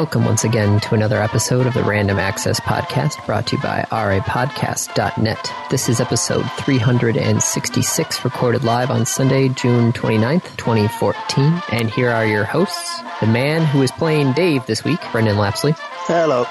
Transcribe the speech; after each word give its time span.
Welcome 0.00 0.24
once 0.24 0.44
again 0.44 0.80
to 0.80 0.94
another 0.94 1.20
episode 1.20 1.66
of 1.66 1.74
the 1.74 1.84
Random 1.84 2.18
Access 2.18 2.58
Podcast 2.58 3.22
brought 3.26 3.46
to 3.48 3.56
you 3.56 3.62
by 3.62 3.84
rapodcast.net. 3.90 5.52
This 5.70 5.90
is 5.90 6.00
episode 6.00 6.50
366, 6.52 8.24
recorded 8.24 8.64
live 8.64 8.90
on 8.90 9.04
Sunday, 9.04 9.50
June 9.50 9.92
29th, 9.92 10.56
2014. 10.56 11.62
And 11.70 11.90
here 11.90 12.08
are 12.08 12.24
your 12.24 12.44
hosts 12.44 13.02
the 13.20 13.26
man 13.26 13.66
who 13.66 13.82
is 13.82 13.92
playing 13.92 14.32
Dave 14.32 14.64
this 14.64 14.84
week, 14.84 15.00
Brendan 15.12 15.36
Lapsley, 15.36 15.76
Hello. 16.06 16.46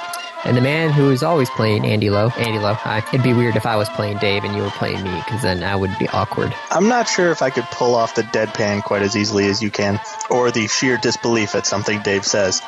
And 0.46 0.56
the 0.56 0.62
man 0.62 0.92
who 0.92 1.12
is 1.12 1.24
always 1.24 1.50
playing 1.52 1.86
Andy 1.86 2.10
Lowe. 2.10 2.30
Andy 2.38 2.60
Lowe, 2.60 2.74
hi. 2.74 3.00
It'd 3.10 3.24
be 3.24 3.34
weird 3.34 3.56
if 3.56 3.66
I 3.66 3.76
was 3.76 3.90
playing 3.90 4.18
Dave 4.18 4.44
and 4.44 4.56
you 4.56 4.62
were 4.62 4.70
playing 4.72 5.04
me, 5.04 5.16
because 5.26 5.42
then 5.42 5.64
I 5.64 5.76
would 5.76 5.98
be 6.00 6.08
awkward. 6.10 6.54
I'm 6.72 6.88
not 6.88 7.08
sure 7.08 7.32
if 7.32 7.42
I 7.42 7.50
could 7.50 7.66
pull 7.66 7.96
off 7.96 8.16
the 8.16 8.24
deadpan 8.24 8.84
quite 8.84 9.02
as 9.02 9.16
easily 9.16 9.46
as 9.48 9.62
you 9.62 9.70
can, 9.70 10.00
or 10.30 10.52
the 10.52 10.68
sheer 10.68 10.98
disbelief 10.98 11.56
at 11.56 11.66
something 11.66 12.02
Dave 12.02 12.26
says. 12.26 12.62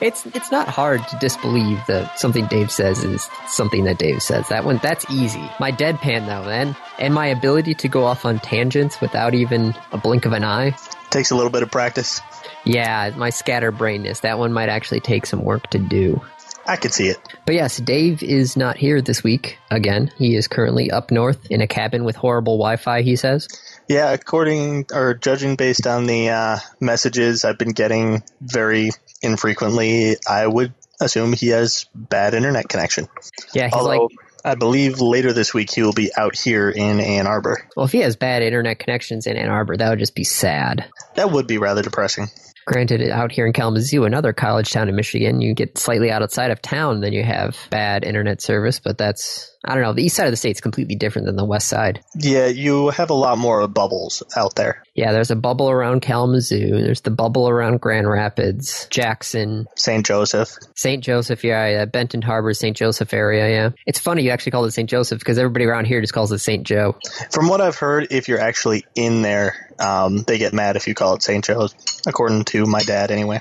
It's 0.00 0.26
it's 0.26 0.50
not 0.50 0.68
hard 0.68 1.06
to 1.08 1.16
disbelieve 1.18 1.80
that 1.86 2.18
something 2.18 2.46
Dave 2.46 2.70
says 2.70 3.04
is 3.04 3.28
something 3.46 3.84
that 3.84 3.98
Dave 3.98 4.20
says. 4.22 4.48
That 4.48 4.64
one 4.64 4.78
that's 4.82 5.08
easy. 5.10 5.50
My 5.60 5.72
deadpan 5.72 6.26
though, 6.26 6.44
then, 6.48 6.76
and 6.98 7.14
my 7.14 7.26
ability 7.26 7.74
to 7.74 7.88
go 7.88 8.04
off 8.04 8.24
on 8.24 8.40
tangents 8.40 9.00
without 9.00 9.34
even 9.34 9.74
a 9.92 9.98
blink 9.98 10.26
of 10.26 10.32
an 10.32 10.44
eye. 10.44 10.76
Takes 11.10 11.30
a 11.30 11.36
little 11.36 11.52
bit 11.52 11.62
of 11.62 11.70
practice. 11.70 12.20
Yeah, 12.64 13.12
my 13.16 13.30
scatterbrainness. 13.30 14.22
That 14.22 14.38
one 14.38 14.52
might 14.52 14.68
actually 14.68 15.00
take 15.00 15.24
some 15.24 15.44
work 15.44 15.70
to 15.70 15.78
do. 15.78 16.20
I 16.66 16.76
could 16.76 16.92
see 16.92 17.08
it. 17.08 17.18
But 17.44 17.54
yes, 17.54 17.78
Dave 17.78 18.22
is 18.22 18.56
not 18.56 18.76
here 18.76 19.00
this 19.00 19.22
week 19.22 19.58
again. 19.70 20.10
He 20.18 20.36
is 20.36 20.48
currently 20.48 20.90
up 20.90 21.10
north 21.10 21.50
in 21.50 21.60
a 21.60 21.66
cabin 21.66 22.04
with 22.04 22.16
horrible 22.16 22.58
Wi-Fi. 22.58 23.02
He 23.02 23.16
says. 23.16 23.48
Yeah, 23.88 24.12
according 24.12 24.86
or 24.92 25.14
judging 25.14 25.56
based 25.56 25.86
on 25.86 26.06
the 26.06 26.30
uh, 26.30 26.58
messages 26.80 27.44
I've 27.44 27.58
been 27.58 27.72
getting 27.72 28.22
very 28.40 28.90
infrequently, 29.22 30.16
I 30.28 30.46
would 30.46 30.74
assume 31.00 31.32
he 31.32 31.48
has 31.48 31.86
bad 31.94 32.34
internet 32.34 32.68
connection. 32.68 33.08
Yeah, 33.54 33.66
he's 33.66 33.74
Although 33.74 34.04
like, 34.06 34.10
I 34.44 34.54
believe 34.54 35.00
later 35.00 35.32
this 35.32 35.52
week 35.54 35.72
he 35.72 35.82
will 35.82 35.92
be 35.92 36.10
out 36.16 36.36
here 36.36 36.68
in 36.70 37.00
Ann 37.00 37.26
Arbor. 37.26 37.68
well, 37.76 37.86
if 37.86 37.92
he 37.92 37.98
has 37.98 38.16
bad 38.16 38.42
internet 38.42 38.78
connections 38.78 39.26
in 39.26 39.36
Ann 39.36 39.50
Arbor, 39.50 39.76
that 39.76 39.90
would 39.90 39.98
just 39.98 40.14
be 40.14 40.24
sad. 40.24 40.88
That 41.14 41.30
would 41.30 41.46
be 41.46 41.58
rather 41.58 41.82
depressing. 41.82 42.28
Granted, 42.66 43.08
out 43.10 43.30
here 43.30 43.46
in 43.46 43.52
Kalamazoo, 43.52 44.04
another 44.04 44.32
college 44.32 44.72
town 44.72 44.88
in 44.88 44.96
Michigan, 44.96 45.40
you 45.40 45.54
get 45.54 45.78
slightly 45.78 46.10
outside 46.10 46.50
of 46.50 46.60
town, 46.60 47.00
then 47.00 47.12
you 47.12 47.22
have 47.22 47.56
bad 47.70 48.04
internet 48.04 48.42
service. 48.42 48.80
But 48.80 48.98
that's 48.98 49.55
I 49.66 49.74
don't 49.74 49.82
know. 49.82 49.92
The 49.92 50.04
east 50.04 50.16
side 50.16 50.26
of 50.26 50.32
the 50.32 50.36
state's 50.36 50.60
completely 50.60 50.94
different 50.94 51.26
than 51.26 51.36
the 51.36 51.44
west 51.44 51.68
side. 51.68 52.02
Yeah, 52.14 52.46
you 52.46 52.90
have 52.90 53.10
a 53.10 53.14
lot 53.14 53.38
more 53.38 53.66
bubbles 53.66 54.22
out 54.36 54.54
there. 54.54 54.82
Yeah, 54.94 55.12
there's 55.12 55.30
a 55.30 55.36
bubble 55.36 55.70
around 55.70 56.00
Kalamazoo. 56.00 56.82
There's 56.82 57.00
the 57.02 57.10
bubble 57.10 57.48
around 57.48 57.80
Grand 57.80 58.08
Rapids, 58.08 58.86
Jackson, 58.90 59.66
St. 59.76 60.06
Joseph. 60.06 60.56
St. 60.74 61.02
Joseph. 61.02 61.44
Yeah, 61.44 61.68
yeah, 61.68 61.84
Benton 61.84 62.22
Harbor, 62.22 62.54
St. 62.54 62.76
Joseph 62.76 63.12
area. 63.12 63.48
Yeah, 63.48 63.70
it's 63.86 63.98
funny 63.98 64.22
you 64.22 64.30
actually 64.30 64.52
call 64.52 64.64
it 64.64 64.70
St. 64.72 64.88
Joseph 64.88 65.18
because 65.18 65.38
everybody 65.38 65.64
around 65.64 65.86
here 65.86 66.00
just 66.00 66.12
calls 66.12 66.32
it 66.32 66.38
St. 66.38 66.66
Joe. 66.66 66.96
From 67.30 67.48
what 67.48 67.60
I've 67.60 67.76
heard, 67.76 68.08
if 68.10 68.28
you're 68.28 68.40
actually 68.40 68.86
in 68.94 69.22
there, 69.22 69.74
um, 69.78 70.22
they 70.22 70.38
get 70.38 70.52
mad 70.52 70.76
if 70.76 70.86
you 70.86 70.94
call 70.94 71.14
it 71.14 71.22
St. 71.22 71.44
Joe's, 71.44 71.74
according 72.06 72.44
to 72.46 72.64
my 72.66 72.82
dad 72.82 73.10
anyway. 73.10 73.40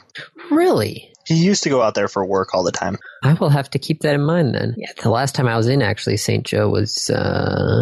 Really? 0.52 1.12
He 1.26 1.36
used 1.36 1.64
to 1.64 1.70
go 1.70 1.82
out 1.82 1.96
there 1.96 2.08
for 2.08 2.24
work 2.26 2.54
all 2.54 2.64
the 2.64 2.72
time. 2.72 2.98
I 3.24 3.34
will 3.34 3.50
have 3.50 3.70
to 3.72 3.80
keep 3.80 4.02
that 4.02 4.14
in 4.16 4.22
mind 4.24 4.54
then. 4.54 4.76
Yeah, 4.78 4.92
the 5.02 5.10
last 5.10 5.34
time 5.36 5.48
I 5.48 5.58
was 5.58 5.68
in 5.68 5.82
actually 5.82 6.18
St. 6.18 6.46
Joe 6.46 6.70
was 6.70 7.10
uh 7.10 7.82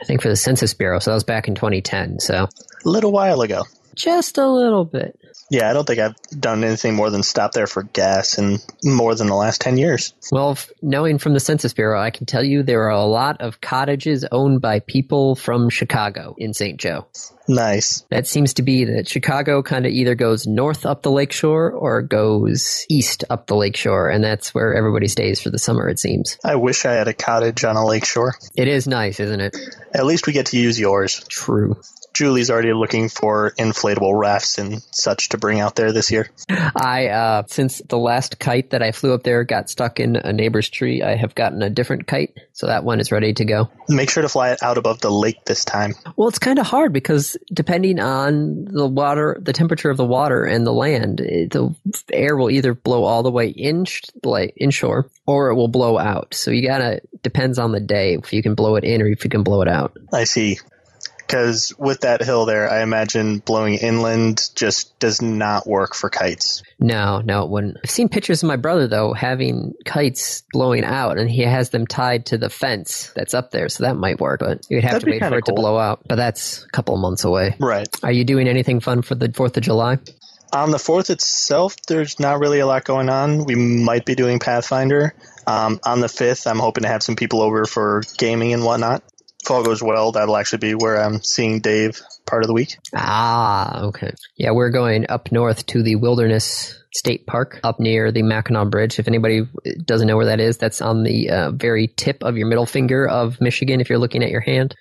I 0.00 0.04
think 0.04 0.20
for 0.20 0.28
the 0.28 0.36
Census 0.36 0.74
Bureau, 0.74 0.98
so 0.98 1.10
that 1.10 1.14
was 1.14 1.24
back 1.24 1.48
in 1.48 1.54
2010. 1.54 2.20
So 2.20 2.44
A 2.84 2.88
little 2.88 3.10
while 3.12 3.40
ago. 3.40 3.62
just 3.94 4.36
a 4.38 4.46
little 4.46 4.84
bit. 4.84 5.18
Yeah, 5.50 5.68
I 5.68 5.72
don't 5.72 5.86
think 5.86 6.00
I've 6.00 6.16
done 6.40 6.64
anything 6.64 6.94
more 6.94 7.10
than 7.10 7.22
stop 7.22 7.52
there 7.52 7.66
for 7.66 7.82
gas 7.82 8.38
in 8.38 8.58
more 8.82 9.14
than 9.14 9.26
the 9.26 9.34
last 9.34 9.60
10 9.60 9.76
years. 9.76 10.14
Well, 10.32 10.52
f- 10.52 10.70
knowing 10.80 11.18
from 11.18 11.34
the 11.34 11.40
Census 11.40 11.74
Bureau, 11.74 12.00
I 12.00 12.10
can 12.10 12.24
tell 12.26 12.42
you 12.42 12.62
there 12.62 12.84
are 12.84 12.90
a 12.90 13.04
lot 13.04 13.40
of 13.40 13.60
cottages 13.60 14.24
owned 14.32 14.62
by 14.62 14.80
people 14.80 15.34
from 15.34 15.68
Chicago 15.68 16.34
in 16.38 16.54
St. 16.54 16.80
Joe. 16.80 17.06
Nice. 17.46 18.04
That 18.10 18.26
seems 18.26 18.54
to 18.54 18.62
be 18.62 18.86
that 18.86 19.06
Chicago 19.06 19.62
kind 19.62 19.84
of 19.84 19.92
either 19.92 20.14
goes 20.14 20.46
north 20.46 20.86
up 20.86 21.02
the 21.02 21.10
lakeshore 21.10 21.70
or 21.72 22.00
goes 22.00 22.86
east 22.88 23.24
up 23.28 23.46
the 23.46 23.54
lakeshore, 23.54 24.08
and 24.08 24.24
that's 24.24 24.54
where 24.54 24.74
everybody 24.74 25.08
stays 25.08 25.42
for 25.42 25.50
the 25.50 25.58
summer, 25.58 25.88
it 25.90 25.98
seems. 25.98 26.38
I 26.42 26.56
wish 26.56 26.86
I 26.86 26.92
had 26.92 27.06
a 27.06 27.12
cottage 27.12 27.64
on 27.64 27.76
a 27.76 27.84
lake 27.84 28.06
shore. 28.06 28.34
It 28.56 28.66
is 28.66 28.86
nice, 28.86 29.20
isn't 29.20 29.40
it? 29.40 29.56
At 29.92 30.06
least 30.06 30.26
we 30.26 30.32
get 30.32 30.46
to 30.46 30.58
use 30.58 30.80
yours. 30.80 31.22
True. 31.28 31.76
Julie's 32.14 32.48
already 32.48 32.72
looking 32.72 33.08
for 33.08 33.52
inflatable 33.58 34.16
rafts 34.18 34.58
and 34.58 34.80
such 34.92 35.30
to 35.30 35.38
bring 35.38 35.58
out 35.58 35.74
there 35.74 35.92
this 35.92 36.12
year. 36.12 36.30
I, 36.48 37.08
uh, 37.08 37.42
since 37.48 37.82
the 37.88 37.98
last 37.98 38.38
kite 38.38 38.70
that 38.70 38.82
I 38.82 38.92
flew 38.92 39.14
up 39.14 39.24
there 39.24 39.42
got 39.42 39.68
stuck 39.68 39.98
in 39.98 40.14
a 40.16 40.32
neighbor's 40.32 40.70
tree, 40.70 41.02
I 41.02 41.16
have 41.16 41.34
gotten 41.34 41.60
a 41.62 41.70
different 41.70 42.06
kite, 42.06 42.38
so 42.52 42.68
that 42.68 42.84
one 42.84 43.00
is 43.00 43.10
ready 43.10 43.34
to 43.34 43.44
go. 43.44 43.68
Make 43.88 44.10
sure 44.10 44.22
to 44.22 44.28
fly 44.28 44.52
it 44.52 44.62
out 44.62 44.78
above 44.78 45.00
the 45.00 45.10
lake 45.10 45.44
this 45.44 45.64
time. 45.64 45.94
Well, 46.16 46.28
it's 46.28 46.38
kind 46.38 46.60
of 46.60 46.66
hard 46.66 46.92
because 46.92 47.36
depending 47.52 47.98
on 47.98 48.64
the 48.66 48.86
water, 48.86 49.36
the 49.40 49.52
temperature 49.52 49.90
of 49.90 49.96
the 49.96 50.06
water 50.06 50.44
and 50.44 50.64
the 50.64 50.72
land, 50.72 51.20
it, 51.20 51.50
the 51.50 51.74
air 52.12 52.36
will 52.36 52.50
either 52.50 52.74
blow 52.74 53.02
all 53.02 53.24
the 53.24 53.30
way 53.32 53.48
in, 53.48 53.86
like 54.22 54.54
inshore, 54.56 55.10
or 55.26 55.50
it 55.50 55.56
will 55.56 55.68
blow 55.68 55.98
out. 55.98 56.34
So 56.34 56.52
you 56.52 56.66
gotta 56.66 57.00
depends 57.22 57.58
on 57.58 57.72
the 57.72 57.80
day 57.80 58.14
if 58.14 58.32
you 58.32 58.42
can 58.42 58.54
blow 58.54 58.76
it 58.76 58.84
in 58.84 59.02
or 59.02 59.06
if 59.06 59.24
you 59.24 59.30
can 59.30 59.42
blow 59.42 59.62
it 59.62 59.68
out. 59.68 59.96
I 60.12 60.24
see. 60.24 60.58
Because 61.26 61.72
with 61.78 62.00
that 62.00 62.22
hill 62.22 62.44
there, 62.44 62.70
I 62.70 62.82
imagine 62.82 63.38
blowing 63.38 63.74
inland 63.74 64.50
just 64.54 64.98
does 64.98 65.22
not 65.22 65.66
work 65.66 65.94
for 65.94 66.10
kites. 66.10 66.62
No, 66.78 67.20
no, 67.24 67.44
it 67.44 67.50
wouldn't. 67.50 67.78
I've 67.82 67.90
seen 67.90 68.08
pictures 68.08 68.42
of 68.42 68.48
my 68.48 68.56
brother 68.56 68.86
though 68.86 69.12
having 69.12 69.74
kites 69.84 70.42
blowing 70.52 70.84
out, 70.84 71.18
and 71.18 71.30
he 71.30 71.42
has 71.42 71.70
them 71.70 71.86
tied 71.86 72.26
to 72.26 72.38
the 72.38 72.50
fence 72.50 73.12
that's 73.14 73.34
up 73.34 73.50
there, 73.50 73.68
so 73.68 73.84
that 73.84 73.96
might 73.96 74.20
work. 74.20 74.40
But 74.40 74.66
you'd 74.68 74.84
have 74.84 74.92
That'd 74.92 75.06
to 75.06 75.10
wait 75.12 75.28
for 75.28 75.38
it 75.38 75.46
to 75.46 75.52
blow 75.52 75.78
out. 75.78 76.00
But 76.06 76.16
that's 76.16 76.64
a 76.64 76.68
couple 76.68 76.94
of 76.94 77.00
months 77.00 77.24
away. 77.24 77.56
Right. 77.58 77.88
Are 78.02 78.12
you 78.12 78.24
doing 78.24 78.48
anything 78.48 78.80
fun 78.80 79.02
for 79.02 79.14
the 79.14 79.32
Fourth 79.32 79.56
of 79.56 79.62
July? 79.62 79.98
On 80.52 80.70
the 80.70 80.78
4th 80.78 81.10
itself, 81.10 81.74
there's 81.88 82.20
not 82.20 82.38
really 82.38 82.60
a 82.60 82.66
lot 82.66 82.84
going 82.84 83.08
on. 83.08 83.44
We 83.44 83.56
might 83.56 84.06
be 84.06 84.14
doing 84.14 84.38
Pathfinder. 84.38 85.12
Um, 85.48 85.80
on 85.84 85.98
the 85.98 86.06
5th, 86.06 86.46
I'm 86.46 86.60
hoping 86.60 86.82
to 86.82 86.88
have 86.88 87.02
some 87.02 87.16
people 87.16 87.42
over 87.42 87.64
for 87.64 88.02
gaming 88.18 88.52
and 88.52 88.64
whatnot. 88.64 89.02
If 89.44 89.50
all 89.50 89.62
goes 89.62 89.82
well, 89.82 90.12
that'll 90.12 90.38
actually 90.38 90.60
be 90.60 90.74
where 90.74 90.98
I'm 90.98 91.22
seeing 91.22 91.60
Dave 91.60 92.00
part 92.24 92.42
of 92.42 92.46
the 92.46 92.54
week. 92.54 92.78
Ah, 92.94 93.82
okay. 93.82 94.14
Yeah, 94.36 94.52
we're 94.52 94.70
going 94.70 95.04
up 95.10 95.30
north 95.32 95.66
to 95.66 95.82
the 95.82 95.96
Wilderness 95.96 96.82
State 96.94 97.26
Park 97.26 97.60
up 97.62 97.78
near 97.78 98.10
the 98.10 98.22
Mackinac 98.22 98.70
Bridge. 98.70 98.98
If 98.98 99.06
anybody 99.06 99.46
doesn't 99.84 100.08
know 100.08 100.16
where 100.16 100.24
that 100.24 100.40
is, 100.40 100.56
that's 100.56 100.80
on 100.80 101.02
the 101.02 101.28
uh, 101.28 101.50
very 101.50 101.88
tip 101.88 102.22
of 102.22 102.38
your 102.38 102.46
middle 102.46 102.64
finger 102.64 103.06
of 103.06 103.38
Michigan 103.38 103.82
if 103.82 103.90
you're 103.90 103.98
looking 103.98 104.24
at 104.24 104.30
your 104.30 104.40
hand. 104.40 104.74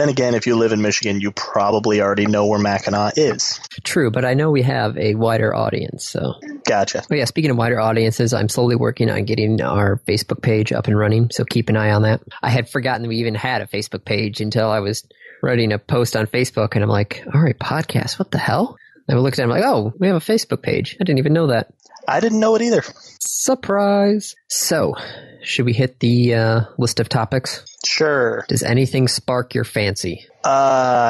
Then 0.00 0.08
again, 0.08 0.34
if 0.34 0.46
you 0.46 0.56
live 0.56 0.72
in 0.72 0.80
Michigan, 0.80 1.20
you 1.20 1.30
probably 1.30 2.00
already 2.00 2.24
know 2.24 2.46
where 2.46 2.58
Mackinac 2.58 3.18
is. 3.18 3.60
True, 3.84 4.10
but 4.10 4.24
I 4.24 4.32
know 4.32 4.50
we 4.50 4.62
have 4.62 4.96
a 4.96 5.14
wider 5.14 5.54
audience, 5.54 6.08
so. 6.08 6.36
Gotcha. 6.64 7.02
Oh 7.10 7.14
yeah, 7.14 7.26
speaking 7.26 7.50
of 7.50 7.58
wider 7.58 7.78
audiences, 7.78 8.32
I'm 8.32 8.48
slowly 8.48 8.76
working 8.76 9.10
on 9.10 9.26
getting 9.26 9.60
our 9.60 10.00
Facebook 10.08 10.40
page 10.40 10.72
up 10.72 10.86
and 10.86 10.96
running, 10.96 11.28
so 11.30 11.44
keep 11.44 11.68
an 11.68 11.76
eye 11.76 11.90
on 11.90 12.00
that. 12.04 12.22
I 12.42 12.48
had 12.48 12.70
forgotten 12.70 13.08
we 13.08 13.16
even 13.16 13.34
had 13.34 13.60
a 13.60 13.66
Facebook 13.66 14.06
page 14.06 14.40
until 14.40 14.70
I 14.70 14.78
was 14.78 15.06
writing 15.42 15.70
a 15.70 15.78
post 15.78 16.16
on 16.16 16.26
Facebook, 16.26 16.76
and 16.76 16.82
I'm 16.82 16.88
like, 16.88 17.22
all 17.34 17.42
right, 17.42 17.58
podcast, 17.58 18.18
what 18.18 18.30
the 18.30 18.38
hell? 18.38 18.78
And 19.06 19.18
I 19.18 19.20
looked 19.20 19.38
at 19.38 19.42
it, 19.42 19.44
I'm 19.44 19.50
like, 19.50 19.64
oh, 19.66 19.92
we 19.98 20.06
have 20.06 20.16
a 20.16 20.20
Facebook 20.20 20.62
page. 20.62 20.96
I 20.98 21.04
didn't 21.04 21.18
even 21.18 21.34
know 21.34 21.48
that. 21.48 21.74
I 22.08 22.20
didn't 22.20 22.40
know 22.40 22.54
it 22.54 22.62
either. 22.62 22.82
Surprise! 23.20 24.34
So, 24.48 24.94
should 25.42 25.66
we 25.66 25.74
hit 25.74 26.00
the 26.00 26.36
uh, 26.36 26.60
list 26.78 27.00
of 27.00 27.10
topics? 27.10 27.69
Sure. 27.84 28.44
Does 28.48 28.62
anything 28.62 29.08
spark 29.08 29.54
your 29.54 29.64
fancy? 29.64 30.26
Uh, 30.44 30.48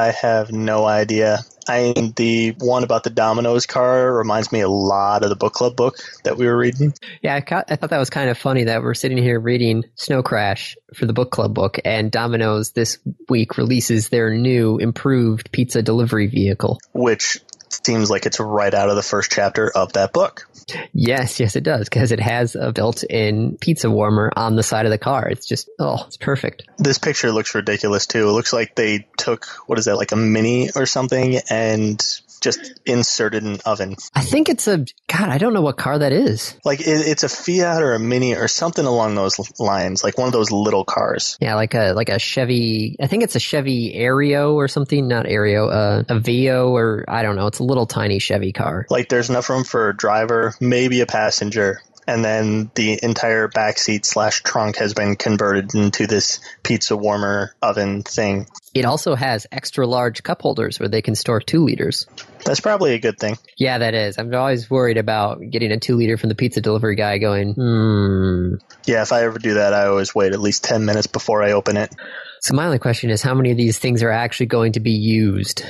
I 0.09 0.15
have 0.21 0.53
no 0.53 0.85
idea. 0.87 1.39
I 1.69 1.93
mean, 1.95 2.13
the 2.17 2.55
one 2.59 2.83
about 2.83 3.05
the 3.05 3.11
Domino's 3.11 3.67
car 3.67 4.13
reminds 4.13 4.51
me 4.51 4.61
a 4.61 4.69
lot 4.69 5.23
of 5.23 5.29
the 5.29 5.37
book 5.37 5.53
club 5.53 5.77
book 5.77 5.99
that 6.25 6.37
we 6.37 6.47
were 6.47 6.57
reading. 6.57 6.93
Yeah, 7.23 7.37
I, 7.37 7.41
ca- 7.41 7.65
I 7.69 7.77
thought 7.77 7.91
that 7.91 7.99
was 7.99 8.11
kind 8.11 8.29
of 8.29 8.39
funny 8.39 8.65
that 8.65 8.83
we're 8.83 8.95
sitting 8.95 9.19
here 9.19 9.39
reading 9.39 9.85
Snow 9.95 10.23
Crash 10.23 10.77
for 10.95 11.07
the 11.07 11.13
book 11.13 11.31
club 11.31 11.55
book, 11.55 11.79
and 11.85 12.11
Domino's 12.11 12.73
this 12.73 12.99
week 13.29 13.57
releases 13.57 14.09
their 14.09 14.35
new 14.35 14.79
improved 14.79 15.53
pizza 15.53 15.83
delivery 15.83 16.27
vehicle. 16.27 16.79
which 16.93 17.39
seems 17.71 18.11
like 18.11 18.27
it's 18.27 18.41
right 18.41 18.73
out 18.73 18.89
of 18.89 18.97
the 18.97 19.03
first 19.03 19.31
chapter 19.31 19.71
of 19.71 19.93
that 19.95 20.13
book. 20.13 20.49
Yes, 20.93 21.41
yes, 21.41 21.57
it 21.57 21.65
does 21.65 21.89
because 21.89 22.13
it 22.13 22.21
has 22.21 22.55
a 22.55 22.73
built-in 22.73 23.59
pizza 23.59 23.91
warmer 23.91 24.31
on 24.37 24.57
the 24.57 24.63
side 24.63 24.87
of 24.87 24.91
the 24.91 24.99
car. 24.99 25.29
It's 25.29 25.47
just 25.47 25.69
oh, 25.79 26.05
it's 26.07 26.17
perfect. 26.17 26.65
This 26.79 26.99
picture 26.99 27.33
looks 27.33 27.55
ridiculous 27.55 28.07
too. 28.07 28.29
It 28.29 28.33
looks 28.33 28.53
like 28.53 28.75
they 28.75 29.07
took 29.17 29.47
what 29.67 29.79
is 29.79 29.87
that 29.87 29.97
like 29.97 30.13
a 30.13 30.17
mini 30.17 30.71
or 30.75 30.87
something 30.87 31.41
and 31.49 32.01
just 32.41 32.81
inserted 32.87 33.45
in 33.45 33.55
an 33.55 33.61
oven. 33.65 33.97
I 34.15 34.23
think 34.23 34.49
it's 34.49 34.67
a 34.67 34.79
God. 35.09 35.29
I 35.29 35.39
don't 35.39 35.53
know 35.53 35.63
what 35.63 35.77
car 35.77 35.99
that 35.99 36.13
is. 36.13 36.57
Like 36.65 36.81
it, 36.81 36.87
it's 36.87 37.23
a 37.23 37.29
Fiat 37.29 37.83
or 37.83 37.95
a 37.95 37.99
Mini 37.99 38.35
or 38.35 38.49
something 38.49 38.85
along 38.85 39.15
those 39.15 39.39
lines, 39.59 40.03
like 40.03 40.19
one 40.19 40.27
of 40.27 40.33
those 40.33 40.51
little 40.51 40.85
cars. 40.85 41.37
Yeah, 41.41 41.55
like 41.55 41.75
a 41.75 41.93
like 41.93 42.09
a 42.09 42.19
Chevy. 42.19 42.97
I 43.01 43.07
think 43.07 43.23
it's 43.23 43.37
a 43.37 43.41
Chevy 43.41 43.95
Aereo 43.95 44.55
or 44.55 44.69
something. 44.69 45.09
Not 45.09 45.27
Aereo, 45.27 45.71
uh, 45.73 46.05
a 46.09 46.19
Veo 46.19 46.71
or 46.71 47.05
I 47.09 47.23
don't 47.23 47.37
know. 47.37 47.47
It's 47.47 47.59
a 47.59 47.65
little 47.65 47.87
tiny 47.87 48.19
Chevy 48.19 48.53
car. 48.53 48.87
Like 48.91 49.09
there's 49.09 49.31
enough 49.31 49.49
room 49.49 49.65
for 49.65 49.91
a 49.91 49.97
driver, 49.97 50.55
maybe 50.61 51.01
a 51.01 51.07
passenger, 51.07 51.81
and 52.07 52.25
then 52.25 52.71
the 52.75 52.99
entire 53.03 53.49
back 53.49 53.79
seat 53.79 54.05
slash 54.05 54.43
trunk 54.43 54.77
has 54.77 54.95
been 54.95 55.17
converted 55.17 55.75
into 55.75 56.07
this 56.07 56.41
pizza 56.63 56.97
warmer 56.97 57.55
oven 57.63 58.03
thing. 58.03 58.47
It 58.75 58.85
also 58.85 59.15
has 59.15 59.47
extra 59.53 59.87
large 59.87 60.23
cup 60.23 60.43
holders 60.43 60.81
where 60.81 60.89
they 60.89 61.03
can 61.03 61.15
store 61.15 61.41
two 61.41 61.65
liters. 61.65 62.07
That's 62.45 62.61
probably 62.61 62.95
a 62.95 62.99
good 62.99 63.19
thing. 63.19 63.37
Yeah, 63.57 63.79
that 63.79 63.95
is. 63.95 64.19
I'm 64.19 64.35
always 64.35 64.71
worried 64.71 64.97
about 64.97 65.41
getting 65.51 65.73
a 65.73 65.79
two 65.79 65.97
liter 65.97 66.17
from 66.17 66.29
the 66.29 66.35
pizza 66.35 66.61
delivery 66.61 66.97
guy 66.97 67.19
going, 67.19 67.55
hmm. 67.55 68.55
Yeah, 68.87 69.03
if 69.03 69.13
I 69.13 69.23
ever 69.25 69.39
do 69.39 69.55
that, 69.55 69.75
I 69.75 69.87
always 69.87 70.15
wait 70.15 70.33
at 70.33 70.41
least 70.41 70.65
10 70.65 70.85
minutes 70.85 71.07
before 71.07 71.43
I 71.43 71.53
open 71.53 71.77
it. 71.77 71.95
So 72.41 72.55
my 72.55 72.65
only 72.65 72.79
question 72.79 73.11
is 73.11 73.23
how 73.23 73.35
many 73.35 73.51
of 73.51 73.57
these 73.57 73.79
things 73.79 74.03
are 74.03 74.11
actually 74.11 74.47
going 74.47 74.73
to 74.73 74.81
be 74.81 74.93
used? 74.93 75.65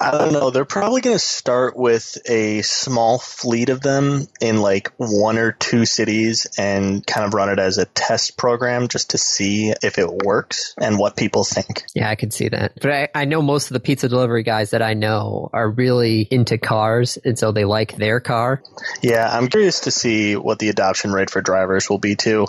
I 0.00 0.10
don't 0.10 0.32
know. 0.32 0.50
They're 0.50 0.64
probably 0.64 1.00
going 1.00 1.16
to 1.16 1.24
start 1.24 1.76
with 1.76 2.18
a 2.28 2.62
small 2.62 3.18
fleet 3.18 3.68
of 3.68 3.80
them 3.80 4.26
in 4.40 4.60
like 4.60 4.92
one 4.96 5.38
or 5.38 5.52
two 5.52 5.86
cities 5.86 6.46
and 6.58 7.06
kind 7.06 7.26
of 7.26 7.34
run 7.34 7.48
it 7.48 7.58
as 7.58 7.78
a 7.78 7.84
test 7.86 8.36
program 8.36 8.88
just 8.88 9.10
to 9.10 9.18
see 9.18 9.72
if 9.82 9.98
it 9.98 10.10
works 10.24 10.74
and 10.80 10.98
what 10.98 11.16
people 11.16 11.44
think. 11.44 11.84
Yeah, 11.94 12.08
I 12.08 12.14
can 12.14 12.30
see 12.30 12.48
that. 12.48 12.72
But 12.80 12.90
I, 12.90 13.08
I 13.14 13.24
know 13.24 13.42
most 13.42 13.70
of 13.70 13.74
the 13.74 13.80
pizza 13.80 14.08
delivery 14.08 14.42
guys 14.42 14.70
that 14.70 14.82
I 14.82 14.94
know 14.94 15.50
are 15.52 15.70
really 15.70 16.26
into 16.30 16.58
cars, 16.58 17.18
and 17.24 17.38
so 17.38 17.52
they 17.52 17.64
like 17.64 17.96
their 17.96 18.20
car. 18.20 18.62
Yeah, 19.02 19.28
I'm 19.30 19.48
curious 19.48 19.80
to 19.80 19.90
see 19.90 20.36
what 20.36 20.58
the 20.58 20.68
adoption 20.68 21.12
rate 21.12 21.30
for 21.30 21.40
drivers 21.40 21.88
will 21.88 21.98
be 21.98 22.16
too. 22.16 22.46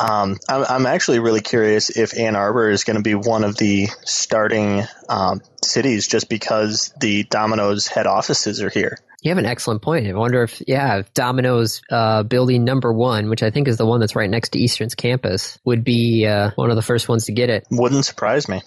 Um, 0.00 0.38
I'm, 0.48 0.64
I'm, 0.64 0.86
actually 0.86 1.18
really 1.18 1.42
curious 1.42 1.90
if 1.90 2.16
Ann 2.16 2.34
Arbor 2.34 2.70
is 2.70 2.84
going 2.84 2.96
to 2.96 3.02
be 3.02 3.14
one 3.14 3.44
of 3.44 3.58
the 3.58 3.88
starting 4.02 4.84
um, 5.10 5.42
cities 5.62 6.08
just 6.08 6.30
because 6.30 6.90
the 6.98 7.24
Domino's 7.24 7.86
head 7.86 8.06
offices 8.06 8.62
are 8.62 8.70
here. 8.70 8.96
You 9.22 9.30
have 9.30 9.38
an 9.38 9.46
excellent 9.46 9.82
point. 9.82 10.06
I 10.06 10.14
wonder 10.14 10.42
if, 10.42 10.62
yeah, 10.66 10.98
if 10.98 11.12
Domino's 11.12 11.82
uh, 11.90 12.22
building 12.22 12.64
number 12.64 12.92
one, 12.92 13.28
which 13.28 13.42
I 13.42 13.50
think 13.50 13.68
is 13.68 13.76
the 13.76 13.86
one 13.86 14.00
that's 14.00 14.16
right 14.16 14.30
next 14.30 14.50
to 14.50 14.58
Eastern's 14.58 14.94
campus, 14.94 15.58
would 15.64 15.84
be 15.84 16.26
uh, 16.26 16.52
one 16.54 16.70
of 16.70 16.76
the 16.76 16.82
first 16.82 17.08
ones 17.08 17.26
to 17.26 17.32
get 17.32 17.50
it. 17.50 17.66
Wouldn't 17.70 18.04
surprise 18.04 18.48
me. 18.48 18.62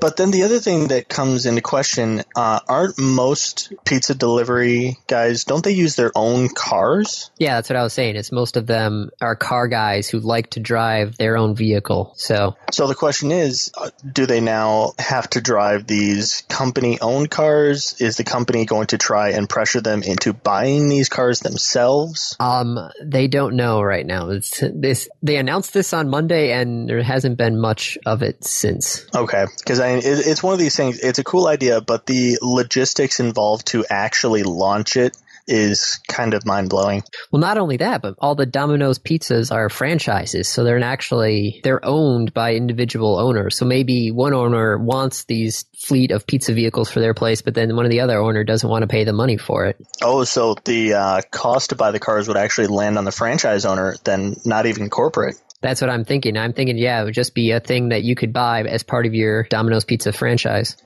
But 0.00 0.16
then 0.16 0.30
the 0.30 0.44
other 0.44 0.58
thing 0.58 0.88
that 0.88 1.08
comes 1.08 1.46
into 1.46 1.60
question 1.60 2.22
uh, 2.34 2.60
aren't 2.68 2.98
most 2.98 3.72
pizza 3.84 4.14
delivery 4.14 4.98
guys, 5.06 5.44
don't 5.44 5.64
they 5.64 5.72
use 5.72 5.96
their 5.96 6.12
own 6.14 6.48
cars? 6.48 7.30
Yeah, 7.38 7.56
that's 7.56 7.68
what 7.68 7.76
I 7.76 7.82
was 7.82 7.92
saying. 7.92 8.16
It's 8.16 8.32
most 8.32 8.56
of 8.56 8.66
them 8.66 9.10
are 9.20 9.36
car 9.36 9.68
guys 9.68 10.08
who 10.08 10.20
like 10.20 10.50
to 10.50 10.60
drive 10.60 11.16
their 11.16 11.36
own 11.36 11.54
vehicle. 11.54 12.14
So, 12.16 12.56
so 12.72 12.86
the 12.86 12.94
question 12.94 13.32
is 13.32 13.70
uh, 13.76 13.90
do 14.10 14.26
they 14.26 14.40
now 14.40 14.92
have 14.98 15.28
to 15.30 15.40
drive 15.40 15.86
these 15.86 16.42
company 16.48 16.98
owned 17.00 17.30
cars? 17.30 18.00
Is 18.00 18.16
the 18.16 18.24
company 18.24 18.64
going 18.64 18.88
to 18.88 18.98
try 18.98 19.30
and 19.30 19.48
pressure 19.48 19.80
them 19.80 19.95
into 20.02 20.32
buying 20.32 20.88
these 20.88 21.08
cars 21.08 21.40
themselves? 21.40 22.36
Um, 22.40 22.78
they 23.02 23.28
don't 23.28 23.56
know 23.56 23.82
right 23.82 24.06
now. 24.06 24.30
It's 24.30 24.62
this 24.74 25.08
they 25.22 25.36
announced 25.36 25.74
this 25.74 25.92
on 25.92 26.08
Monday 26.08 26.52
and 26.52 26.88
there 26.88 27.02
hasn't 27.02 27.36
been 27.36 27.60
much 27.60 27.98
of 28.06 28.22
it 28.22 28.44
since. 28.44 29.06
Okay 29.14 29.46
because 29.58 29.80
I 29.80 29.88
mean, 29.88 29.98
it, 29.98 30.26
it's 30.26 30.42
one 30.42 30.52
of 30.52 30.58
these 30.58 30.76
things. 30.76 31.00
It's 31.00 31.18
a 31.18 31.24
cool 31.24 31.46
idea, 31.46 31.80
but 31.80 32.06
the 32.06 32.38
logistics 32.40 33.20
involved 33.20 33.68
to 33.68 33.84
actually 33.88 34.42
launch 34.42 34.96
it 34.96 35.16
is 35.46 36.00
kind 36.08 36.34
of 36.34 36.44
mind 36.44 36.70
blowing. 36.70 37.02
Well, 37.30 37.40
not 37.40 37.58
only 37.58 37.76
that, 37.78 38.02
but 38.02 38.14
all 38.18 38.34
the 38.34 38.46
Domino's 38.46 38.98
pizzas 38.98 39.52
are 39.52 39.68
franchises, 39.68 40.48
so 40.48 40.64
they're 40.64 40.82
actually 40.82 41.60
they're 41.64 41.84
owned 41.84 42.34
by 42.34 42.54
individual 42.54 43.18
owners. 43.18 43.56
So 43.56 43.64
maybe 43.64 44.10
one 44.10 44.34
owner 44.34 44.78
wants 44.78 45.24
these 45.24 45.64
fleet 45.76 46.10
of 46.10 46.26
pizza 46.26 46.52
vehicles 46.52 46.90
for 46.90 47.00
their 47.00 47.14
place, 47.14 47.42
but 47.42 47.54
then 47.54 47.76
one 47.76 47.84
of 47.84 47.90
the 47.90 48.00
other 48.00 48.18
owner 48.18 48.44
doesn't 48.44 48.68
want 48.68 48.82
to 48.82 48.88
pay 48.88 49.04
the 49.04 49.12
money 49.12 49.36
for 49.36 49.66
it. 49.66 49.76
Oh, 50.02 50.24
so 50.24 50.56
the 50.64 50.94
uh, 50.94 51.22
cost 51.30 51.70
to 51.70 51.76
buy 51.76 51.90
the 51.90 52.00
cars 52.00 52.28
would 52.28 52.36
actually 52.36 52.68
land 52.68 52.98
on 52.98 53.04
the 53.04 53.12
franchise 53.12 53.64
owner, 53.64 53.96
then 54.04 54.36
not 54.44 54.66
even 54.66 54.90
corporate. 54.90 55.36
That's 55.62 55.80
what 55.80 55.90
I'm 55.90 56.04
thinking. 56.04 56.36
I'm 56.36 56.52
thinking, 56.52 56.76
yeah, 56.76 57.00
it 57.00 57.04
would 57.04 57.14
just 57.14 57.34
be 57.34 57.50
a 57.50 57.60
thing 57.60 57.88
that 57.88 58.02
you 58.02 58.14
could 58.14 58.32
buy 58.32 58.62
as 58.62 58.82
part 58.82 59.06
of 59.06 59.14
your 59.14 59.44
Domino's 59.44 59.84
Pizza 59.84 60.12
franchise. 60.12 60.76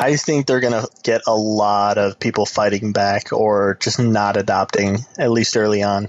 I 0.00 0.16
think 0.16 0.46
they're 0.46 0.60
going 0.60 0.72
to 0.72 0.88
get 1.02 1.20
a 1.26 1.36
lot 1.36 1.98
of 1.98 2.18
people 2.18 2.46
fighting 2.46 2.92
back 2.92 3.34
or 3.34 3.76
just 3.80 4.00
not 4.00 4.38
adopting, 4.38 5.00
at 5.18 5.30
least 5.30 5.58
early 5.58 5.82
on. 5.82 6.08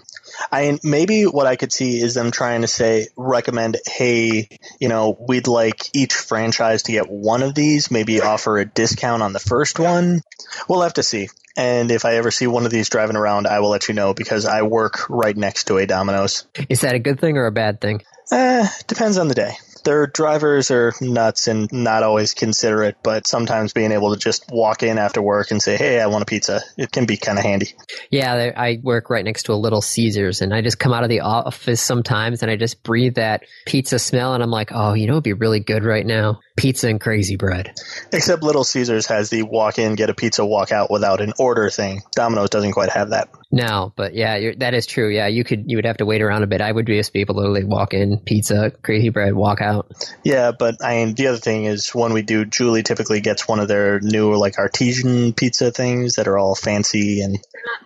I 0.49 0.79
maybe 0.81 1.23
what 1.23 1.45
I 1.45 1.57
could 1.57 1.73
see 1.73 1.99
is 1.99 2.13
them 2.13 2.31
trying 2.31 2.61
to 2.61 2.67
say 2.69 3.07
recommend, 3.17 3.75
hey, 3.85 4.47
you 4.79 4.87
know, 4.87 5.17
we'd 5.27 5.47
like 5.47 5.93
each 5.93 6.13
franchise 6.13 6.83
to 6.83 6.93
get 6.93 7.09
one 7.09 7.43
of 7.43 7.53
these, 7.53 7.91
maybe 7.91 8.21
offer 8.21 8.57
a 8.57 8.65
discount 8.65 9.23
on 9.23 9.33
the 9.33 9.39
first 9.39 9.77
one. 9.77 10.21
We'll 10.69 10.83
have 10.83 10.93
to 10.93 11.03
see. 11.03 11.27
And 11.57 11.91
if 11.91 12.05
I 12.05 12.15
ever 12.15 12.31
see 12.31 12.47
one 12.47 12.63
of 12.65 12.71
these 12.71 12.87
driving 12.87 13.17
around, 13.17 13.45
I 13.45 13.59
will 13.59 13.71
let 13.71 13.89
you 13.89 13.93
know 13.93 14.13
because 14.13 14.45
I 14.45 14.61
work 14.61 15.09
right 15.09 15.35
next 15.35 15.65
to 15.65 15.77
a 15.77 15.85
Domino's. 15.85 16.45
Is 16.69 16.79
that 16.81 16.95
a 16.95 16.99
good 16.99 17.19
thing 17.19 17.37
or 17.37 17.45
a 17.45 17.51
bad 17.51 17.81
thing? 17.81 18.03
Eh, 18.31 18.69
depends 18.87 19.17
on 19.17 19.27
the 19.27 19.35
day 19.35 19.57
their 19.83 20.07
drivers 20.07 20.71
are 20.71 20.93
nuts 21.01 21.47
and 21.47 21.71
not 21.71 22.03
always 22.03 22.33
considerate, 22.33 22.97
but 23.03 23.27
sometimes 23.27 23.73
being 23.73 23.91
able 23.91 24.13
to 24.13 24.19
just 24.19 24.45
walk 24.51 24.83
in 24.83 24.97
after 24.97 25.21
work 25.21 25.51
and 25.51 25.61
say, 25.61 25.77
"Hey, 25.77 25.99
I 25.99 26.07
want 26.07 26.23
a 26.23 26.25
pizza," 26.25 26.61
it 26.77 26.91
can 26.91 27.05
be 27.05 27.17
kind 27.17 27.37
of 27.37 27.45
handy. 27.45 27.73
Yeah, 28.09 28.51
I 28.55 28.79
work 28.83 29.09
right 29.09 29.23
next 29.23 29.43
to 29.43 29.53
a 29.53 29.55
Little 29.55 29.81
Caesars, 29.81 30.41
and 30.41 30.53
I 30.53 30.61
just 30.61 30.79
come 30.79 30.93
out 30.93 31.03
of 31.03 31.09
the 31.09 31.21
office 31.21 31.81
sometimes, 31.81 32.41
and 32.41 32.51
I 32.51 32.55
just 32.55 32.83
breathe 32.83 33.15
that 33.15 33.43
pizza 33.65 33.99
smell, 33.99 34.33
and 34.33 34.43
I'm 34.43 34.51
like, 34.51 34.71
"Oh, 34.73 34.93
you 34.93 35.07
know, 35.07 35.13
it'd 35.13 35.23
be 35.23 35.33
really 35.33 35.59
good 35.59 35.83
right 35.83 36.05
now." 36.05 36.39
Pizza 36.57 36.87
and 36.87 36.99
crazy 37.01 37.37
bread. 37.37 37.71
Except 38.11 38.43
Little 38.43 38.63
Caesars 38.63 39.07
has 39.07 39.29
the 39.29 39.43
walk 39.43 39.79
in, 39.79 39.95
get 39.95 40.09
a 40.09 40.13
pizza, 40.13 40.45
walk 40.45 40.71
out 40.71 40.91
without 40.91 41.21
an 41.21 41.33
order 41.39 41.69
thing. 41.69 42.03
Domino's 42.15 42.49
doesn't 42.49 42.73
quite 42.73 42.89
have 42.89 43.11
that. 43.11 43.29
No, 43.51 43.91
but 43.95 44.13
yeah, 44.13 44.51
that 44.57 44.73
is 44.73 44.85
true. 44.85 45.09
Yeah, 45.09 45.27
you 45.27 45.43
could 45.43 45.65
you 45.69 45.77
would 45.77 45.85
have 45.85 45.97
to 45.97 46.05
wait 46.05 46.21
around 46.21 46.43
a 46.43 46.47
bit. 46.47 46.61
I 46.61 46.71
would 46.71 46.87
just 46.87 47.11
be 47.11 47.19
able 47.19 47.35
to 47.35 47.41
literally 47.41 47.65
walk 47.65 47.93
in, 47.93 48.19
pizza, 48.19 48.71
crazy 48.81 49.09
bread, 49.09 49.33
walk 49.33 49.61
out. 49.61 49.91
Yeah, 50.23 50.51
but 50.57 50.83
I 50.83 51.03
mean, 51.03 51.15
the 51.15 51.27
other 51.27 51.37
thing 51.37 51.65
is 51.65 51.89
when 51.89 52.13
we 52.13 52.21
do, 52.21 52.45
Julie 52.45 52.83
typically 52.83 53.19
gets 53.19 53.47
one 53.47 53.59
of 53.59 53.67
their 53.67 53.99
new 53.99 54.35
like 54.35 54.57
artesian 54.57 55.33
pizza 55.33 55.71
things 55.71 56.15
that 56.15 56.29
are 56.29 56.37
all 56.37 56.55
fancy 56.55 57.21
and 57.21 57.39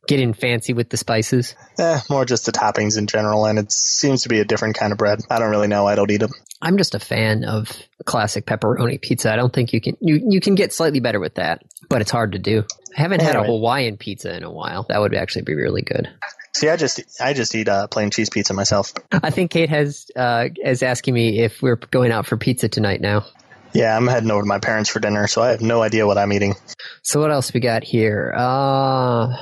getting 0.07 0.33
fancy 0.33 0.73
with 0.73 0.89
the 0.89 0.97
spices. 0.97 1.55
Eh, 1.79 1.99
more 2.11 2.25
just 2.25 2.45
the 2.45 2.51
toppings 2.51 2.97
in 2.97 3.07
general, 3.07 3.45
and 3.45 3.57
it 3.57 3.71
seems 3.71 4.23
to 4.23 4.29
be 4.29 4.39
a 4.39 4.45
different 4.45 4.77
kind 4.77 4.91
of 4.91 4.99
bread. 4.99 5.19
I 5.31 5.39
don't 5.39 5.49
really 5.49 5.67
know. 5.67 5.87
I 5.87 5.95
don't 5.95 6.11
eat 6.11 6.17
them. 6.17 6.31
I'm 6.61 6.77
just 6.77 6.95
a 6.95 6.99
fan 6.99 7.43
of 7.43 7.71
classic 8.05 8.45
pepperoni 8.45 9.01
pizza. 9.01 9.31
I 9.31 9.35
don't 9.35 9.51
think 9.51 9.73
you 9.73 9.81
can 9.81 9.97
you 9.99 10.21
you 10.29 10.39
can 10.39 10.55
get 10.55 10.73
slightly 10.73 10.99
better 10.99 11.19
with 11.19 11.35
that, 11.35 11.63
but 11.89 12.01
it's 12.01 12.11
hard 12.11 12.33
to 12.33 12.39
do. 12.39 12.63
I 12.97 13.01
haven't 13.01 13.21
had 13.21 13.35
a 13.35 13.43
Hawaiian 13.43 13.97
pizza 13.97 14.35
in 14.35 14.43
a 14.43 14.51
while. 14.51 14.85
That 14.89 15.01
would 15.01 15.13
actually 15.15 15.41
be 15.41 15.53
really 15.53 15.81
good. 15.81 16.07
See, 16.55 16.69
I 16.69 16.77
just 16.77 17.01
I 17.19 17.33
just 17.33 17.53
eat 17.53 17.67
uh, 17.67 17.87
plain 17.87 18.11
cheese 18.11 18.29
pizza 18.29 18.53
myself. 18.53 18.93
I 19.11 19.29
think 19.29 19.51
Kate 19.51 19.69
has 19.69 20.07
uh, 20.15 20.49
is 20.63 20.81
asking 20.81 21.13
me 21.13 21.39
if 21.39 21.61
we're 21.61 21.75
going 21.75 22.11
out 22.11 22.25
for 22.25 22.37
pizza 22.37 22.69
tonight 22.69 23.01
now. 23.01 23.25
Yeah, 23.73 23.97
I'm 23.97 24.07
heading 24.07 24.31
over 24.31 24.43
to 24.43 24.47
my 24.47 24.59
parents 24.59 24.89
for 24.89 25.01
dinner, 25.01 25.27
so 25.27 25.41
I 25.41 25.49
have 25.49 25.61
no 25.61 25.81
idea 25.81 26.07
what 26.07 26.17
I'm 26.17 26.31
eating. 26.31 26.55
So 27.01 27.19
what 27.19 27.31
else 27.31 27.53
we 27.53 27.59
got 27.59 27.83
here? 27.83 28.33
Uh 28.35 29.35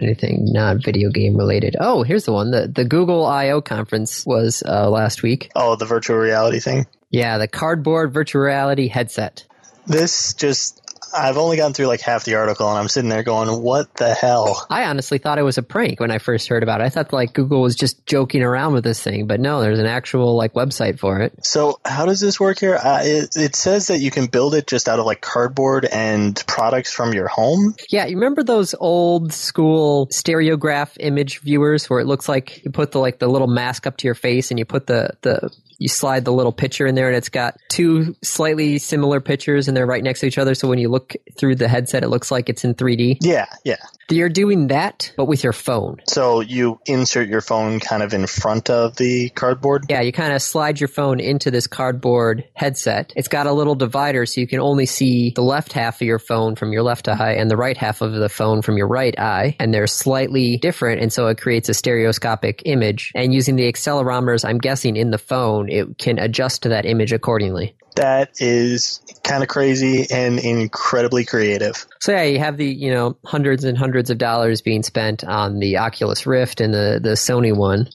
anything 0.00 0.52
not 0.52 0.84
video 0.84 1.10
game 1.10 1.36
related. 1.36 1.76
Oh, 1.80 2.04
here's 2.04 2.24
the 2.24 2.32
one. 2.32 2.52
The 2.52 2.68
the 2.68 2.84
Google 2.84 3.26
I/O 3.26 3.60
conference 3.60 4.24
was 4.24 4.62
uh, 4.64 4.88
last 4.90 5.22
week. 5.22 5.50
Oh, 5.56 5.74
the 5.74 5.86
virtual 5.86 6.16
reality 6.16 6.60
thing. 6.60 6.86
Yeah, 7.10 7.38
the 7.38 7.48
cardboard 7.48 8.14
virtual 8.14 8.42
reality 8.42 8.88
headset. 8.88 9.44
This 9.86 10.34
just 10.34 10.80
I've 11.14 11.36
only 11.36 11.56
gone 11.56 11.72
through 11.72 11.86
like 11.86 12.00
half 12.00 12.24
the 12.24 12.34
article 12.34 12.68
and 12.68 12.78
I'm 12.78 12.88
sitting 12.88 13.08
there 13.08 13.22
going, 13.22 13.62
what 13.62 13.94
the 13.94 14.12
hell? 14.12 14.66
I 14.68 14.84
honestly 14.84 15.18
thought 15.18 15.38
it 15.38 15.42
was 15.42 15.58
a 15.58 15.62
prank 15.62 16.00
when 16.00 16.10
I 16.10 16.18
first 16.18 16.48
heard 16.48 16.62
about 16.62 16.80
it. 16.80 16.84
I 16.84 16.88
thought 16.88 17.12
like 17.12 17.32
Google 17.32 17.62
was 17.62 17.76
just 17.76 18.04
joking 18.06 18.42
around 18.42 18.72
with 18.72 18.84
this 18.84 19.02
thing, 19.02 19.26
but 19.26 19.40
no, 19.40 19.60
there's 19.60 19.78
an 19.78 19.86
actual 19.86 20.36
like 20.36 20.54
website 20.54 20.98
for 20.98 21.20
it. 21.20 21.44
So 21.44 21.78
how 21.84 22.06
does 22.06 22.20
this 22.20 22.40
work 22.40 22.58
here? 22.58 22.76
Uh, 22.76 23.00
it, 23.02 23.36
it 23.36 23.56
says 23.56 23.86
that 23.88 23.98
you 23.98 24.10
can 24.10 24.26
build 24.26 24.54
it 24.54 24.66
just 24.66 24.88
out 24.88 24.98
of 24.98 25.06
like 25.06 25.20
cardboard 25.20 25.84
and 25.84 26.42
products 26.46 26.92
from 26.92 27.12
your 27.12 27.28
home. 27.28 27.74
Yeah. 27.90 28.06
You 28.06 28.16
remember 28.16 28.42
those 28.42 28.74
old 28.78 29.32
school 29.32 30.08
stereograph 30.08 30.96
image 30.98 31.40
viewers 31.40 31.88
where 31.88 32.00
it 32.00 32.06
looks 32.06 32.28
like 32.28 32.64
you 32.64 32.70
put 32.70 32.92
the 32.92 32.98
like 32.98 33.18
the 33.18 33.28
little 33.28 33.48
mask 33.48 33.86
up 33.86 33.96
to 33.98 34.08
your 34.08 34.14
face 34.14 34.50
and 34.50 34.58
you 34.58 34.64
put 34.64 34.86
the, 34.86 35.10
the 35.22 35.50
you 35.78 35.88
slide 35.88 36.24
the 36.24 36.32
little 36.32 36.52
picture 36.52 36.86
in 36.86 36.94
there 36.94 37.08
and 37.08 37.16
it's 37.16 37.28
got 37.28 37.56
two 37.68 38.14
slightly 38.22 38.78
similar 38.78 39.20
pictures 39.20 39.68
and 39.68 39.76
they're 39.76 39.86
right 39.86 40.02
next 40.02 40.20
to 40.20 40.26
each 40.26 40.38
other. 40.38 40.54
So 40.54 40.68
when 40.68 40.78
you 40.78 40.88
look 40.88 41.14
through 41.36 41.56
the 41.56 41.68
headset, 41.68 42.02
it 42.02 42.08
looks 42.08 42.30
like 42.30 42.48
it's 42.48 42.64
in 42.64 42.74
3D. 42.74 43.18
Yeah, 43.20 43.46
yeah. 43.64 43.76
You're 44.10 44.28
doing 44.28 44.68
that, 44.68 45.12
but 45.16 45.26
with 45.26 45.42
your 45.42 45.52
phone. 45.52 45.96
So 46.06 46.40
you 46.40 46.80
insert 46.86 47.28
your 47.28 47.40
phone 47.40 47.80
kind 47.80 48.02
of 48.02 48.12
in 48.12 48.26
front 48.26 48.70
of 48.70 48.96
the 48.96 49.30
cardboard? 49.30 49.86
Yeah, 49.88 50.00
you 50.02 50.12
kind 50.12 50.32
of 50.32 50.42
slide 50.42 50.80
your 50.80 50.88
phone 50.88 51.20
into 51.20 51.50
this 51.50 51.66
cardboard 51.66 52.44
headset. 52.54 53.12
It's 53.16 53.28
got 53.28 53.46
a 53.46 53.52
little 53.52 53.74
divider 53.74 54.26
so 54.26 54.40
you 54.40 54.46
can 54.46 54.60
only 54.60 54.86
see 54.86 55.32
the 55.34 55.42
left 55.42 55.72
half 55.72 56.00
of 56.00 56.06
your 56.06 56.18
phone 56.18 56.54
from 56.54 56.72
your 56.72 56.82
left 56.82 57.08
eye 57.08 57.34
and 57.34 57.50
the 57.50 57.56
right 57.56 57.76
half 57.76 58.00
of 58.02 58.12
the 58.12 58.28
phone 58.28 58.62
from 58.62 58.76
your 58.76 58.88
right 58.88 59.18
eye. 59.18 59.56
And 59.58 59.72
they're 59.72 59.86
slightly 59.86 60.58
different. 60.58 61.00
And 61.00 61.12
so 61.12 61.26
it 61.28 61.38
creates 61.38 61.68
a 61.68 61.74
stereoscopic 61.74 62.62
image. 62.64 63.12
And 63.14 63.32
using 63.32 63.56
the 63.56 63.70
accelerometers, 63.72 64.44
I'm 64.48 64.58
guessing 64.58 64.96
in 64.96 65.10
the 65.10 65.18
phone, 65.18 65.68
it 65.70 65.98
can 65.98 66.18
adjust 66.18 66.62
to 66.64 66.68
that 66.70 66.86
image 66.86 67.12
accordingly. 67.12 67.76
That 67.96 68.40
is 68.40 69.00
kind 69.22 69.42
of 69.42 69.48
crazy 69.48 70.06
and 70.10 70.38
incredibly 70.38 71.24
creative. 71.24 71.86
So 72.00 72.12
yeah, 72.12 72.24
you 72.24 72.38
have 72.38 72.56
the 72.56 72.66
you 72.66 72.92
know 72.92 73.16
hundreds 73.24 73.64
and 73.64 73.78
hundreds 73.78 74.10
of 74.10 74.18
dollars 74.18 74.60
being 74.60 74.82
spent 74.82 75.24
on 75.24 75.58
the 75.58 75.78
Oculus 75.78 76.26
Rift 76.26 76.60
and 76.60 76.74
the 76.74 76.98
the 77.02 77.10
Sony 77.10 77.56
one, 77.56 77.88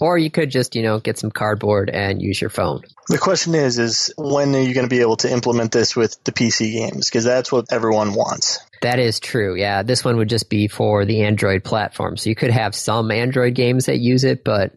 or 0.00 0.16
you 0.16 0.30
could 0.30 0.50
just 0.50 0.74
you 0.74 0.82
know 0.82 1.00
get 1.00 1.18
some 1.18 1.30
cardboard 1.30 1.90
and 1.90 2.22
use 2.22 2.40
your 2.40 2.50
phone. 2.50 2.82
The 3.08 3.18
question 3.18 3.54
is, 3.54 3.78
is 3.78 4.12
when 4.16 4.54
are 4.54 4.60
you 4.60 4.72
going 4.72 4.86
to 4.86 4.94
be 4.94 5.00
able 5.00 5.16
to 5.16 5.30
implement 5.30 5.72
this 5.72 5.96
with 5.96 6.22
the 6.24 6.32
PC 6.32 6.72
games? 6.72 7.10
Because 7.10 7.24
that's 7.24 7.50
what 7.50 7.72
everyone 7.72 8.14
wants. 8.14 8.60
That 8.82 8.98
is 8.98 9.20
true. 9.20 9.56
Yeah, 9.56 9.82
this 9.82 10.04
one 10.04 10.16
would 10.16 10.28
just 10.28 10.48
be 10.48 10.68
for 10.68 11.04
the 11.04 11.22
Android 11.22 11.64
platform. 11.64 12.16
So 12.16 12.30
you 12.30 12.36
could 12.36 12.50
have 12.50 12.74
some 12.74 13.10
Android 13.10 13.54
games 13.54 13.86
that 13.86 13.98
use 13.98 14.24
it, 14.24 14.44
but 14.44 14.72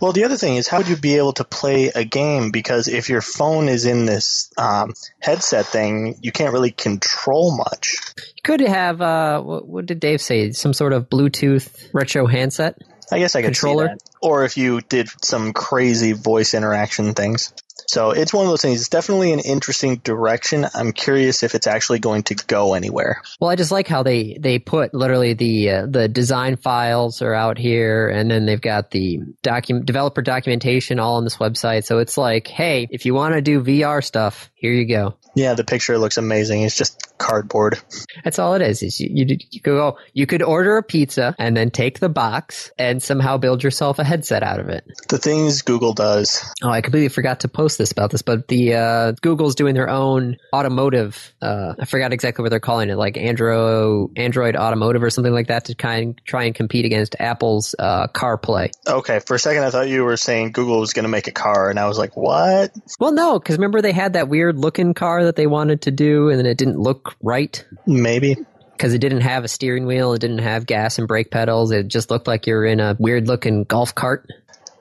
well, 0.00 0.12
the 0.12 0.24
other 0.24 0.36
thing 0.36 0.56
is, 0.56 0.68
how 0.68 0.78
would 0.78 0.88
you 0.88 0.96
be 0.96 1.16
able 1.16 1.32
to 1.34 1.44
play 1.44 1.88
a 1.94 2.04
game? 2.04 2.50
Because 2.50 2.88
if 2.88 3.08
your 3.08 3.20
phone 3.20 3.68
is 3.68 3.84
in 3.84 4.06
this 4.06 4.50
um, 4.56 4.94
headset 5.20 5.66
thing, 5.66 6.16
you 6.20 6.32
can't 6.32 6.52
really 6.52 6.70
control 6.70 7.56
much. 7.56 7.98
You 8.16 8.42
could 8.42 8.60
have, 8.60 9.00
uh, 9.00 9.40
what, 9.40 9.66
what, 9.66 9.86
did 9.86 10.00
Dave 10.00 10.20
say? 10.20 10.52
Some 10.52 10.72
sort 10.72 10.92
of 10.92 11.08
Bluetooth 11.08 11.88
retro 11.92 12.26
handset? 12.26 12.78
I 13.12 13.18
guess 13.18 13.36
I 13.36 13.42
could 13.42 13.48
controller. 13.48 13.96
Or 14.20 14.44
if 14.44 14.56
you 14.56 14.80
did 14.80 15.08
some 15.22 15.52
crazy 15.52 16.12
voice 16.12 16.54
interaction 16.54 17.14
things. 17.14 17.52
So 17.88 18.10
it's 18.10 18.32
one 18.32 18.46
of 18.46 18.50
those 18.50 18.62
things. 18.62 18.80
It's 18.80 18.88
definitely 18.88 19.32
an 19.32 19.40
interesting 19.40 19.96
direction. 19.96 20.66
I'm 20.74 20.92
curious 20.92 21.42
if 21.42 21.54
it's 21.54 21.66
actually 21.66 21.98
going 21.98 22.24
to 22.24 22.34
go 22.34 22.74
anywhere. 22.74 23.22
Well, 23.40 23.50
I 23.50 23.56
just 23.56 23.70
like 23.70 23.86
how 23.86 24.02
they 24.02 24.36
they 24.40 24.58
put 24.58 24.94
literally 24.94 25.34
the 25.34 25.70
uh, 25.70 25.86
the 25.86 26.08
design 26.08 26.56
files 26.56 27.22
are 27.22 27.34
out 27.34 27.58
here, 27.58 28.08
and 28.08 28.30
then 28.30 28.46
they've 28.46 28.60
got 28.60 28.90
the 28.90 29.20
document 29.42 29.86
developer 29.86 30.22
documentation 30.22 30.98
all 30.98 31.16
on 31.16 31.24
this 31.24 31.36
website. 31.36 31.84
So 31.84 31.98
it's 31.98 32.18
like, 32.18 32.48
hey, 32.48 32.88
if 32.90 33.06
you 33.06 33.14
want 33.14 33.34
to 33.34 33.42
do 33.42 33.62
VR 33.62 34.02
stuff, 34.02 34.50
here 34.54 34.72
you 34.72 34.86
go. 34.86 35.16
Yeah, 35.36 35.52
the 35.52 35.64
picture 35.64 35.98
looks 35.98 36.16
amazing. 36.16 36.62
It's 36.62 36.76
just 36.76 37.06
cardboard. 37.18 37.78
That's 38.24 38.38
all 38.38 38.54
it 38.54 38.62
is. 38.62 38.82
Is 38.82 38.98
you, 38.98 39.08
you, 39.12 39.38
you 39.50 39.60
go 39.60 39.98
you 40.14 40.26
could 40.26 40.42
order 40.42 40.78
a 40.78 40.82
pizza 40.82 41.34
and 41.38 41.54
then 41.54 41.70
take 41.70 42.00
the 42.00 42.08
box 42.08 42.70
and 42.78 43.02
somehow 43.02 43.36
build 43.36 43.62
yourself 43.62 43.98
a 43.98 44.04
headset 44.04 44.42
out 44.42 44.60
of 44.60 44.70
it. 44.70 44.84
The 45.08 45.18
things 45.18 45.60
Google 45.60 45.92
does. 45.92 46.42
Oh, 46.62 46.70
I 46.70 46.80
completely 46.80 47.10
forgot 47.10 47.40
to 47.40 47.48
post 47.48 47.76
this 47.76 47.92
about 47.92 48.10
this, 48.10 48.22
but 48.22 48.48
the 48.48 48.74
uh, 48.74 49.12
Google's 49.20 49.54
doing 49.54 49.74
their 49.74 49.90
own 49.90 50.38
automotive. 50.54 51.34
Uh, 51.42 51.74
I 51.78 51.84
forgot 51.84 52.14
exactly 52.14 52.42
what 52.42 52.48
they're 52.48 52.58
calling 52.58 52.88
it, 52.88 52.96
like 52.96 53.18
Android 53.18 54.16
Android 54.16 54.56
Automotive 54.56 55.02
or 55.02 55.10
something 55.10 55.34
like 55.34 55.48
that, 55.48 55.66
to 55.66 55.74
kind 55.74 56.18
try 56.24 56.44
and 56.44 56.54
compete 56.54 56.86
against 56.86 57.14
Apple's 57.18 57.74
uh, 57.78 58.06
CarPlay. 58.08 58.70
Okay, 58.88 59.18
for 59.18 59.34
a 59.34 59.38
second 59.38 59.64
I 59.64 59.70
thought 59.70 59.88
you 59.88 60.04
were 60.04 60.16
saying 60.16 60.52
Google 60.52 60.80
was 60.80 60.94
going 60.94 61.04
to 61.04 61.10
make 61.10 61.26
a 61.26 61.32
car, 61.32 61.68
and 61.68 61.78
I 61.78 61.88
was 61.88 61.98
like, 61.98 62.16
what? 62.16 62.72
Well, 62.98 63.12
no, 63.12 63.38
because 63.38 63.56
remember 63.56 63.82
they 63.82 63.92
had 63.92 64.14
that 64.14 64.28
weird 64.28 64.58
looking 64.58 64.94
car 64.94 65.25
that 65.26 65.36
they 65.36 65.46
wanted 65.46 65.82
to 65.82 65.90
do, 65.90 66.30
and 66.30 66.38
then 66.38 66.46
it 66.46 66.58
didn't 66.58 66.78
look 66.78 67.14
right. 67.22 67.64
Maybe 67.86 68.36
because 68.72 68.92
it 68.92 68.98
didn't 68.98 69.22
have 69.22 69.44
a 69.44 69.48
steering 69.48 69.86
wheel, 69.86 70.12
it 70.12 70.20
didn't 70.20 70.38
have 70.38 70.66
gas 70.66 70.98
and 70.98 71.08
brake 71.08 71.30
pedals. 71.30 71.70
It 71.70 71.88
just 71.88 72.10
looked 72.10 72.26
like 72.26 72.46
you're 72.46 72.64
in 72.64 72.78
a 72.78 72.96
weird 72.98 73.26
looking 73.26 73.64
golf 73.64 73.94
cart. 73.94 74.28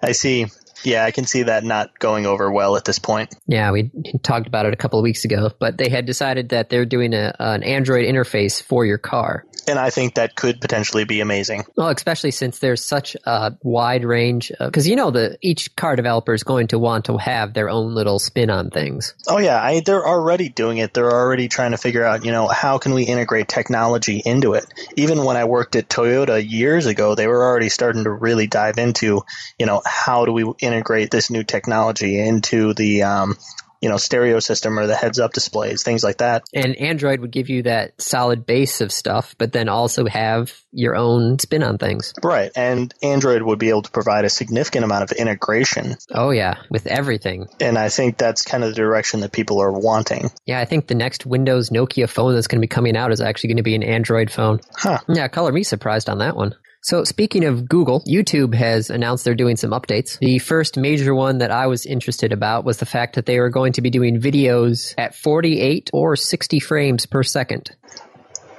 I 0.02 0.12
see. 0.12 0.48
Yeah, 0.84 1.04
I 1.04 1.12
can 1.12 1.25
see 1.25 1.44
that 1.44 1.64
not 1.64 1.98
going 1.98 2.25
over 2.25 2.52
well 2.52 2.75
at 2.75 2.86
this 2.86 3.00
point. 3.00 3.34
Yeah, 3.48 3.72
we 3.72 3.90
talked 4.22 4.48
about 4.48 4.66
it 4.66 4.74
a 4.74 4.78
couple 4.78 5.00
of 5.00 5.04
weeks 5.04 5.25
ago, 5.25 5.50
but 5.58 5.78
they 5.78 5.90
had 5.90 6.06
decided 6.06 6.50
that 6.50 6.70
they're 6.70 6.86
doing 6.86 7.14
a, 7.14 7.36
an 7.40 7.64
Android 7.64 8.06
interface 8.06 8.62
for 8.62 8.86
your 8.86 8.98
car 9.00 9.46
and 9.68 9.80
I 9.80 9.90
think 9.90 10.16
that 10.16 10.36
could 10.36 10.62
potentially 10.62 11.04
be 11.06 11.22
amazing. 11.22 11.66
Well, 11.76 11.90
especially 11.90 12.32
since 12.32 12.60
there's 12.60 12.84
such 12.84 13.16
a 13.26 13.54
wide 13.62 14.06
range, 14.06 14.52
because 14.60 14.88
you 14.88 14.96
know 14.96 15.12
the 15.12 15.38
each 15.42 15.76
car 15.76 15.96
developer 15.96 16.34
is 16.34 16.44
going 16.44 16.68
to 16.68 16.80
want 16.80 17.06
to 17.06 17.18
have 17.18 17.54
their 17.54 17.70
own 17.70 17.96
little 17.96 18.20
spin 18.20 18.50
on 18.50 18.70
things. 18.70 19.14
Oh 19.28 19.38
yeah, 19.38 19.62
I, 19.62 19.82
they're 19.82 20.06
already 20.06 20.50
doing 20.50 20.78
it. 20.78 20.94
They're 20.94 21.12
already 21.12 21.48
trying 21.48 21.72
to 21.72 21.78
figure 21.78 22.04
out, 22.04 22.26
you 22.26 22.32
know, 22.32 22.48
how 22.48 22.78
can 22.78 22.94
we 22.94 23.04
integrate 23.04 23.48
technology 23.48 24.22
into 24.26 24.54
it. 24.54 24.66
Even 24.96 25.24
when 25.24 25.38
I 25.38 25.46
worked 25.46 25.76
at 25.76 25.90
Toyota 25.90 26.44
years 26.48 26.86
ago, 26.86 27.16
they 27.16 27.28
were 27.28 27.44
already 27.44 27.70
starting 27.70 28.04
to 28.04 28.12
really 28.12 28.48
dive 28.48 28.78
into, 28.78 29.24
you 29.60 29.66
know, 29.66 29.82
how 29.86 30.26
do 30.26 30.32
we 30.32 30.46
integrate 30.60 31.12
this 31.12 31.30
new 31.30 31.44
technology 31.44 32.20
into 32.20 32.74
the 32.74 33.04
um, 33.04 33.38
you 33.86 33.92
know 33.92 33.98
stereo 33.98 34.39
system 34.39 34.80
or 34.80 34.88
the 34.88 34.96
heads 34.96 35.20
up 35.20 35.32
displays 35.32 35.84
things 35.84 36.04
like 36.04 36.18
that. 36.18 36.44
And 36.56 36.75
android 36.77 37.20
would 37.20 37.30
give 37.30 37.50
you 37.50 37.62
that 37.63 38.01
solid 38.01 38.44
base 38.44 38.82
of 38.82 38.92
stuff 38.92 39.36
but 39.38 39.51
then 39.51 39.70
also 39.70 40.08
have 40.08 40.60
your 40.72 40.96
own 40.96 41.38
spin 41.38 41.62
on 41.62 41.77
things. 41.77 42.12
Right 42.24 42.51
and 42.56 42.92
android 43.04 43.44
would 43.44 43.60
be 43.60 43.70
able 43.70 43.84
to 43.84 43.92
provide 43.92 44.25
a 44.25 44.30
significant 44.32 44.86
amount 44.86 45.04
of 45.04 45.12
integration. 45.12 45.98
Oh 46.12 46.32
yeah 46.32 46.56
with 46.72 46.88
everything. 46.88 47.46
And 47.60 47.77
i 47.77 47.89
think 47.89 48.18
that's 48.18 48.42
kind 48.42 48.63
of 48.63 48.72
the 48.72 48.75
direction 48.75 49.20
that 49.20 49.32
people 49.32 49.62
are 49.62 49.72
wanting. 49.72 50.32
Yeah 50.48 50.60
i 50.60 50.65
think 50.65 50.88
the 50.88 50.96
next 50.96 51.27
windows 51.27 51.70
nokia 51.70 52.10
phone 52.10 52.34
that's 52.34 52.48
going 52.48 52.58
to 52.58 52.68
be 52.68 52.68
coming 52.68 52.98
out 52.98 53.12
is 53.12 53.22
actually 53.22 53.50
going 53.50 53.58
to 53.58 53.63
be 53.63 53.75
an 53.75 53.84
android 53.84 54.32
phone. 54.32 54.62
Huh. 54.75 54.98
Yeah 55.08 55.27
color 55.27 55.51
me 55.51 55.62
surprised 55.62 56.10
on 56.10 56.18
that 56.18 56.36
one 56.36 56.56
so 56.86 57.04
speaking 57.04 57.46
of 57.46 57.68
Google, 57.68 58.01
YouTube 58.01 58.54
has 58.54 58.92
announced 58.92 59.25
they're 59.25 59.34
doing 59.34 59.56
some 59.56 59.72
updates. 59.72 60.20
The 60.20 60.38
first 60.38 60.77
major 60.77 61.15
one 61.15 61.39
that 61.39 61.50
I 61.50 61.65
was 61.65 61.84
interested 61.84 62.32
about 62.32 62.63
was 62.63 62.77
the 62.77 62.86
fact 62.86 63.15
that 63.15 63.25
they 63.25 63.39
are 63.39 63.50
going 63.50 63.74
to 63.74 63.82
be 63.82 63.89
doing 63.89 64.22
videos 64.22 64.94
at 64.96 65.15
48 65.15 65.89
or 65.94 66.15
60 66.15 66.60
frames 66.60 67.08
per 67.08 67.24
second. 67.24 67.72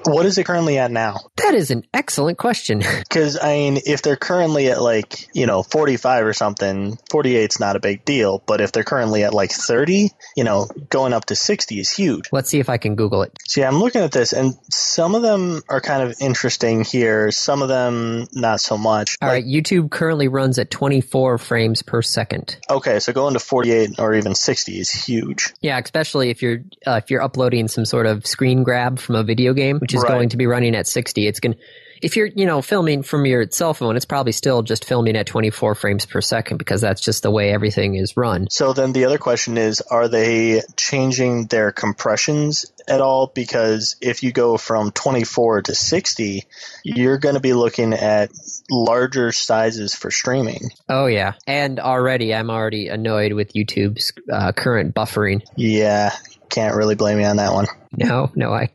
What 0.07 0.27
is 0.27 0.39
it 0.39 0.45
currently 0.45 0.79
at 0.79 0.91
now? 0.91 1.19
That 1.37 1.55
is 1.55 1.71
an 1.71 1.85
excellent 1.93 2.39
question. 2.39 2.83
Because, 3.17 3.39
I 3.41 3.55
mean, 3.55 3.79
if 3.87 4.03
they're 4.03 4.17
currently 4.17 4.69
at 4.69 4.83
like, 4.83 5.29
you 5.35 5.47
know, 5.47 5.63
45 5.63 6.27
or 6.27 6.33
something, 6.33 6.99
48's 7.11 7.61
not 7.61 7.77
a 7.77 7.81
big 7.81 8.05
deal. 8.05 8.43
But 8.45 8.61
if 8.61 8.73
they're 8.73 8.85
currently 8.85 9.23
at 9.23 9.33
like 9.33 9.53
30, 9.53 10.11
you 10.37 10.45
know, 10.45 10.69
going 10.91 11.13
up 11.13 11.27
to 11.27 11.37
60 11.37 11.79
is 11.79 11.91
huge. 11.91 12.29
Let's 12.33 12.51
see 12.51 12.59
if 12.59 12.69
I 12.69 12.79
can 12.79 12.95
Google 12.95 13.23
it. 13.23 13.33
See, 13.49 13.63
I'm 13.63 13.77
looking 13.77 14.03
at 14.03 14.13
this, 14.13 14.33
and 14.33 14.55
some 14.71 15.15
of 15.15 15.23
them 15.23 15.63
are 15.69 15.81
kind 15.81 16.03
of 16.03 16.17
interesting 16.21 16.85
here, 16.85 17.31
some 17.31 17.63
of 17.63 17.69
them 17.69 18.27
not 18.33 18.61
so 18.61 18.77
much. 18.77 19.17
All 19.23 19.29
like, 19.29 19.45
right, 19.45 19.45
YouTube 19.45 19.91
currently 19.91 20.29
runs 20.29 20.59
at 20.59 20.71
24 20.71 21.39
frames 21.39 21.83
per 21.83 22.03
second. 22.03 22.59
Okay, 22.69 22.99
so 23.01 23.13
going 23.13 23.35
to 23.35 23.41
48 23.41 23.99
or 23.99 24.15
even 24.15 24.35
60 24.35 24.79
is 24.79 24.91
huge. 24.91 25.55
Yeah, 25.61 25.79
especially 25.79 26.31
if 26.31 26.43
you're 26.43 26.59
uh, 26.87 27.01
if 27.03 27.11
you're 27.11 27.23
uploading 27.23 27.69
some 27.69 27.85
sort 27.85 28.07
of 28.07 28.27
screen 28.27 28.63
grab 28.63 28.99
from 28.99 29.15
a 29.17 29.23
video 29.23 29.55
game, 29.55 29.79
which 29.79 29.95
is 29.97 30.03
right. 30.03 30.11
going 30.11 30.29
to 30.31 30.37
be 30.37 30.47
running 30.47 30.75
at 30.75 30.87
60. 30.87 31.27
It's 31.27 31.41
going 31.41 31.55
to, 31.55 31.61
if 32.03 32.17
you're, 32.17 32.27
you 32.27 32.47
know, 32.47 32.63
filming 32.63 33.03
from 33.03 33.27
your 33.27 33.47
cell 33.51 33.75
phone, 33.75 33.97
it's 33.97 34.05
probably 34.05 34.33
still 34.33 34.63
just 34.63 34.85
filming 34.85 35.17
at 35.17 35.27
24 35.27 35.75
frames 35.75 36.07
per 36.07 36.21
second 36.21 36.59
because 36.59 36.81
that's 36.81 37.01
just 37.01 37.23
the 37.23 37.31
way 37.31 37.51
everything 37.51 37.95
is 37.95 38.17
run. 38.17 38.49
So 38.51 38.73
then 38.73 38.93
the 38.93 39.05
other 39.07 39.19
question 39.19 39.57
is, 39.57 39.81
are 39.81 40.09
they 40.09 40.63
changing 40.77 41.47
their 41.47 41.73
compressions 41.73 42.67
at 42.87 43.01
all? 43.01 43.29
Because 43.29 43.97
if 44.01 44.23
you 44.23 44.33
go 44.33 44.57
from 44.57 44.91
24 44.91 45.63
to 45.63 45.75
60, 45.75 46.45
you're 46.85 47.19
going 47.19 47.35
to 47.35 47.41
be 47.41 47.55
looking 47.55 47.93
at 47.93 48.31
larger 48.71 49.33
sizes 49.33 49.95
for 49.95 50.11
streaming. 50.11 50.71
Oh 50.89 51.07
yeah, 51.07 51.35
and 51.47 51.81
already 51.81 52.35
I'm 52.35 52.51
already 52.51 52.89
annoyed 52.89 53.33
with 53.33 53.53
YouTube's 53.55 54.13
uh, 54.33 54.53
current 54.53 54.95
buffering. 54.95 55.43
Yeah, 55.57 56.15
can't 56.49 56.77
really 56.77 56.95
blame 56.95 57.21
you 57.21 57.27
on 57.27 57.37
that 57.37 57.53
one. 57.53 57.67
No, 57.93 58.31
no, 58.35 58.53
I. 58.53 58.71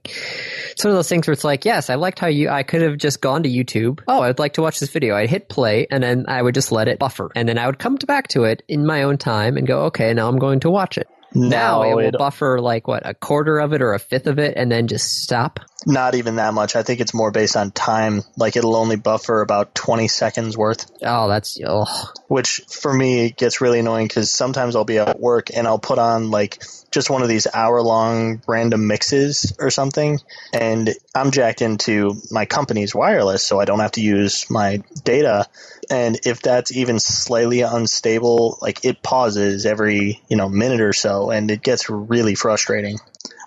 It's 0.72 0.84
one 0.84 0.92
of 0.92 0.98
those 0.98 1.10
things 1.10 1.28
where 1.28 1.34
it's 1.34 1.44
like, 1.44 1.66
yes, 1.66 1.90
I 1.90 1.96
liked 1.96 2.20
how 2.20 2.28
you. 2.28 2.50
I 2.50 2.63
could 2.63 2.82
have 2.82 2.98
just 2.98 3.22
gone 3.22 3.44
to 3.44 3.50
YouTube. 3.50 4.01
Oh, 4.08 4.22
I'd 4.22 4.40
like 4.40 4.54
to 4.54 4.62
watch 4.62 4.80
this 4.80 4.90
video. 4.90 5.16
I'd 5.16 5.30
hit 5.30 5.50
play, 5.50 5.88
and 5.90 6.04
then 6.04 6.25
I 6.28 6.42
would 6.42 6.56
just 6.56 6.72
let 6.72 6.88
it 6.88 7.00
buffer, 7.00 7.30
and 7.36 7.48
then 7.48 7.58
I 7.58 7.66
would 7.68 7.80
come 7.80 7.96
back 7.96 8.30
to 8.30 8.44
it 8.44 8.63
in 8.68 8.86
my 8.86 9.04
own 9.04 9.18
time 9.18 9.58
and 9.58 9.68
go, 9.68 9.86
okay, 9.86 10.13
now 10.13 10.28
I'm 10.28 10.40
going 10.40 10.62
to 10.62 10.70
watch 10.70 10.98
it. 10.98 11.08
Now 11.34 11.84
it 11.84 11.96
will 11.96 12.08
it, 12.08 12.18
buffer 12.18 12.60
like 12.60 12.88
what 12.88 13.08
a 13.08 13.13
quarter 13.13 13.60
of 13.60 13.72
it 13.72 13.82
or 13.82 13.94
a 13.94 14.00
fifth 14.00 14.28
of 14.28 14.38
it, 14.38 14.56
and 14.58 14.72
then 14.72 14.88
just 14.88 15.22
stop. 15.24 15.60
Not 15.86 16.16
even 16.16 16.36
that 16.36 16.54
much. 16.54 16.75
I 16.75 16.84
think 16.84 17.00
it's 17.00 17.13
more 17.13 17.32
based 17.32 17.56
on 17.56 17.72
time. 17.72 18.22
Like 18.36 18.58
it'll 18.58 18.75
only 18.75 18.98
buffer 18.98 19.42
about 19.42 19.74
twenty 19.74 20.10
seconds 20.10 20.58
worth. 20.58 20.92
Oh, 21.01 21.30
that's 21.30 21.58
oh. 21.66 21.86
Which 22.28 22.62
for 22.70 22.94
me 22.94 23.32
gets 23.32 23.62
really 23.62 23.80
annoying 23.80 24.08
because 24.08 24.30
sometimes 24.32 24.75
I'll 24.75 24.84
be 24.84 24.98
at 24.98 25.20
work 25.20 25.48
and 25.56 25.68
I'll 25.68 25.80
put 25.80 26.00
on 26.00 26.32
like 26.32 26.62
just 26.91 27.10
one 27.10 27.21
of 27.21 27.29
these 27.29 27.48
hour 27.53 27.81
long 27.81 28.41
random 28.48 28.88
mixes 28.88 29.53
or 29.60 29.69
something, 29.69 30.19
and 30.53 30.93
I'm 31.15 31.31
jacked 31.31 31.62
into 31.62 32.21
my 32.29 32.45
company's 32.45 32.93
wireless, 32.93 33.43
so 33.43 33.60
I 33.60 33.65
don't 33.65 33.79
have 33.79 33.93
to 33.93 34.01
use 34.01 34.50
my 34.50 34.83
data. 35.03 35.48
And 35.89 36.19
if 36.25 36.41
that's 36.41 36.75
even 36.75 37.00
slightly 37.00 37.62
unstable, 37.62 38.57
like 38.62 38.86
it 38.86 39.01
pauses 39.01 39.65
every 39.65 40.21
you 40.27 40.38
know 40.38 40.50
minute 40.50 40.81
or 40.81 40.93
so, 40.93 41.31
and 41.31 41.50
it 41.50 41.63
gets 41.63 41.89
really 41.89 42.36
frustrating. 42.36 43.00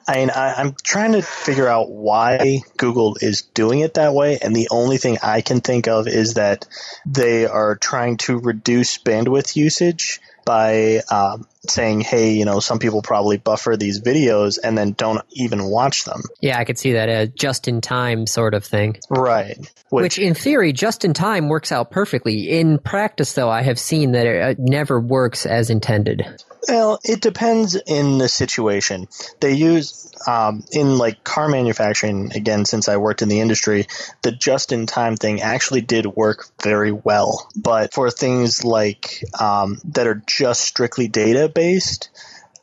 I 0.06 0.16
mean, 0.16 0.30
I, 0.30 0.54
I'm 0.54 0.74
trying 0.82 1.12
to 1.12 1.22
figure 1.22 1.66
out 1.68 1.90
why 1.90 2.60
Google 2.76 3.16
is 3.20 3.42
doing 3.42 3.80
it 3.80 3.94
that 3.94 4.12
way, 4.12 4.38
and 4.40 4.54
the 4.54 4.68
only 4.70 4.98
thing 4.98 5.18
I 5.22 5.40
can 5.40 5.60
think 5.60 5.88
of 5.88 6.08
is 6.08 6.34
that 6.34 6.66
they 7.06 7.46
are 7.46 7.76
trying 7.76 8.18
to 8.18 8.38
reduce 8.38 8.98
bandwidth 8.98 9.56
usage 9.56 10.20
by 10.44 11.00
um, 11.10 11.46
saying, 11.68 12.00
hey, 12.00 12.32
you 12.32 12.44
know, 12.44 12.60
some 12.60 12.78
people 12.78 13.02
probably 13.02 13.36
buffer 13.36 13.76
these 13.76 14.00
videos 14.00 14.58
and 14.62 14.76
then 14.76 14.92
don't 14.92 15.22
even 15.32 15.64
watch 15.64 16.04
them. 16.04 16.22
Yeah, 16.40 16.58
I 16.58 16.64
could 16.64 16.78
see 16.78 16.92
that 16.92 17.08
a 17.08 17.26
just 17.26 17.68
in 17.68 17.80
time 17.80 18.26
sort 18.26 18.54
of 18.54 18.64
thing. 18.64 18.96
Right. 19.10 19.58
Which, 19.90 20.02
Which, 20.02 20.18
in 20.18 20.34
theory, 20.34 20.72
just 20.72 21.04
in 21.04 21.14
time 21.14 21.48
works 21.48 21.72
out 21.72 21.90
perfectly. 21.90 22.50
In 22.50 22.78
practice, 22.78 23.32
though, 23.32 23.50
I 23.50 23.62
have 23.62 23.78
seen 23.78 24.12
that 24.12 24.26
it 24.26 24.58
never 24.58 25.00
works 25.00 25.46
as 25.46 25.70
intended. 25.70 26.26
Well, 26.68 26.98
it 27.04 27.20
depends 27.20 27.74
in 27.74 28.18
the 28.18 28.28
situation. 28.28 29.06
They 29.40 29.52
use 29.52 30.10
um, 30.26 30.64
in 30.72 30.96
like 30.96 31.22
car 31.22 31.48
manufacturing 31.48 32.32
again. 32.34 32.64
Since 32.64 32.88
I 32.88 32.96
worked 32.96 33.20
in 33.20 33.28
the 33.28 33.40
industry, 33.40 33.86
the 34.22 34.32
just-in-time 34.32 35.16
thing 35.16 35.42
actually 35.42 35.82
did 35.82 36.06
work 36.06 36.46
very 36.62 36.92
well. 36.92 37.50
But 37.54 37.92
for 37.92 38.10
things 38.10 38.64
like 38.64 39.22
um, 39.38 39.78
that 39.92 40.06
are 40.06 40.22
just 40.26 40.62
strictly 40.62 41.08
data-based, 41.54 42.10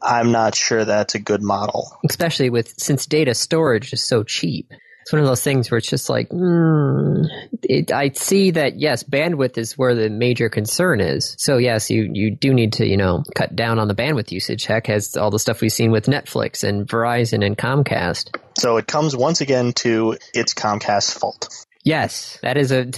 I'm 0.01 0.31
not 0.31 0.55
sure 0.55 0.85
that's 0.85 1.15
a 1.15 1.19
good 1.19 1.41
model. 1.41 1.97
Especially 2.09 2.49
with 2.49 2.73
since 2.79 3.05
data 3.05 3.33
storage 3.33 3.93
is 3.93 4.03
so 4.03 4.23
cheap 4.23 4.71
it's 5.01 5.11
one 5.11 5.19
of 5.21 5.27
those 5.27 5.43
things 5.43 5.71
where 5.71 5.79
it's 5.79 5.89
just 5.89 6.09
like, 6.09 6.29
mm, 6.29 7.25
it, 7.63 7.91
I 7.91 8.09
see 8.09 8.51
that 8.51 8.79
yes, 8.79 9.03
bandwidth 9.03 9.57
is 9.57 9.77
where 9.77 9.95
the 9.95 10.09
major 10.09 10.47
concern 10.47 11.01
is. 11.01 11.35
So 11.39 11.57
yes, 11.57 11.89
you 11.89 12.09
you 12.13 12.31
do 12.31 12.53
need 12.53 12.73
to 12.73 12.85
you 12.85 12.97
know 12.97 13.23
cut 13.35 13.55
down 13.55 13.79
on 13.79 13.87
the 13.87 13.95
bandwidth 13.95 14.31
usage. 14.31 14.65
Heck, 14.65 14.87
has 14.87 15.17
all 15.17 15.31
the 15.31 15.39
stuff 15.39 15.61
we've 15.61 15.71
seen 15.71 15.91
with 15.91 16.05
Netflix 16.05 16.63
and 16.63 16.87
Verizon 16.87 17.45
and 17.45 17.57
Comcast. 17.57 18.37
So 18.57 18.77
it 18.77 18.87
comes 18.87 19.15
once 19.15 19.41
again 19.41 19.73
to 19.73 20.17
it's 20.33 20.53
Comcast's 20.53 21.13
fault. 21.13 21.49
Yes, 21.83 22.37
that 22.43 22.57
is 22.57 22.71
a 22.71 22.91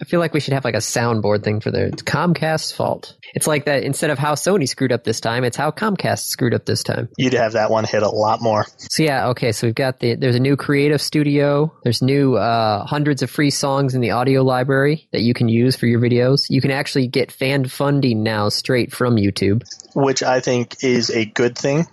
I 0.00 0.04
feel 0.04 0.20
like 0.20 0.34
we 0.34 0.40
should 0.40 0.54
have 0.54 0.64
like 0.64 0.74
a 0.74 0.78
soundboard 0.78 1.42
thing 1.42 1.60
for 1.60 1.70
the 1.70 1.90
Comcast's 2.04 2.72
fault. 2.72 3.16
It's 3.34 3.46
like 3.46 3.64
that 3.64 3.82
instead 3.82 4.10
of 4.10 4.18
how 4.18 4.34
Sony 4.34 4.68
screwed 4.68 4.92
up 4.92 5.04
this 5.04 5.20
time, 5.20 5.44
it's 5.44 5.56
how 5.56 5.70
Comcast 5.70 6.24
screwed 6.26 6.54
up 6.54 6.66
this 6.66 6.82
time. 6.82 7.08
You'd 7.16 7.32
have 7.34 7.52
that 7.52 7.70
one 7.70 7.84
hit 7.84 8.02
a 8.02 8.08
lot 8.08 8.42
more. 8.42 8.66
So 8.78 9.02
yeah, 9.02 9.28
okay, 9.28 9.52
so 9.52 9.66
we've 9.66 9.74
got 9.74 10.00
the 10.00 10.14
there's 10.14 10.36
a 10.36 10.40
new 10.40 10.56
creative 10.56 11.00
studio. 11.00 11.72
There's 11.84 12.02
new 12.02 12.36
uh, 12.36 12.84
hundreds 12.84 13.22
of 13.22 13.30
free 13.30 13.50
songs 13.50 13.94
in 13.94 14.00
the 14.00 14.10
audio 14.10 14.42
library 14.42 15.08
that 15.12 15.22
you 15.22 15.34
can 15.34 15.48
use 15.48 15.76
for 15.76 15.86
your 15.86 16.00
videos. 16.00 16.46
You 16.48 16.60
can 16.60 16.70
actually 16.70 17.08
get 17.08 17.32
fan 17.32 17.66
funding 17.66 18.22
now 18.22 18.48
straight 18.48 18.92
from 18.92 19.16
YouTube, 19.16 19.62
which 19.94 20.22
I 20.22 20.40
think 20.40 20.76
is 20.82 21.10
a 21.10 21.24
good 21.24 21.56
thing. 21.56 21.86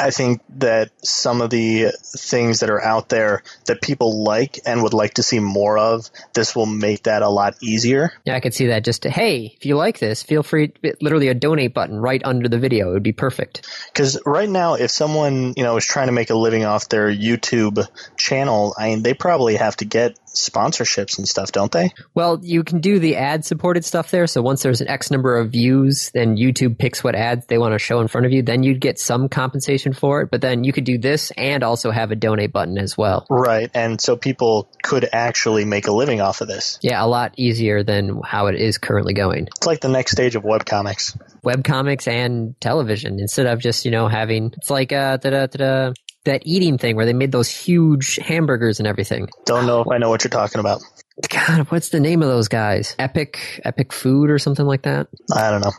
I 0.00 0.10
think 0.10 0.40
that 0.58 0.90
some 1.04 1.42
of 1.42 1.50
the 1.50 1.92
things 2.16 2.60
that 2.60 2.70
are 2.70 2.82
out 2.82 3.10
there 3.10 3.42
that 3.66 3.82
people 3.82 4.24
like 4.24 4.58
and 4.64 4.82
would 4.82 4.94
like 4.94 5.14
to 5.14 5.22
see 5.22 5.40
more 5.40 5.76
of, 5.76 6.10
this 6.32 6.56
will 6.56 6.66
make 6.66 7.02
that 7.02 7.22
a 7.22 7.28
lot 7.28 7.56
easier. 7.62 8.12
Yeah, 8.24 8.34
I 8.34 8.40
could 8.40 8.54
see 8.54 8.68
that. 8.68 8.84
Just 8.84 9.04
hey, 9.04 9.52
if 9.56 9.66
you 9.66 9.76
like 9.76 9.98
this, 9.98 10.22
feel 10.22 10.42
free. 10.42 10.72
Literally 11.00 11.28
a 11.28 11.34
donate 11.34 11.74
button 11.74 11.98
right 11.98 12.22
under 12.24 12.48
the 12.48 12.58
video. 12.58 12.90
It 12.90 12.94
would 12.94 13.02
be 13.02 13.12
perfect. 13.12 13.68
Because 13.92 14.18
right 14.24 14.48
now, 14.48 14.74
if 14.74 14.90
someone 14.90 15.54
you 15.56 15.62
know 15.62 15.76
is 15.76 15.84
trying 15.84 16.06
to 16.06 16.12
make 16.12 16.30
a 16.30 16.34
living 16.34 16.64
off 16.64 16.88
their 16.88 17.10
YouTube 17.10 17.86
channel, 18.16 18.74
I 18.78 18.88
mean, 18.88 19.02
they 19.02 19.14
probably 19.14 19.56
have 19.56 19.76
to 19.76 19.84
get 19.84 20.18
sponsorships 20.34 21.18
and 21.18 21.28
stuff, 21.28 21.52
don't 21.52 21.72
they? 21.72 21.92
Well, 22.14 22.38
you 22.42 22.64
can 22.64 22.80
do 22.80 22.98
the 22.98 23.16
ad 23.16 23.44
supported 23.44 23.84
stuff 23.84 24.10
there. 24.10 24.26
So 24.26 24.42
once 24.42 24.62
there's 24.62 24.80
an 24.80 24.88
X 24.88 25.10
number 25.10 25.38
of 25.38 25.50
views, 25.50 26.10
then 26.12 26.36
YouTube 26.36 26.78
picks 26.78 27.02
what 27.02 27.14
ads 27.14 27.46
they 27.46 27.58
want 27.58 27.74
to 27.74 27.78
show 27.78 28.00
in 28.00 28.08
front 28.08 28.26
of 28.26 28.32
you. 28.32 28.42
Then 28.42 28.62
you'd 28.62 28.80
get 28.80 28.98
some 28.98 29.28
compensation 29.28 29.92
for 29.92 30.22
it. 30.22 30.30
But 30.30 30.40
then 30.40 30.64
you 30.64 30.72
could 30.72 30.84
do 30.84 30.98
this 30.98 31.30
and 31.36 31.62
also 31.62 31.90
have 31.90 32.10
a 32.10 32.16
donate 32.16 32.52
button 32.52 32.78
as 32.78 32.96
well. 32.96 33.26
Right. 33.28 33.70
And 33.74 34.00
so 34.00 34.16
people 34.16 34.68
could 34.82 35.08
actually 35.12 35.64
make 35.64 35.86
a 35.86 35.92
living 35.92 36.20
off 36.20 36.40
of 36.40 36.48
this. 36.48 36.78
Yeah, 36.82 37.04
a 37.04 37.06
lot 37.06 37.34
easier 37.36 37.82
than 37.82 38.20
how 38.24 38.46
it 38.46 38.54
is 38.54 38.78
currently 38.78 39.14
going. 39.14 39.48
It's 39.56 39.66
like 39.66 39.80
the 39.80 39.88
next 39.88 40.12
stage 40.12 40.36
of 40.36 40.42
webcomics. 40.42 41.18
Webcomics 41.44 42.06
and 42.06 42.60
television 42.60 43.18
instead 43.18 43.46
of 43.46 43.60
just, 43.60 43.84
you 43.84 43.90
know, 43.90 44.08
having, 44.08 44.52
it's 44.56 44.70
like, 44.70 44.92
uh, 44.92 45.16
da 45.16 45.30
da 45.30 45.46
da 45.46 45.92
that 46.24 46.42
eating 46.44 46.78
thing 46.78 46.96
where 46.96 47.06
they 47.06 47.12
made 47.12 47.32
those 47.32 47.48
huge 47.48 48.16
hamburgers 48.16 48.78
and 48.78 48.86
everything. 48.86 49.28
Don't 49.46 49.66
know 49.66 49.80
if 49.80 49.88
I 49.90 49.98
know 49.98 50.10
what 50.10 50.22
you're 50.24 50.30
talking 50.30 50.60
about. 50.60 50.82
God, 51.28 51.66
what's 51.70 51.90
the 51.90 52.00
name 52.00 52.22
of 52.22 52.28
those 52.28 52.48
guys? 52.48 52.94
Epic, 52.98 53.60
Epic 53.64 53.92
Food 53.92 54.30
or 54.30 54.38
something 54.38 54.66
like 54.66 54.82
that? 54.82 55.08
I 55.34 55.50
don't 55.50 55.60
know. 55.60 55.72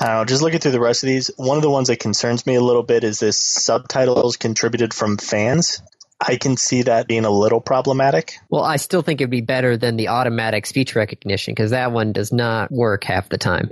I 0.00 0.06
don't 0.06 0.16
know. 0.16 0.24
Just 0.24 0.42
looking 0.42 0.60
through 0.60 0.72
the 0.72 0.80
rest 0.80 1.02
of 1.02 1.08
these, 1.08 1.30
one 1.36 1.56
of 1.56 1.62
the 1.62 1.70
ones 1.70 1.88
that 1.88 1.98
concerns 2.00 2.46
me 2.46 2.54
a 2.54 2.60
little 2.60 2.82
bit 2.82 3.04
is 3.04 3.18
this 3.18 3.36
subtitles 3.36 4.36
contributed 4.36 4.94
from 4.94 5.18
fans. 5.18 5.82
I 6.20 6.36
can 6.36 6.56
see 6.56 6.82
that 6.82 7.06
being 7.06 7.24
a 7.24 7.30
little 7.30 7.60
problematic. 7.60 8.38
Well, 8.50 8.64
I 8.64 8.76
still 8.76 9.02
think 9.02 9.20
it'd 9.20 9.30
be 9.30 9.40
better 9.40 9.76
than 9.76 9.96
the 9.96 10.08
automatic 10.08 10.66
speech 10.66 10.96
recognition 10.96 11.52
because 11.54 11.70
that 11.70 11.92
one 11.92 12.12
does 12.12 12.32
not 12.32 12.72
work 12.72 13.04
half 13.04 13.28
the 13.28 13.38
time. 13.38 13.70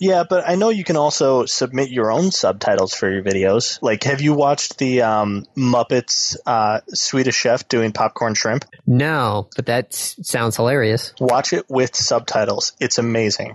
Yeah, 0.00 0.24
but 0.28 0.48
I 0.48 0.54
know 0.54 0.70
you 0.70 0.84
can 0.84 0.96
also 0.96 1.46
submit 1.46 1.90
your 1.90 2.10
own 2.10 2.30
subtitles 2.30 2.94
for 2.94 3.10
your 3.10 3.22
videos. 3.22 3.78
Like, 3.82 4.04
have 4.04 4.20
you 4.20 4.34
watched 4.34 4.78
the 4.78 5.02
um, 5.02 5.46
Muppets 5.56 6.36
uh, 6.46 6.80
Swedish 6.88 7.36
Chef 7.36 7.68
doing 7.68 7.92
popcorn 7.92 8.34
shrimp? 8.34 8.64
No, 8.86 9.48
but 9.56 9.66
that 9.66 9.94
sounds 9.94 10.56
hilarious. 10.56 11.14
Watch 11.20 11.52
it 11.52 11.66
with 11.68 11.94
subtitles. 11.94 12.72
It's 12.80 12.98
amazing. 12.98 13.54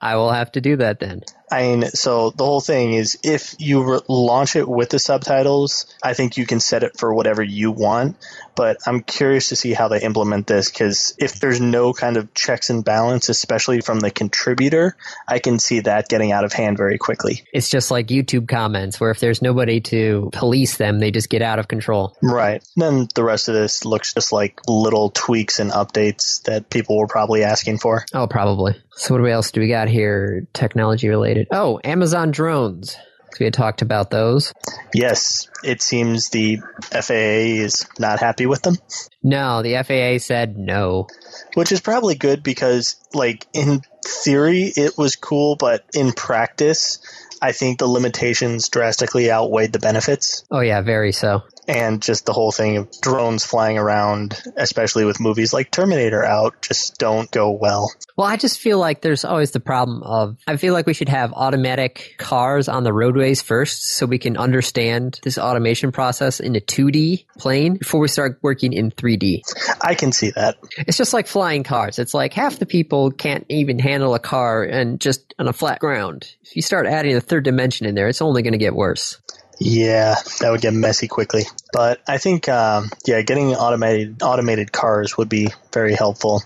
I 0.00 0.16
will 0.16 0.32
have 0.32 0.52
to 0.52 0.60
do 0.60 0.76
that 0.76 1.00
then. 1.00 1.22
I 1.50 1.62
mean, 1.62 1.84
so 1.90 2.30
the 2.30 2.44
whole 2.44 2.60
thing 2.60 2.94
is 2.94 3.18
if 3.22 3.54
you 3.58 3.94
re- 3.94 4.00
launch 4.08 4.56
it 4.56 4.68
with 4.68 4.90
the 4.90 4.98
subtitles, 4.98 5.86
I 6.02 6.14
think 6.14 6.36
you 6.36 6.46
can 6.46 6.60
set 6.60 6.82
it 6.82 6.98
for 6.98 7.14
whatever 7.14 7.42
you 7.42 7.70
want. 7.70 8.16
But 8.56 8.78
I'm 8.86 9.02
curious 9.02 9.50
to 9.50 9.56
see 9.56 9.74
how 9.74 9.88
they 9.88 10.00
implement 10.00 10.46
this 10.46 10.70
because 10.70 11.14
if 11.18 11.40
there's 11.40 11.60
no 11.60 11.92
kind 11.92 12.16
of 12.16 12.32
checks 12.32 12.70
and 12.70 12.82
balance, 12.82 13.28
especially 13.28 13.82
from 13.82 14.00
the 14.00 14.10
contributor, 14.10 14.96
I 15.28 15.40
can 15.40 15.58
see 15.58 15.80
that 15.80 16.08
getting 16.08 16.32
out 16.32 16.44
of 16.44 16.54
hand 16.54 16.78
very 16.78 16.96
quickly. 16.96 17.44
It's 17.52 17.68
just 17.68 17.90
like 17.90 18.06
YouTube 18.06 18.48
comments 18.48 18.98
where 18.98 19.10
if 19.10 19.20
there's 19.20 19.42
nobody 19.42 19.80
to 19.82 20.30
police 20.32 20.78
them, 20.78 21.00
they 21.00 21.10
just 21.10 21.28
get 21.28 21.42
out 21.42 21.58
of 21.58 21.68
control. 21.68 22.16
Right. 22.22 22.66
Then 22.76 23.08
the 23.14 23.22
rest 23.22 23.48
of 23.48 23.54
this 23.54 23.84
looks 23.84 24.14
just 24.14 24.32
like 24.32 24.58
little 24.66 25.10
tweaks 25.10 25.60
and 25.60 25.70
updates 25.70 26.42
that 26.44 26.70
people 26.70 26.96
were 26.96 27.08
probably 27.08 27.44
asking 27.44 27.78
for. 27.78 28.06
Oh, 28.14 28.26
probably. 28.26 28.74
So 28.96 29.18
what 29.18 29.30
else 29.30 29.50
do 29.50 29.60
we 29.60 29.68
got 29.68 29.88
here? 29.88 30.46
Technology 30.54 31.10
related. 31.10 31.35
Oh, 31.50 31.80
Amazon 31.84 32.30
drones. 32.30 32.96
we 33.38 33.44
had 33.44 33.54
talked 33.54 33.82
about 33.82 34.10
those. 34.10 34.52
Yes, 34.94 35.48
it 35.62 35.82
seems 35.82 36.30
the 36.30 36.58
FAA 36.90 37.60
is 37.62 37.86
not 37.98 38.20
happy 38.20 38.46
with 38.46 38.62
them. 38.62 38.76
No, 39.22 39.62
the 39.62 39.82
FAA 39.82 40.18
said 40.24 40.56
no. 40.56 41.06
Which 41.54 41.72
is 41.72 41.80
probably 41.80 42.14
good 42.14 42.42
because, 42.42 42.96
like, 43.12 43.46
in 43.52 43.82
theory, 44.04 44.72
it 44.76 44.96
was 44.96 45.16
cool, 45.16 45.56
but 45.56 45.84
in 45.92 46.12
practice, 46.12 46.98
I 47.42 47.52
think 47.52 47.78
the 47.78 47.86
limitations 47.86 48.68
drastically 48.68 49.30
outweighed 49.30 49.72
the 49.72 49.78
benefits. 49.78 50.44
Oh, 50.50 50.60
yeah, 50.60 50.80
very 50.80 51.12
so 51.12 51.42
and 51.68 52.02
just 52.02 52.26
the 52.26 52.32
whole 52.32 52.52
thing 52.52 52.76
of 52.76 52.88
drones 53.00 53.44
flying 53.44 53.78
around, 53.78 54.40
especially 54.56 55.04
with 55.04 55.20
movies 55.20 55.52
like 55.52 55.70
Terminator 55.70 56.24
out, 56.24 56.62
just 56.62 56.98
don't 56.98 57.30
go 57.30 57.50
well. 57.50 57.92
Well, 58.16 58.26
I 58.26 58.36
just 58.36 58.60
feel 58.60 58.78
like 58.78 59.02
there's 59.02 59.24
always 59.24 59.50
the 59.50 59.60
problem 59.60 60.02
of 60.02 60.38
I 60.46 60.56
feel 60.56 60.72
like 60.72 60.86
we 60.86 60.94
should 60.94 61.08
have 61.08 61.32
automatic 61.32 62.14
cars 62.18 62.68
on 62.68 62.84
the 62.84 62.92
roadways 62.92 63.42
first 63.42 63.84
so 63.84 64.06
we 64.06 64.18
can 64.18 64.36
understand 64.36 65.20
this 65.22 65.38
automation 65.38 65.92
process 65.92 66.40
in 66.40 66.56
a 66.56 66.60
2D 66.60 67.26
plane 67.38 67.76
before 67.76 68.00
we 68.00 68.08
start 68.08 68.38
working 68.42 68.72
in 68.72 68.90
3D. 68.90 69.42
I 69.80 69.94
can 69.94 70.12
see 70.12 70.30
that. 70.30 70.56
It's 70.78 70.96
just 70.96 71.12
like 71.12 71.26
flying 71.26 71.62
cars. 71.62 71.98
It's 71.98 72.14
like 72.14 72.32
half 72.32 72.58
the 72.58 72.66
people 72.66 73.10
can't 73.10 73.44
even 73.48 73.78
handle 73.78 74.14
a 74.14 74.18
car 74.18 74.62
and 74.62 75.00
just 75.00 75.34
on 75.38 75.48
a 75.48 75.52
flat 75.52 75.80
ground. 75.80 76.34
If 76.42 76.56
you 76.56 76.62
start 76.62 76.86
adding 76.86 77.16
a 77.16 77.20
third 77.20 77.44
dimension 77.44 77.86
in 77.86 77.94
there, 77.94 78.08
it's 78.08 78.22
only 78.22 78.42
going 78.42 78.52
to 78.52 78.58
get 78.58 78.74
worse. 78.74 79.18
Yeah, 79.58 80.16
that 80.40 80.50
would 80.50 80.60
get 80.60 80.74
messy 80.74 81.08
quickly. 81.08 81.44
But 81.72 82.00
I 82.06 82.18
think, 82.18 82.48
um, 82.48 82.90
yeah, 83.06 83.22
getting 83.22 83.54
automated 83.54 84.22
automated 84.22 84.72
cars 84.72 85.16
would 85.16 85.28
be 85.28 85.48
very 85.72 85.94
helpful. 85.94 86.42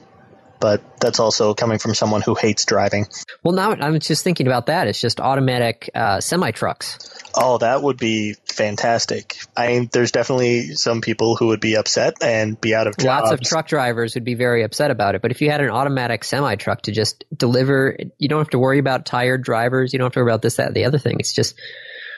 But 0.61 1.01
that's 1.01 1.20
also 1.20 1.55
coming 1.55 1.79
from 1.79 1.94
someone 1.94 2.20
who 2.20 2.35
hates 2.35 2.66
driving. 2.66 3.07
Well, 3.42 3.55
now 3.55 3.70
I'm 3.70 3.99
just 3.99 4.23
thinking 4.23 4.46
about 4.46 4.66
that. 4.66 4.88
It's 4.88 5.01
just 5.01 5.18
automatic 5.18 5.88
uh, 5.94 6.20
semi 6.20 6.51
trucks. 6.51 6.99
Oh, 7.35 7.57
that 7.59 7.83
would 7.83 7.96
be 7.96 8.35
fantastic. 8.44 9.37
I 9.57 9.68
mean, 9.68 9.88
there's 9.90 10.12
definitely 10.12 10.75
some 10.75 11.01
people 11.01 11.35
who 11.35 11.46
would 11.46 11.61
be 11.61 11.77
upset 11.77 12.16
and 12.20 12.61
be 12.61 12.75
out 12.75 12.87
of 12.87 12.99
jobs. 12.99 13.31
Lots 13.31 13.33
of 13.33 13.40
truck 13.40 13.68
drivers 13.68 14.14
would 14.16 14.25
be 14.25 14.35
very 14.35 14.62
upset 14.62 14.90
about 14.90 15.14
it. 15.14 15.23
But 15.23 15.31
if 15.31 15.40
you 15.40 15.51
had 15.51 15.62
an 15.62 15.70
automatic 15.70 16.25
semi 16.25 16.57
truck 16.57 16.83
to 16.83 16.92
just 16.92 17.25
deliver, 17.35 17.96
you 18.18 18.29
don't 18.29 18.40
have 18.40 18.51
to 18.51 18.59
worry 18.59 18.81
about 18.81 19.07
tired 19.07 19.42
drivers. 19.42 19.94
You 19.94 19.99
don't 19.99 20.07
have 20.07 20.12
to 20.12 20.20
worry 20.20 20.31
about 20.31 20.42
this, 20.42 20.57
that, 20.57 20.75
the 20.75 20.85
other 20.85 20.99
thing. 20.99 21.16
It's 21.20 21.33
just 21.33 21.55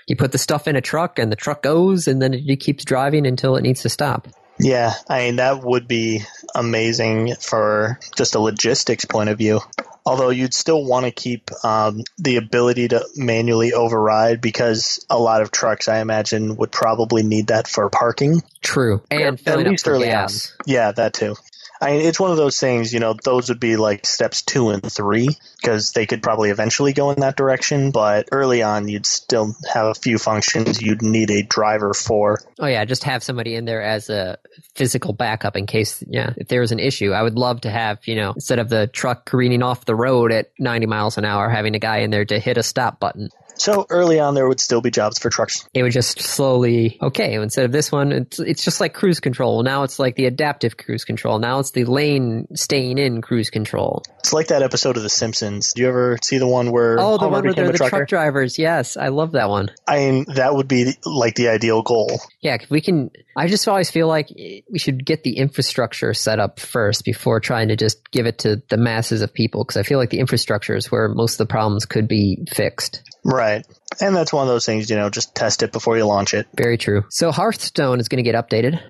you 0.06 0.16
put 0.16 0.32
the 0.32 0.38
stuff 0.38 0.68
in 0.68 0.76
a 0.76 0.80
truck 0.80 1.18
and 1.18 1.30
the 1.30 1.36
truck 1.36 1.62
goes 1.62 2.08
and 2.08 2.20
then 2.20 2.34
it 2.34 2.60
keeps 2.60 2.84
driving 2.84 3.26
until 3.26 3.56
it 3.56 3.62
needs 3.62 3.82
to 3.82 3.88
stop. 3.88 4.28
Yeah, 4.58 4.92
I 5.08 5.26
mean 5.26 5.36
that 5.36 5.62
would 5.62 5.88
be 5.88 6.22
amazing 6.54 7.34
for 7.40 7.98
just 8.16 8.34
a 8.34 8.40
logistics 8.40 9.04
point 9.04 9.30
of 9.30 9.38
view. 9.38 9.60
Although 10.04 10.30
you'd 10.30 10.54
still 10.54 10.84
want 10.84 11.06
to 11.06 11.12
keep 11.12 11.50
um, 11.64 12.02
the 12.18 12.36
ability 12.36 12.88
to 12.88 13.06
manually 13.14 13.72
override 13.72 14.40
because 14.40 15.04
a 15.08 15.18
lot 15.18 15.42
of 15.42 15.52
trucks, 15.52 15.86
I 15.86 16.00
imagine, 16.00 16.56
would 16.56 16.72
probably 16.72 17.22
need 17.22 17.48
that 17.48 17.68
for 17.68 17.88
parking. 17.88 18.42
True. 18.62 19.00
And 19.12 19.38
At 19.38 19.40
filling 19.40 19.66
up 19.66 19.70
least 19.70 19.84
for 19.84 19.92
early 19.92 20.06
gas. 20.06 20.56
Yeah, 20.66 20.90
that 20.90 21.14
too. 21.14 21.36
I 21.82 21.90
mean, 21.90 22.00
it's 22.02 22.20
one 22.20 22.30
of 22.30 22.36
those 22.36 22.60
things, 22.60 22.94
you 22.94 23.00
know, 23.00 23.14
those 23.24 23.48
would 23.48 23.58
be 23.58 23.76
like 23.76 24.06
steps 24.06 24.40
two 24.40 24.70
and 24.70 24.80
three 24.80 25.28
because 25.60 25.92
they 25.92 26.06
could 26.06 26.22
probably 26.22 26.50
eventually 26.50 26.92
go 26.92 27.10
in 27.10 27.20
that 27.20 27.36
direction. 27.36 27.90
But 27.90 28.28
early 28.30 28.62
on, 28.62 28.86
you'd 28.86 29.04
still 29.04 29.56
have 29.72 29.86
a 29.86 29.94
few 29.94 30.18
functions 30.18 30.80
you'd 30.80 31.02
need 31.02 31.30
a 31.30 31.42
driver 31.42 31.92
for. 31.92 32.38
Oh 32.60 32.66
yeah, 32.66 32.84
just 32.84 33.02
have 33.02 33.24
somebody 33.24 33.56
in 33.56 33.64
there 33.64 33.82
as 33.82 34.08
a 34.08 34.38
physical 34.76 35.12
backup 35.12 35.56
in 35.56 35.66
case, 35.66 36.04
yeah, 36.06 36.32
if 36.36 36.46
there 36.46 36.60
was 36.60 36.70
an 36.70 36.78
issue. 36.78 37.10
I 37.10 37.22
would 37.22 37.36
love 37.36 37.62
to 37.62 37.70
have, 37.70 37.98
you 38.06 38.14
know, 38.14 38.32
instead 38.32 38.60
of 38.60 38.68
the 38.68 38.86
truck 38.86 39.24
careening 39.24 39.62
off 39.62 39.84
the 39.84 39.96
road 39.96 40.30
at 40.30 40.52
90 40.60 40.86
miles 40.86 41.18
an 41.18 41.24
hour, 41.24 41.48
having 41.48 41.74
a 41.74 41.80
guy 41.80 41.98
in 41.98 42.10
there 42.10 42.24
to 42.24 42.38
hit 42.38 42.58
a 42.58 42.62
stop 42.62 43.00
button. 43.00 43.28
So 43.62 43.86
early 43.90 44.18
on, 44.18 44.34
there 44.34 44.48
would 44.48 44.58
still 44.58 44.80
be 44.80 44.90
jobs 44.90 45.20
for 45.20 45.30
trucks. 45.30 45.68
It 45.72 45.84
would 45.84 45.92
just 45.92 46.20
slowly, 46.20 46.98
okay, 47.00 47.34
instead 47.34 47.64
of 47.64 47.70
this 47.70 47.92
one, 47.92 48.10
it's, 48.10 48.40
it's 48.40 48.64
just 48.64 48.80
like 48.80 48.92
cruise 48.92 49.20
control. 49.20 49.62
Now 49.62 49.84
it's 49.84 50.00
like 50.00 50.16
the 50.16 50.26
adaptive 50.26 50.76
cruise 50.76 51.04
control. 51.04 51.38
Now 51.38 51.60
it's 51.60 51.70
the 51.70 51.84
lane 51.84 52.48
staying 52.56 52.98
in 52.98 53.22
cruise 53.22 53.50
control. 53.50 54.02
It's 54.18 54.32
like 54.32 54.48
that 54.48 54.64
episode 54.64 54.96
of 54.96 55.04
The 55.04 55.08
Simpsons. 55.08 55.74
Do 55.74 55.82
you 55.82 55.88
ever 55.88 56.18
see 56.24 56.38
the 56.38 56.46
one 56.48 56.72
where 56.72 56.98
Oh, 56.98 57.12
the 57.12 57.18
Homer 57.20 57.30
one 57.30 57.44
where 57.44 57.54
they're 57.54 57.70
the 57.70 57.78
trucker? 57.78 57.98
truck 57.98 58.08
drivers. 58.08 58.58
Yes, 58.58 58.96
I 58.96 59.08
love 59.08 59.30
that 59.32 59.48
one. 59.48 59.70
I 59.86 59.98
mean, 60.10 60.24
that 60.34 60.56
would 60.56 60.66
be 60.66 60.96
like 61.04 61.36
the 61.36 61.46
ideal 61.46 61.82
goal. 61.82 62.20
Yeah, 62.42 62.58
if 62.60 62.68
we 62.70 62.80
can. 62.80 63.10
I 63.36 63.46
just 63.46 63.68
always 63.68 63.88
feel 63.88 64.08
like 64.08 64.28
we 64.28 64.78
should 64.78 65.06
get 65.06 65.22
the 65.22 65.36
infrastructure 65.36 66.12
set 66.12 66.40
up 66.40 66.58
first 66.58 67.04
before 67.04 67.38
trying 67.38 67.68
to 67.68 67.76
just 67.76 68.10
give 68.10 68.26
it 68.26 68.40
to 68.40 68.60
the 68.68 68.76
masses 68.76 69.22
of 69.22 69.32
people 69.32 69.64
because 69.64 69.76
I 69.76 69.84
feel 69.84 69.98
like 69.98 70.10
the 70.10 70.18
infrastructure 70.18 70.74
is 70.74 70.90
where 70.90 71.08
most 71.08 71.34
of 71.34 71.38
the 71.38 71.50
problems 71.50 71.86
could 71.86 72.08
be 72.08 72.44
fixed. 72.52 73.08
Right. 73.24 73.64
And 74.00 74.16
that's 74.16 74.32
one 74.32 74.42
of 74.42 74.48
those 74.48 74.66
things, 74.66 74.90
you 74.90 74.96
know, 74.96 75.08
just 75.08 75.34
test 75.34 75.62
it 75.62 75.70
before 75.70 75.96
you 75.96 76.04
launch 76.04 76.34
it. 76.34 76.48
Very 76.56 76.76
true. 76.76 77.04
So 77.10 77.30
Hearthstone 77.30 78.00
is 78.00 78.08
going 78.08 78.24
to 78.24 78.28
get 78.28 78.34
updated. 78.34 78.80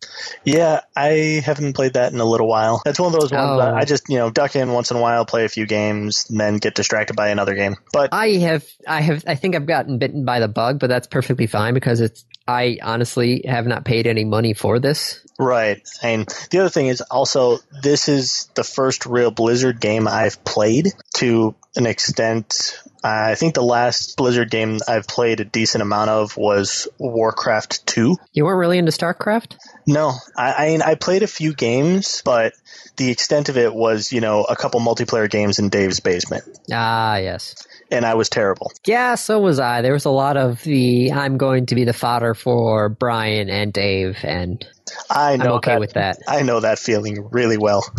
Yeah, 0.45 0.81
I 0.97 1.43
haven't 1.45 1.75
played 1.75 1.95
that 1.95 2.13
in 2.15 2.21
a 2.21 2.25
little 2.25 2.49
while. 2.49 2.81
That's 2.85 2.99
one 2.99 3.13
of 3.13 3.21
those 3.21 3.31
ones 3.33 3.51
Oh. 3.51 3.59
that 3.59 3.75
I 3.75 3.83
oh. 3.83 3.85
just, 3.85 4.09
you 4.09 4.17
know, 4.17 4.31
duck 4.31 4.57
in 4.57 4.73
once 4.73 4.91
in 4.91 4.97
a 4.97 5.01
while, 5.01 5.27
play 5.27 5.45
a 5.45 5.49
few 5.49 5.67
games, 5.67 6.27
and 6.31 6.41
then 6.41 6.57
get 6.57 6.75
distracted 6.75 7.15
by 7.15 7.29
another 7.29 7.55
game. 7.55 7.77
But 7.93 8.11
I 8.13 8.29
have, 8.39 8.65
I 8.89 9.03
have, 9.03 9.25
I 9.27 9.35
think 9.35 9.55
I've 9.55 9.67
gotten 9.67 9.99
bitten 9.99 10.25
by 10.25 10.41
the 10.41 10.49
bug, 10.49 10.79
but 10.79 10.87
that's 10.87 11.07
perfectly 11.07 11.47
fine 11.47 11.75
because 11.75 12.01
it's. 12.01 12.25
I 12.47 12.79
honestly 12.83 13.45
have 13.47 13.67
not 13.67 13.85
paid 13.85 14.07
any 14.07 14.25
money 14.25 14.55
for 14.55 14.79
this. 14.79 15.21
Right. 15.39 15.87
And 16.03 16.29
the 16.51 16.61
other 16.61 16.69
thing 16.69 16.87
is 16.87 17.01
also, 17.01 17.59
this 17.83 18.09
is 18.09 18.49
the 18.55 18.65
first 18.65 19.07
real 19.07 19.31
Blizzard 19.31 19.81
game 19.81 20.07
I've 20.07 20.45
played 20.45 20.89
to 21.15 21.55
an 21.75 21.87
extent. 21.87 22.79
I 23.05 23.35
think 23.35 23.55
the 23.55 23.63
last 23.63 24.17
Blizzard 24.17 24.51
game 24.51 24.79
I've 24.87 25.09
played 25.09 25.41
a 25.41 25.45
decent 25.45 25.83
amount 25.83 26.11
of 26.11 26.37
was 26.37 26.87
Warcraft 26.99 27.87
2. 27.87 28.17
You 28.33 28.45
weren't 28.45 28.59
really 28.59 28.79
into 28.79 28.93
StarCraft. 28.93 29.57
No, 29.87 30.13
I, 30.37 30.53
I 30.53 30.69
mean, 30.69 30.83
I 30.83 30.95
played 30.95 31.23
a 31.25 31.27
few 31.27 31.55
games, 31.55 32.23
but 32.25 32.53
the 32.97 33.11
extent 33.11 33.49
of 33.49 33.57
it 33.57 33.75
was, 33.75 34.13
you 34.13 34.21
know, 34.21 34.45
a 34.45 34.55
couple 34.55 34.81
multiplayer 34.81 35.29
games 35.29 35.59
in 35.59 35.71
Dave's 35.71 36.01
basement. 36.01 36.45
Ah, 36.71 37.17
yes. 37.17 37.57
And 37.93 38.05
I 38.07 38.15
was 38.15 38.29
terrible. 38.29 38.73
Yeah, 38.87 39.15
so 39.15 39.39
was 39.39 39.61
I. 39.61 39.83
There 39.83 39.93
was 39.93 40.07
a 40.07 40.11
lot 40.11 40.37
of 40.37 40.63
the 40.63 41.13
I'm 41.13 41.37
going 41.37 41.67
to 41.67 41.75
be 41.75 41.85
the 41.85 41.93
fodder 41.93 42.35
for 42.35 42.89
Brian 42.89 43.51
and 43.51 43.73
Dave, 43.73 44.19
and 44.25 44.67
I 45.11 45.37
know 45.37 45.45
I'm 45.45 45.53
okay 45.53 45.73
that, 45.73 45.81
with 45.81 45.93
that. 45.93 46.19
I 46.27 46.43
know 46.43 46.61
that 46.61 46.79
feeling 46.79 47.29
really 47.31 47.59
well. 47.59 47.85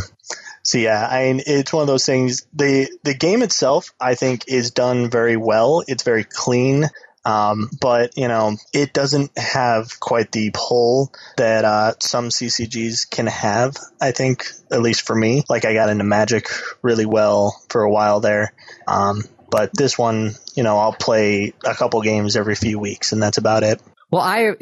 So 0.65 0.77
yeah, 0.77 1.05
I 1.05 1.25
mean, 1.25 1.41
it's 1.45 1.73
one 1.73 1.81
of 1.81 1.87
those 1.87 2.05
things. 2.05 2.47
the 2.53 2.89
The 3.03 3.13
game 3.13 3.43
itself, 3.43 3.93
I 3.99 4.15
think, 4.15 4.45
is 4.47 4.71
done 4.71 5.09
very 5.09 5.35
well. 5.35 5.83
It's 5.87 6.03
very 6.03 6.23
clean, 6.23 6.85
um, 7.25 7.69
but 7.79 8.17
you 8.17 8.27
know, 8.27 8.55
it 8.73 8.93
doesn't 8.93 9.37
have 9.37 9.99
quite 9.99 10.31
the 10.31 10.51
pull 10.53 11.11
that 11.37 11.65
uh, 11.65 11.93
some 11.99 12.29
CCGs 12.29 13.09
can 13.09 13.27
have. 13.27 13.75
I 14.01 14.11
think, 14.11 14.47
at 14.71 14.81
least 14.81 15.01
for 15.05 15.15
me, 15.15 15.43
like 15.49 15.65
I 15.65 15.73
got 15.73 15.89
into 15.89 16.03
Magic 16.03 16.47
really 16.81 17.05
well 17.05 17.61
for 17.69 17.83
a 17.83 17.91
while 17.91 18.19
there. 18.19 18.53
Um, 18.87 19.23
but 19.53 19.69
this 19.71 19.99
one, 19.99 20.33
you 20.55 20.63
know, 20.63 20.79
I'll 20.79 20.93
play 20.93 21.53
a 21.63 21.75
couple 21.75 22.01
games 22.01 22.35
every 22.35 22.55
few 22.55 22.79
weeks, 22.79 23.11
and 23.11 23.21
that's 23.21 23.37
about 23.37 23.61
it. 23.61 23.79
Well, 24.09 24.23
I 24.23 24.55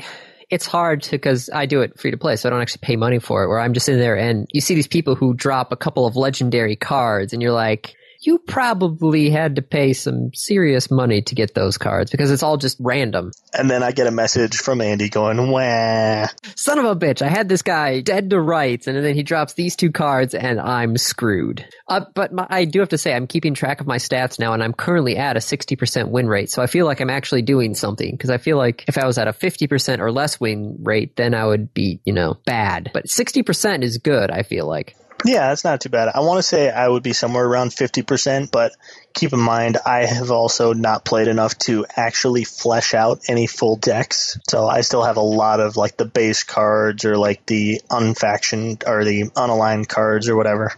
it's 0.49 0.65
hard 0.65 1.07
because 1.09 1.49
I 1.49 1.65
do 1.65 1.79
it 1.79 1.97
free 1.97 2.11
to 2.11 2.17
play, 2.17 2.35
so 2.35 2.49
I 2.49 2.51
don't 2.51 2.59
actually 2.59 2.81
pay 2.81 2.97
money 2.97 3.19
for 3.19 3.45
it. 3.45 3.47
Where 3.47 3.61
I'm 3.61 3.71
just 3.71 3.87
in 3.87 3.99
there 3.99 4.17
and 4.17 4.49
you 4.51 4.59
see 4.59 4.75
these 4.75 4.89
people 4.89 5.15
who 5.15 5.33
drop 5.33 5.71
a 5.71 5.77
couple 5.77 6.05
of 6.05 6.17
legendary 6.17 6.75
cards, 6.75 7.31
and 7.31 7.41
you're 7.41 7.53
like, 7.53 7.95
you 8.21 8.37
probably 8.39 9.29
had 9.29 9.55
to 9.55 9.61
pay 9.61 9.93
some 9.93 10.31
serious 10.33 10.91
money 10.91 11.21
to 11.23 11.35
get 11.35 11.55
those 11.55 11.77
cards 11.77 12.11
because 12.11 12.29
it's 12.29 12.43
all 12.43 12.57
just 12.57 12.77
random. 12.79 13.31
And 13.53 13.69
then 13.69 13.81
I 13.83 13.91
get 13.91 14.07
a 14.07 14.11
message 14.11 14.57
from 14.57 14.79
Andy 14.81 15.09
going, 15.09 15.51
"Wah." 15.51 16.27
Son 16.55 16.79
of 16.79 16.85
a 16.85 16.95
bitch! 16.95 17.21
I 17.21 17.29
had 17.29 17.49
this 17.49 17.61
guy 17.61 18.01
dead 18.01 18.29
to 18.29 18.39
rights, 18.39 18.87
and 18.87 19.03
then 19.03 19.15
he 19.15 19.23
drops 19.23 19.53
these 19.53 19.75
two 19.75 19.91
cards, 19.91 20.33
and 20.33 20.59
I'm 20.59 20.97
screwed. 20.97 21.65
Uh, 21.87 22.05
but 22.13 22.31
my, 22.31 22.45
I 22.49 22.65
do 22.65 22.79
have 22.79 22.89
to 22.89 22.97
say, 22.97 23.13
I'm 23.13 23.27
keeping 23.27 23.53
track 23.53 23.81
of 23.81 23.87
my 23.87 23.97
stats 23.97 24.39
now, 24.39 24.53
and 24.53 24.63
I'm 24.63 24.73
currently 24.73 25.17
at 25.17 25.35
a 25.35 25.39
60% 25.39 26.09
win 26.09 26.27
rate. 26.27 26.49
So 26.49 26.61
I 26.61 26.67
feel 26.67 26.85
like 26.85 27.01
I'm 27.01 27.09
actually 27.09 27.41
doing 27.41 27.73
something 27.73 28.11
because 28.11 28.29
I 28.29 28.37
feel 28.37 28.57
like 28.57 28.85
if 28.87 28.97
I 28.97 29.05
was 29.05 29.17
at 29.17 29.27
a 29.27 29.33
50% 29.33 29.99
or 29.99 30.11
less 30.11 30.39
win 30.39 30.77
rate, 30.83 31.15
then 31.15 31.33
I 31.33 31.45
would 31.45 31.73
be, 31.73 31.99
you 32.05 32.13
know, 32.13 32.37
bad. 32.45 32.91
But 32.93 33.07
60% 33.07 33.83
is 33.83 33.97
good. 33.97 34.31
I 34.31 34.43
feel 34.43 34.67
like. 34.67 34.95
Yeah, 35.23 35.49
that's 35.49 35.63
not 35.63 35.81
too 35.81 35.89
bad. 35.89 36.09
I 36.09 36.21
want 36.21 36.39
to 36.39 36.43
say 36.43 36.69
I 36.69 36.87
would 36.87 37.03
be 37.03 37.13
somewhere 37.13 37.45
around 37.45 37.69
50%, 37.69 38.51
but 38.51 38.73
keep 39.13 39.33
in 39.33 39.39
mind, 39.39 39.77
I 39.85 40.05
have 40.05 40.31
also 40.31 40.73
not 40.73 41.05
played 41.05 41.27
enough 41.27 41.57
to 41.59 41.85
actually 41.95 42.43
flesh 42.43 42.93
out 42.93 43.21
any 43.27 43.45
full 43.45 43.75
decks. 43.75 44.39
So 44.49 44.67
I 44.67 44.81
still 44.81 45.03
have 45.03 45.17
a 45.17 45.21
lot 45.21 45.59
of 45.59 45.77
like 45.77 45.97
the 45.97 46.05
base 46.05 46.43
cards 46.43 47.05
or 47.05 47.17
like 47.17 47.45
the 47.45 47.81
unfactioned 47.89 48.83
or 48.87 49.03
the 49.03 49.25
unaligned 49.35 49.87
cards 49.87 50.27
or 50.27 50.35
whatever. 50.35 50.73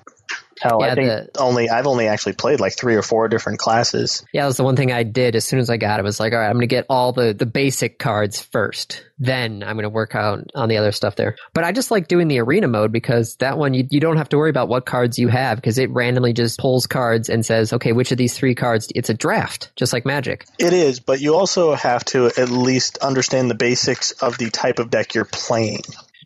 Hell, 0.61 0.79
Yeah, 0.81 0.91
I 0.91 0.95
think 0.95 1.29
only 1.39 1.69
I've 1.69 1.87
only 1.87 2.07
actually 2.07 2.33
played 2.33 2.59
like 2.59 2.73
three 2.73 2.95
or 2.95 3.01
four 3.01 3.27
different 3.27 3.59
classes. 3.59 4.25
Yeah, 4.33 4.41
that 4.41 4.47
was 4.47 4.57
the 4.57 4.63
one 4.63 4.75
thing 4.75 4.91
I 4.91 5.03
did 5.03 5.35
as 5.35 5.45
soon 5.45 5.59
as 5.59 5.69
I 5.69 5.77
got 5.77 5.99
it. 5.99 6.03
Was 6.03 6.19
like, 6.19 6.33
all 6.33 6.39
right, 6.39 6.47
I'm 6.47 6.53
going 6.53 6.61
to 6.61 6.67
get 6.67 6.85
all 6.89 7.11
the 7.11 7.33
the 7.33 7.45
basic 7.45 7.99
cards 7.99 8.41
first. 8.41 9.03
Then 9.19 9.63
I'm 9.63 9.75
going 9.75 9.83
to 9.83 9.89
work 9.89 10.15
out 10.15 10.51
on 10.55 10.69
the 10.69 10.77
other 10.77 10.91
stuff 10.91 11.15
there. 11.15 11.35
But 11.53 11.63
I 11.63 11.71
just 11.71 11.91
like 11.91 12.07
doing 12.07 12.27
the 12.27 12.39
arena 12.39 12.67
mode 12.67 12.91
because 12.91 13.35
that 13.37 13.57
one 13.57 13.73
you 13.73 13.87
you 13.89 13.99
don't 13.99 14.17
have 14.17 14.29
to 14.29 14.37
worry 14.37 14.49
about 14.49 14.67
what 14.67 14.85
cards 14.85 15.17
you 15.17 15.27
have 15.27 15.57
because 15.57 15.77
it 15.77 15.89
randomly 15.91 16.33
just 16.33 16.59
pulls 16.59 16.87
cards 16.87 17.29
and 17.29 17.45
says, 17.45 17.73
okay, 17.73 17.91
which 17.91 18.11
of 18.11 18.17
these 18.17 18.37
three 18.37 18.55
cards? 18.55 18.87
It's 18.95 19.09
a 19.09 19.13
draft, 19.13 19.71
just 19.75 19.93
like 19.93 20.05
Magic. 20.05 20.45
It 20.59 20.73
is, 20.73 20.99
but 20.99 21.21
you 21.21 21.35
also 21.35 21.73
have 21.73 22.03
to 22.05 22.27
at 22.27 22.49
least 22.49 22.97
understand 22.99 23.49
the 23.49 23.55
basics 23.55 24.11
of 24.13 24.37
the 24.37 24.49
type 24.49 24.79
of 24.79 24.89
deck 24.89 25.13
you're 25.15 25.25
playing. 25.25 25.81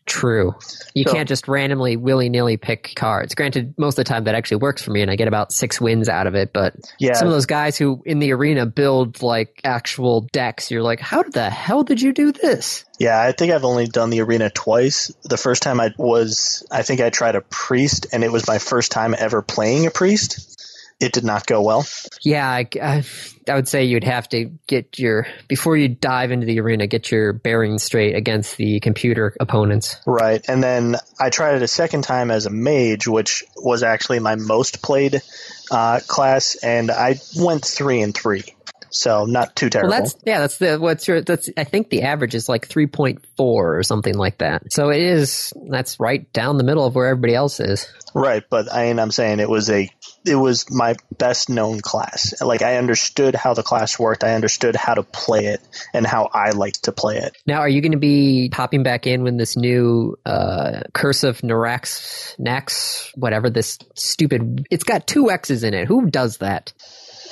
True. 0.08 0.56
You 0.96 1.04
So- 1.06 1.14
can't 1.14 1.28
just 1.30 1.48
randomly 1.48 1.98
willy 1.98 2.30
nilly 2.30 2.58
pick 2.58 2.94
cards. 2.96 3.36
Granted, 3.36 3.74
most 3.78 4.00
of 4.00 4.06
the 4.06 4.10
time 4.10 4.24
that 4.24 4.34
actually 4.36 4.58
works 4.58 4.82
for 4.82 4.92
me 4.92 5.02
and 5.02 5.12
I 5.12 5.16
get 5.18 5.28
about 5.28 5.52
six 5.52 5.80
wins 5.80 6.10
out 6.10 6.26
of 6.28 6.34
it, 6.34 6.52
but 6.54 6.74
Yeah, 6.98 7.14
some 7.14 7.28
of 7.28 7.34
those 7.34 7.46
guys 7.46 7.78
who 7.78 8.02
in 8.06 8.20
the 8.20 8.32
arena 8.34 8.66
build 8.66 9.22
like 9.22 9.60
actual 9.64 10.22
decks, 10.32 10.72
you're 10.72 10.82
like, 10.82 11.00
how 11.02 11.24
the 11.24 11.50
hell 11.50 11.84
did 11.84 12.02
you 12.02 12.14
do 12.14 12.32
this? 12.32 12.86
Yeah, 13.00 13.22
I 13.22 13.32
think 13.34 13.52
I've 13.52 13.66
only 13.66 13.86
done 13.86 14.10
the 14.10 14.22
arena 14.22 14.50
twice. 14.50 15.12
The 15.24 15.38
first 15.38 15.62
time 15.62 15.80
I 15.80 15.94
was, 15.98 16.66
I 16.72 16.82
think 16.82 17.00
I 17.02 17.12
tried 17.12 17.36
a 17.36 17.42
priest, 17.42 18.08
and 18.12 18.24
it 18.24 18.32
was 18.32 18.48
my 18.48 18.58
first 18.58 18.92
time 18.92 19.14
ever 19.16 19.44
playing 19.44 19.86
a 19.86 19.92
priest. 19.92 20.57
It 21.00 21.12
did 21.12 21.24
not 21.24 21.46
go 21.46 21.62
well. 21.62 21.86
Yeah, 22.24 22.50
I, 22.50 22.68
I, 22.82 23.04
I 23.48 23.56
would 23.56 23.68
say 23.68 23.86
you'd 23.86 24.04
have 24.04 24.28
to 24.30 24.52
get 24.66 24.98
your 24.98 25.28
before 25.48 25.78
you 25.78 25.90
dive 25.90 26.32
into 26.32 26.48
the 26.48 26.60
arena, 26.60 26.88
get 26.88 27.12
your 27.12 27.34
bearings 27.34 27.84
straight 27.84 28.16
against 28.16 28.58
the 28.58 28.80
computer 28.80 29.36
opponents. 29.40 29.98
Right. 30.08 30.44
And 30.48 30.64
then 30.64 30.96
I 31.20 31.30
tried 31.30 31.58
it 31.58 31.62
a 31.62 31.68
second 31.68 32.04
time 32.04 32.32
as 32.32 32.48
a 32.48 32.50
mage, 32.50 33.08
which 33.08 33.44
was 33.56 33.84
actually 33.84 34.20
my 34.20 34.36
most 34.36 34.82
played 34.82 35.22
uh, 35.70 36.00
class, 36.08 36.56
and 36.56 36.90
I 36.90 37.20
went 37.36 37.64
three 37.64 38.02
and 38.02 38.16
three. 38.16 38.44
So 38.90 39.26
not 39.26 39.56
too 39.56 39.70
terrible. 39.70 39.90
Well, 39.90 40.00
that's 40.02 40.16
yeah, 40.26 40.40
that's 40.40 40.58
the 40.58 40.78
what's 40.78 41.08
your 41.08 41.22
that's 41.22 41.50
I 41.58 41.64
think 41.64 41.90
the 41.90 42.04
average 42.04 42.36
is 42.36 42.48
like 42.48 42.68
three 42.68 42.88
point 42.88 43.26
four 43.36 43.78
or 43.78 43.84
something 43.84 44.16
like 44.16 44.40
that. 44.40 44.72
So 44.72 44.90
it 44.90 45.02
is 45.02 45.54
that's 45.70 46.00
right 46.00 46.32
down 46.34 46.58
the 46.58 46.64
middle 46.64 46.86
of 46.86 46.96
where 46.96 47.08
everybody 47.08 47.36
else 47.36 47.60
is. 47.60 47.88
right, 48.14 48.44
but 48.50 48.72
I 48.72 48.88
mean, 48.88 49.00
I'm 49.00 49.12
saying 49.12 49.40
it 49.40 49.50
was 49.50 49.70
a 49.70 49.90
it 50.26 50.36
was 50.36 50.70
my 50.70 50.96
best 51.18 51.50
known 51.50 51.80
class. 51.82 52.42
Like 52.42 52.62
I 52.62 52.78
understood 52.78 53.36
how 53.36 53.54
the 53.54 53.64
class 53.64 53.98
worked. 53.98 54.24
I 54.24 54.34
understood 54.34 54.76
how 54.76 54.94
to 54.94 55.04
play 55.04 55.48
it 55.48 55.62
and 55.94 56.06
how 56.06 56.30
I 56.34 56.52
liked 56.52 56.84
to 56.84 56.92
play 56.92 57.18
it. 57.18 57.38
Now, 57.46 57.60
are 57.60 57.70
you 57.70 57.82
going 57.82 57.92
to 57.94 57.98
be 57.98 58.50
popping 58.52 58.84
back 58.84 59.08
in 59.08 59.24
when 59.24 59.38
this 59.38 59.56
new 59.58 60.18
uh, 60.26 60.82
Curse 60.94 61.24
of 61.24 61.40
Narax, 61.40 62.38
Nax, 62.40 63.12
whatever 63.16 63.50
this 63.50 63.80
stupid? 63.96 64.68
It's 64.70 64.84
got 64.84 65.08
two 65.08 65.32
X's 65.32 65.64
in 65.64 65.74
it. 65.74 65.88
Who 65.88 66.10
does 66.10 66.38
that? 66.38 66.74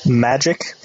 Magic, 0.05 0.75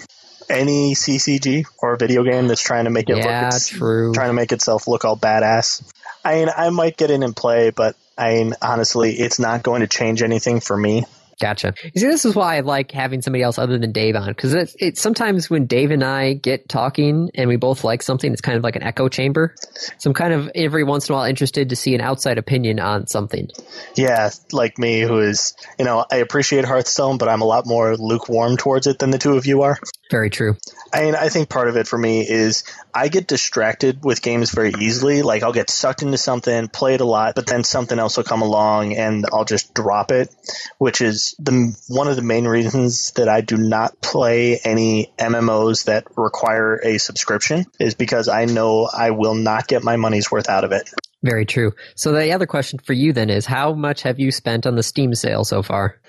any 0.51 0.95
CCG 0.95 1.65
or 1.81 1.97
video 1.97 2.23
game 2.25 2.49
that's 2.49 2.63
trying 2.63 2.85
to 2.85 2.91
make 2.91 3.09
it 3.09 3.17
Yeah, 3.17 3.51
look 3.53 3.63
true. 3.63 4.13
trying 4.13 4.29
to 4.29 4.35
make 4.35 4.53
itself 4.53 4.89
look 4.89 5.05
all 5.05 5.17
badass. 5.17 5.83
I 6.25 6.35
mean, 6.35 6.49
I 6.55 6.71
might 6.71 6.97
get 6.97 7.11
in 7.11 7.23
and 7.23 7.35
play, 7.35 7.71
but 7.71 7.97
I 8.19 8.35
mean, 8.35 8.55
honestly, 8.61 9.13
it's 9.15 9.39
not 9.39 9.63
going 9.63 9.81
to 9.81 9.87
change 9.87 10.23
anything 10.23 10.61
for 10.61 10.77
me. 10.77 11.05
Gotcha. 11.41 11.73
You 11.83 12.01
see, 12.03 12.07
this 12.07 12.27
is 12.27 12.35
why 12.35 12.59
I 12.59 12.61
like 12.61 12.91
having 12.93 13.23
somebody 13.23 13.43
else 13.43 13.59
other 13.59 13.79
than 13.79 13.93
Dave 13.93 14.15
on 14.15 14.29
because 14.29 14.53
it's, 14.53 14.77
it's 14.79 15.01
sometimes 15.01 15.49
when 15.49 15.65
Dave 15.65 15.91
and 15.91 16.05
I 16.05 16.35
get 16.35 16.69
talking 16.69 17.31
and 17.35 17.49
we 17.49 17.57
both 17.57 17.83
like 17.83 18.03
something, 18.03 18.31
it's 18.31 18.43
kind 18.43 18.59
of 18.59 18.63
like 18.63 18.77
an 18.77 18.83
echo 18.83 19.09
chamber. 19.09 19.55
So 19.97 20.11
I'm 20.11 20.15
kind 20.15 20.35
of 20.35 20.51
every 20.55 20.85
once 20.85 21.09
in 21.09 21.15
a 21.15 21.17
while 21.17 21.25
interested 21.25 21.71
to 21.71 21.77
see 21.77 21.95
an 21.95 22.03
outside 22.03 22.37
opinion 22.37 22.79
on 22.79 23.07
something. 23.07 23.49
Yeah, 23.97 24.29
like 24.53 24.79
me, 24.79 25.01
who 25.01 25.21
is, 25.21 25.55
you 25.79 25.87
know, 25.87 26.05
I 26.13 26.17
appreciate 26.17 26.67
Hearthstone, 26.67 27.17
but 27.17 27.31
I'm 27.31 27.41
a 27.41 27.47
lot 27.47 27.67
more 27.67 27.97
lukewarm 27.97 28.59
towards 28.59 28.87
it 28.87 28.99
than 28.99 29.09
the 29.11 29.19
two 29.19 29.39
of 29.39 29.47
you 29.47 29.63
are. 29.63 29.79
Very 30.11 30.29
true. 30.29 30.57
I 30.93 31.03
mean, 31.03 31.15
I 31.15 31.29
think 31.29 31.49
part 31.49 31.69
of 31.69 31.77
it 31.77 31.87
for 31.87 31.97
me 31.97 32.29
is 32.29 32.65
I 32.93 33.07
get 33.07 33.29
distracted 33.29 34.05
with 34.05 34.23
games 34.23 34.51
very 34.51 34.73
easily. 34.81 35.23
Like 35.23 35.45
I'll 35.45 35.53
get 35.53 35.71
sucked 35.71 36.03
into 36.03 36.19
something, 36.19 36.67
play 36.67 36.95
it 36.95 37.01
a 37.01 37.05
lot, 37.05 37.37
but 37.37 37.47
then 37.47 37.63
something 37.63 37.97
else 37.97 38.17
will 38.17 38.25
come 38.25 38.43
along 38.43 38.97
and 38.97 39.25
I'll 39.33 39.45
just 39.45 39.73
drop 39.73 40.11
it, 40.11 40.35
which 40.79 41.01
is 41.01 41.37
the 41.39 41.77
one 41.87 42.09
of 42.09 42.17
the 42.17 42.23
main 42.23 42.47
reasons 42.47 43.13
that 43.13 43.29
I 43.29 43.41
do 43.41 43.57
not 43.57 44.01
play 44.01 44.59
any 44.65 45.13
MMOs 45.17 45.85
that 45.85 46.07
require 46.17 46.81
a 46.83 46.99
subscription 46.99 47.67
is 47.79 47.95
because 47.95 48.27
I 48.27 48.47
know 48.47 48.89
I 48.93 49.13
will 49.13 49.37
not 49.37 49.69
get 49.69 49.85
my 49.85 49.95
money's 49.95 50.29
worth 50.29 50.49
out 50.49 50.65
of 50.65 50.73
it. 50.73 50.91
Very 51.23 51.47
true. 51.47 51.73
So 51.95 52.13
the 52.13 52.33
other 52.33 52.47
question 52.47 52.81
for 52.81 52.95
you 52.95 53.13
then 53.13 53.31
is 53.31 53.47
how 53.47 53.75
much 53.75 54.03
have 54.03 54.19
you 54.19 54.33
spent 54.33 54.67
on 54.67 54.75
the 54.75 54.83
Steam 54.83 55.15
sale 55.15 55.45
so 55.45 55.63
far? 55.63 56.01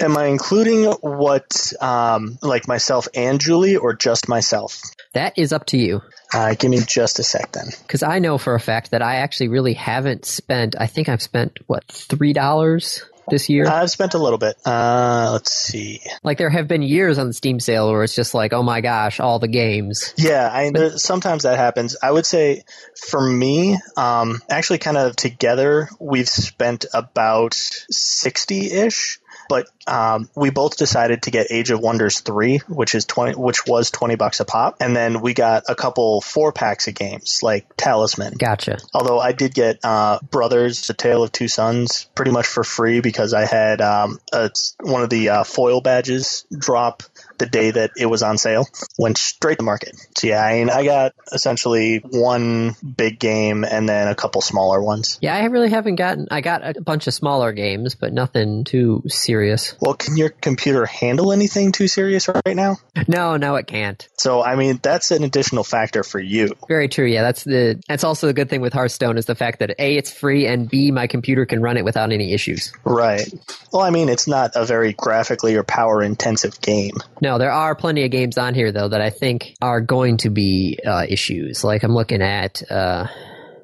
Am 0.00 0.16
I 0.16 0.26
including 0.26 0.84
what, 1.00 1.72
um, 1.80 2.38
like 2.42 2.68
myself 2.68 3.08
and 3.14 3.40
Julie, 3.40 3.76
or 3.76 3.94
just 3.94 4.28
myself? 4.28 4.80
That 5.14 5.38
is 5.38 5.52
up 5.52 5.66
to 5.66 5.78
you. 5.78 6.02
Uh, 6.32 6.54
give 6.54 6.70
me 6.70 6.80
just 6.86 7.18
a 7.18 7.22
sec 7.22 7.52
then. 7.52 7.68
Because 7.82 8.02
I 8.02 8.18
know 8.18 8.38
for 8.38 8.54
a 8.54 8.60
fact 8.60 8.90
that 8.90 9.02
I 9.02 9.16
actually 9.16 9.48
really 9.48 9.72
haven't 9.72 10.24
spent, 10.24 10.76
I 10.78 10.86
think 10.86 11.08
I've 11.08 11.22
spent, 11.22 11.58
what, 11.66 11.86
$3 11.88 13.02
this 13.30 13.48
year? 13.48 13.66
I've 13.66 13.90
spent 13.90 14.14
a 14.14 14.18
little 14.18 14.38
bit. 14.38 14.56
Uh, 14.64 15.30
let's 15.32 15.52
see. 15.52 16.00
Like 16.22 16.38
there 16.38 16.50
have 16.50 16.68
been 16.68 16.82
years 16.82 17.18
on 17.18 17.28
the 17.28 17.32
Steam 17.32 17.60
sale 17.60 17.90
where 17.90 18.02
it's 18.02 18.14
just 18.14 18.34
like, 18.34 18.52
oh 18.52 18.62
my 18.62 18.80
gosh, 18.80 19.20
all 19.20 19.38
the 19.38 19.48
games. 19.48 20.14
Yeah, 20.16 20.48
I 20.52 20.70
there, 20.70 20.98
sometimes 20.98 21.44
that 21.44 21.58
happens. 21.58 21.96
I 22.02 22.10
would 22.10 22.26
say 22.26 22.64
for 23.08 23.20
me, 23.20 23.78
um, 23.96 24.40
actually, 24.48 24.78
kind 24.78 24.96
of 24.96 25.16
together, 25.16 25.88
we've 25.98 26.28
spent 26.28 26.86
about 26.92 27.54
sixty 27.54 28.70
ish 28.70 29.18
but 29.48 29.68
um, 29.86 30.28
we 30.34 30.50
both 30.50 30.76
decided 30.76 31.22
to 31.22 31.30
get 31.30 31.48
Age 31.50 31.70
of 31.70 31.80
Wonders 31.80 32.20
three, 32.20 32.58
which 32.68 32.94
is 32.94 33.04
twenty, 33.04 33.34
which 33.34 33.66
was 33.66 33.90
twenty 33.90 34.16
bucks 34.16 34.40
a 34.40 34.44
pop, 34.44 34.76
and 34.80 34.94
then 34.94 35.20
we 35.20 35.34
got 35.34 35.64
a 35.68 35.74
couple 35.74 36.20
four 36.20 36.52
packs 36.52 36.88
of 36.88 36.94
games 36.94 37.40
like 37.42 37.76
Talisman. 37.76 38.34
Gotcha. 38.34 38.78
Although 38.94 39.18
I 39.18 39.32
did 39.32 39.54
get 39.54 39.78
uh, 39.84 40.18
Brothers: 40.30 40.88
A 40.90 40.94
Tale 40.94 41.24
of 41.24 41.32
Two 41.32 41.48
Sons 41.48 42.04
pretty 42.14 42.30
much 42.30 42.46
for 42.46 42.64
free 42.64 43.00
because 43.00 43.34
I 43.34 43.46
had 43.46 43.80
um, 43.80 44.18
a, 44.32 44.50
one 44.80 45.02
of 45.02 45.10
the 45.10 45.30
uh, 45.30 45.44
foil 45.44 45.80
badges 45.80 46.44
drop 46.56 47.02
the 47.38 47.46
day 47.46 47.70
that 47.70 47.92
it 47.96 48.06
was 48.06 48.22
on 48.22 48.38
sale. 48.38 48.66
Went 48.98 49.18
straight 49.18 49.58
to 49.58 49.64
market. 49.64 49.96
So 50.16 50.26
yeah, 50.26 50.44
I 50.44 50.58
mean, 50.58 50.70
I 50.70 50.84
got 50.84 51.14
essentially 51.32 51.98
one 51.98 52.74
big 52.96 53.18
game 53.18 53.64
and 53.64 53.88
then 53.88 54.08
a 54.08 54.14
couple 54.14 54.40
smaller 54.40 54.82
ones. 54.82 55.18
Yeah, 55.20 55.34
I 55.34 55.44
really 55.44 55.70
haven't 55.70 55.96
gotten. 55.96 56.28
I 56.30 56.40
got 56.40 56.76
a 56.76 56.80
bunch 56.80 57.06
of 57.06 57.14
smaller 57.14 57.52
games, 57.52 57.94
but 57.94 58.12
nothing 58.12 58.64
too 58.64 59.02
serious. 59.06 59.74
Well, 59.80 59.94
can 59.94 60.16
your 60.16 60.30
computer 60.30 60.86
handle 60.86 61.32
anything 61.32 61.72
too 61.72 61.88
serious 61.88 62.28
right 62.28 62.56
now? 62.56 62.76
No, 63.06 63.36
no, 63.36 63.56
it 63.56 63.66
can't. 63.66 64.06
So 64.16 64.42
I 64.42 64.56
mean, 64.56 64.80
that's 64.82 65.10
an 65.10 65.24
additional 65.24 65.64
factor 65.64 66.02
for 66.02 66.20
you. 66.20 66.54
Very 66.68 66.88
true. 66.88 67.06
Yeah, 67.06 67.22
that's 67.22 67.44
the. 67.44 67.80
That's 67.88 68.04
also 68.04 68.26
the 68.26 68.32
good 68.32 68.50
thing 68.50 68.60
with 68.60 68.72
Hearthstone 68.72 69.18
is 69.18 69.26
the 69.26 69.34
fact 69.34 69.60
that 69.60 69.70
a 69.78 69.96
it's 69.96 70.12
free 70.12 70.46
and 70.46 70.68
b 70.68 70.90
my 70.90 71.06
computer 71.06 71.46
can 71.46 71.62
run 71.62 71.76
it 71.76 71.84
without 71.84 72.12
any 72.12 72.32
issues. 72.32 72.72
Right. 72.84 73.32
Well, 73.72 73.82
I 73.82 73.90
mean, 73.90 74.08
it's 74.08 74.26
not 74.26 74.52
a 74.54 74.64
very 74.64 74.92
graphically 74.92 75.54
or 75.56 75.64
power 75.64 76.02
intensive 76.02 76.60
game. 76.60 76.94
No, 77.20 77.27
there 77.36 77.52
are 77.52 77.74
plenty 77.74 78.04
of 78.04 78.10
games 78.10 78.38
on 78.38 78.54
here 78.54 78.72
though 78.72 78.88
that 78.88 79.02
I 79.02 79.10
think 79.10 79.56
are 79.60 79.82
going 79.82 80.16
to 80.18 80.30
be 80.30 80.78
uh, 80.86 81.04
issues. 81.06 81.62
Like 81.64 81.82
I'm 81.82 81.94
looking 81.94 82.22
at 82.22 82.62
uh, 82.70 83.08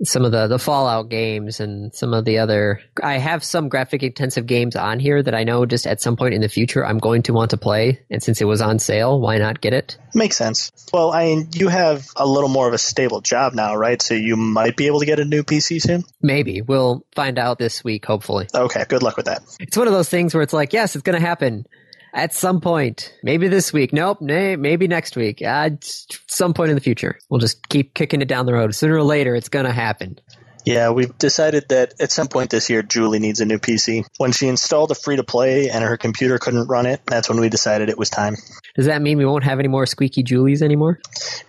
some 0.03 0.25
of 0.25 0.33
the 0.33 0.47
the 0.47 0.59
Fallout 0.59 1.09
games 1.09 1.61
and 1.61 1.95
some 1.95 2.15
of 2.15 2.25
the 2.25 2.39
other. 2.39 2.81
I 3.03 3.19
have 3.19 3.45
some 3.45 3.69
graphic 3.69 4.03
intensive 4.03 4.47
games 4.47 4.77
on 4.77 4.99
here 4.99 5.23
that 5.23 5.35
I 5.35 5.45
know 5.45 5.67
just 5.67 5.87
at 5.87 6.01
some 6.01 6.17
point 6.17 6.35
in 6.35 6.41
the 6.41 6.49
future 6.49 6.85
I'm 6.85 6.99
going 6.99 7.23
to 7.23 7.33
want 7.33 7.51
to 7.51 7.57
play. 7.57 8.01
And 8.11 8.23
since 8.23 8.41
it 8.41 8.45
was 8.45 8.61
on 8.61 8.79
sale, 8.79 9.21
why 9.21 9.39
not 9.39 9.61
get 9.61 9.73
it? 9.73 9.97
Makes 10.15 10.37
sense. 10.37 10.73
Well, 10.93 11.13
I 11.13 11.27
mean, 11.27 11.49
you 11.53 11.69
have 11.69 12.07
a 12.17 12.27
little 12.27 12.49
more 12.49 12.69
of 12.69 12.75
a 12.75 12.79
stable 12.79 13.21
job 13.21 13.55
now, 13.55 13.75
right? 13.77 14.01
So 14.01 14.15
you 14.15 14.37
might 14.37 14.77
be 14.77 14.87
able 14.87 15.01
to 15.01 15.07
get 15.07 15.21
a 15.21 15.25
new 15.25 15.43
PC 15.43 15.81
soon. 15.81 16.05
Maybe 16.21 16.63
we'll 16.63 17.05
find 17.15 17.39
out 17.39 17.59
this 17.59 17.83
week. 17.85 18.05
Hopefully. 18.05 18.49
Okay. 18.55 18.85
Good 18.89 19.03
luck 19.03 19.17
with 19.17 19.27
that. 19.27 19.43
It's 19.61 19.77
one 19.77 19.87
of 19.87 19.93
those 19.93 20.09
things 20.09 20.35
where 20.35 20.43
it's 20.43 20.53
like, 20.53 20.73
yes, 20.73 20.95
it's 20.97 21.03
going 21.03 21.19
to 21.19 21.27
happen 21.27 21.67
at 22.15 22.33
some 22.33 22.61
point. 22.61 23.13
Maybe 23.23 23.49
this 23.49 23.73
week. 23.73 23.93
Nope. 23.93 24.21
Nay, 24.21 24.57
maybe 24.57 24.89
next 24.89 25.17
week. 25.17 25.43
At 25.43 25.85
some 26.29 26.55
point 26.55 26.71
in 26.71 26.77
the 26.77 26.81
future. 26.81 27.19
We'll 27.29 27.41
just 27.41 27.69
keep 27.69 27.93
kicking 27.93 28.23
it 28.23 28.29
down 28.29 28.47
the 28.47 28.55
road. 28.55 28.75
Sooner 28.75 28.97
or 28.97 29.03
later, 29.03 29.35
it's 29.35 29.49
going 29.49 29.67
to 29.67 29.73
happen. 29.73 30.19
Yeah, 30.65 30.91
we've 30.91 31.17
decided 31.19 31.69
that 31.69 31.93
at 32.01 32.11
some 32.11 32.29
point 32.29 32.49
this 32.49 32.71
year, 32.71 32.83
Julie 32.83 33.19
needs 33.19 33.41
a 33.41 33.45
new 33.45 33.59
PC. 33.59 34.07
When 34.17 34.33
she 34.33 34.49
installed 34.49 34.91
a 34.91 34.95
free 34.95 35.17
to 35.17 35.23
play 35.25 35.69
and 35.69 35.85
her 35.85 35.99
computer 35.99 36.39
couldn't 36.39 36.69
run 36.69 36.87
it, 36.87 37.03
that's 37.05 37.29
when 37.29 37.39
we 37.39 37.51
decided 37.51 37.91
it 37.91 37.99
was 37.99 38.09
time. 38.09 38.37
Does 38.75 38.87
that 38.87 39.03
mean 39.03 39.19
we 39.19 39.27
won't 39.27 39.45
have 39.45 39.59
any 39.59 39.69
more 39.69 39.85
squeaky 39.85 40.23
Julies 40.23 40.63
anymore? 40.63 41.01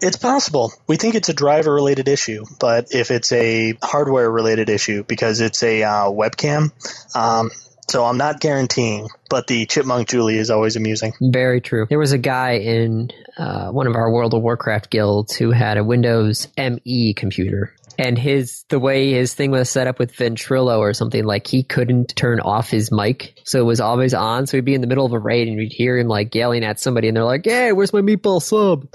It's 0.02 0.18
possible. 0.18 0.74
We 0.88 0.98
think 0.98 1.16
it's 1.16 1.30
a 1.30 1.34
driver 1.34 1.74
related 1.74 2.10
issue, 2.10 2.44
but 2.60 2.88
if 2.92 3.10
it's 3.10 3.32
a 3.32 3.78
hardware 3.82 4.30
related 4.30 4.70
issue 4.70 5.04
because 5.04 5.40
it's 5.40 5.64
a 5.64 5.84
uh, 5.84 6.06
webcam, 6.06 6.72
um, 7.16 7.52
so 7.88 8.06
I'm 8.06 8.18
not 8.18 8.40
guaranteeing, 8.40 9.10
but 9.30 9.48
the 9.48 9.66
Chipmunk 9.66 10.10
Julie 10.10 10.38
is 10.38 10.50
always 10.50 10.76
amusing. 10.76 11.14
Very 11.22 11.62
true. 11.62 11.86
There 11.88 12.00
was 12.00 12.12
a 12.12 12.18
guy 12.18 12.54
in 12.54 13.12
uh, 13.38 13.70
one 13.70 13.88
of 13.88 13.96
our 13.96 14.12
World 14.12 14.34
of 14.34 14.42
Warcraft 14.42 14.90
guilds 14.90 15.36
who 15.36 15.52
had 15.52 15.78
a 15.78 15.84
Windows 15.84 16.48
ME 16.58 17.14
computer. 17.14 17.74
And 17.98 18.18
his 18.18 18.66
the 18.68 18.80
way 18.80 19.14
his 19.14 19.34
thing 19.34 19.52
was 19.52 19.70
set 19.70 19.88
up 19.88 20.00
with 20.00 20.14
Ventrilo 20.14 20.80
or 20.80 20.94
something 20.94 21.24
like 21.24 21.48
he 21.48 21.64
couldn't 21.64 22.14
turn 22.14 22.42
off 22.42 22.70
his 22.70 22.92
mic, 22.92 23.40
so 23.46 23.62
it 23.62 23.64
was 23.64 23.80
always 23.80 24.14
on. 24.14 24.48
So 24.48 24.58
he'd 24.58 24.66
be 24.66 24.74
in 24.74 24.82
the 24.82 24.88
middle 24.88 25.06
of 25.06 25.14
a 25.14 25.20
raid 25.20 25.48
and 25.48 25.56
we'd 25.56 25.72
hear 25.72 25.98
him 25.98 26.10
like 26.10 26.36
yelling 26.36 26.66
at 26.66 26.78
somebody, 26.78 27.08
and 27.08 27.16
they're 27.16 27.24
like, 27.24 27.46
"Hey, 27.46 27.72
where's 27.72 27.94
my 27.94 28.02
meatball 28.02 28.42
sub?" 28.42 28.90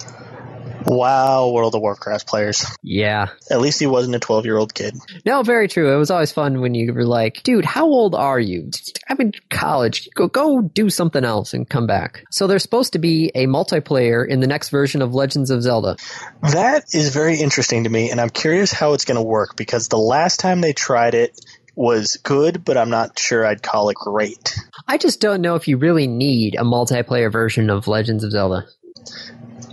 Wow, 0.86 1.50
World 1.50 1.74
of 1.74 1.82
Warcraft 1.82 2.26
players. 2.26 2.64
Yeah. 2.82 3.28
At 3.50 3.60
least 3.60 3.80
he 3.80 3.86
wasn't 3.86 4.16
a 4.16 4.18
12 4.18 4.44
year 4.44 4.56
old 4.56 4.74
kid. 4.74 4.96
No, 5.24 5.42
very 5.42 5.68
true. 5.68 5.94
It 5.94 5.98
was 5.98 6.10
always 6.10 6.32
fun 6.32 6.60
when 6.60 6.74
you 6.74 6.92
were 6.92 7.04
like, 7.04 7.42
dude, 7.42 7.64
how 7.64 7.86
old 7.86 8.14
are 8.14 8.40
you? 8.40 8.70
I'm 9.08 9.20
in 9.20 9.32
college. 9.50 10.08
Go, 10.14 10.28
go 10.28 10.62
do 10.62 10.90
something 10.90 11.24
else 11.24 11.54
and 11.54 11.68
come 11.68 11.86
back. 11.86 12.24
So 12.30 12.46
there's 12.46 12.62
supposed 12.62 12.94
to 12.94 12.98
be 12.98 13.30
a 13.34 13.46
multiplayer 13.46 14.26
in 14.26 14.40
the 14.40 14.46
next 14.46 14.70
version 14.70 15.02
of 15.02 15.14
Legends 15.14 15.50
of 15.50 15.62
Zelda. 15.62 15.96
That 16.42 16.84
is 16.92 17.14
very 17.14 17.38
interesting 17.38 17.84
to 17.84 17.90
me, 17.90 18.10
and 18.10 18.20
I'm 18.20 18.30
curious 18.30 18.72
how 18.72 18.94
it's 18.94 19.04
going 19.04 19.16
to 19.16 19.22
work 19.22 19.56
because 19.56 19.88
the 19.88 19.98
last 19.98 20.40
time 20.40 20.60
they 20.60 20.72
tried 20.72 21.14
it, 21.14 21.38
was 21.76 22.18
good, 22.22 22.64
but 22.64 22.76
I'm 22.76 22.90
not 22.90 23.18
sure 23.18 23.46
I'd 23.46 23.62
call 23.62 23.88
it 23.88 23.96
great. 23.96 24.54
I 24.86 24.98
just 24.98 25.20
don't 25.20 25.40
know 25.40 25.54
if 25.54 25.66
you 25.66 25.78
really 25.78 26.06
need 26.06 26.54
a 26.56 26.62
multiplayer 26.62 27.32
version 27.32 27.70
of 27.70 27.88
Legends 27.88 28.22
of 28.22 28.32
Zelda. 28.32 28.66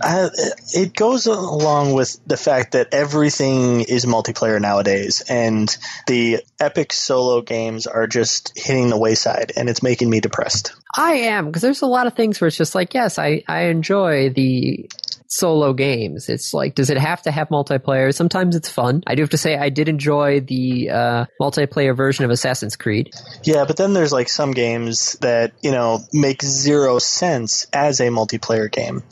Uh, 0.02 0.30
it 0.74 0.94
goes 0.94 1.26
along 1.26 1.92
with 1.92 2.18
the 2.26 2.36
fact 2.36 2.72
that 2.72 2.92
everything 2.92 3.82
is 3.82 4.04
multiplayer 4.04 4.60
nowadays, 4.60 5.22
and 5.28 5.76
the 6.06 6.40
epic 6.60 6.92
solo 6.92 7.40
games 7.40 7.86
are 7.86 8.06
just 8.06 8.52
hitting 8.56 8.90
the 8.90 8.98
wayside, 8.98 9.52
and 9.56 9.68
it's 9.68 9.82
making 9.82 10.10
me 10.10 10.20
depressed. 10.20 10.74
I 10.96 11.12
am 11.12 11.46
because 11.46 11.62
there's 11.62 11.82
a 11.82 11.86
lot 11.86 12.06
of 12.06 12.14
things 12.14 12.40
where 12.40 12.48
it's 12.48 12.56
just 12.56 12.74
like, 12.74 12.94
yes, 12.94 13.18
I 13.18 13.42
I 13.46 13.64
enjoy 13.64 14.30
the 14.30 14.88
solo 15.28 15.72
games. 15.72 16.28
It's 16.28 16.52
like, 16.52 16.74
does 16.74 16.90
it 16.90 16.98
have 16.98 17.22
to 17.22 17.30
have 17.30 17.48
multiplayer? 17.48 18.14
Sometimes 18.14 18.56
it's 18.56 18.68
fun. 18.68 19.02
I 19.06 19.14
do 19.14 19.22
have 19.22 19.30
to 19.30 19.38
say, 19.38 19.56
I 19.56 19.68
did 19.68 19.88
enjoy 19.88 20.40
the 20.40 20.90
uh, 20.90 21.24
multiplayer 21.40 21.96
version 21.96 22.24
of 22.24 22.30
Assassin's 22.30 22.76
Creed. 22.76 23.10
Yeah, 23.44 23.64
but 23.66 23.76
then 23.76 23.92
there's 23.92 24.12
like 24.12 24.28
some 24.28 24.52
games 24.52 25.12
that, 25.20 25.52
you 25.62 25.70
know, 25.70 26.00
make 26.12 26.42
zero 26.42 26.98
sense 26.98 27.66
as 27.72 28.00
a 28.00 28.08
multiplayer 28.08 28.70
game. 28.70 29.02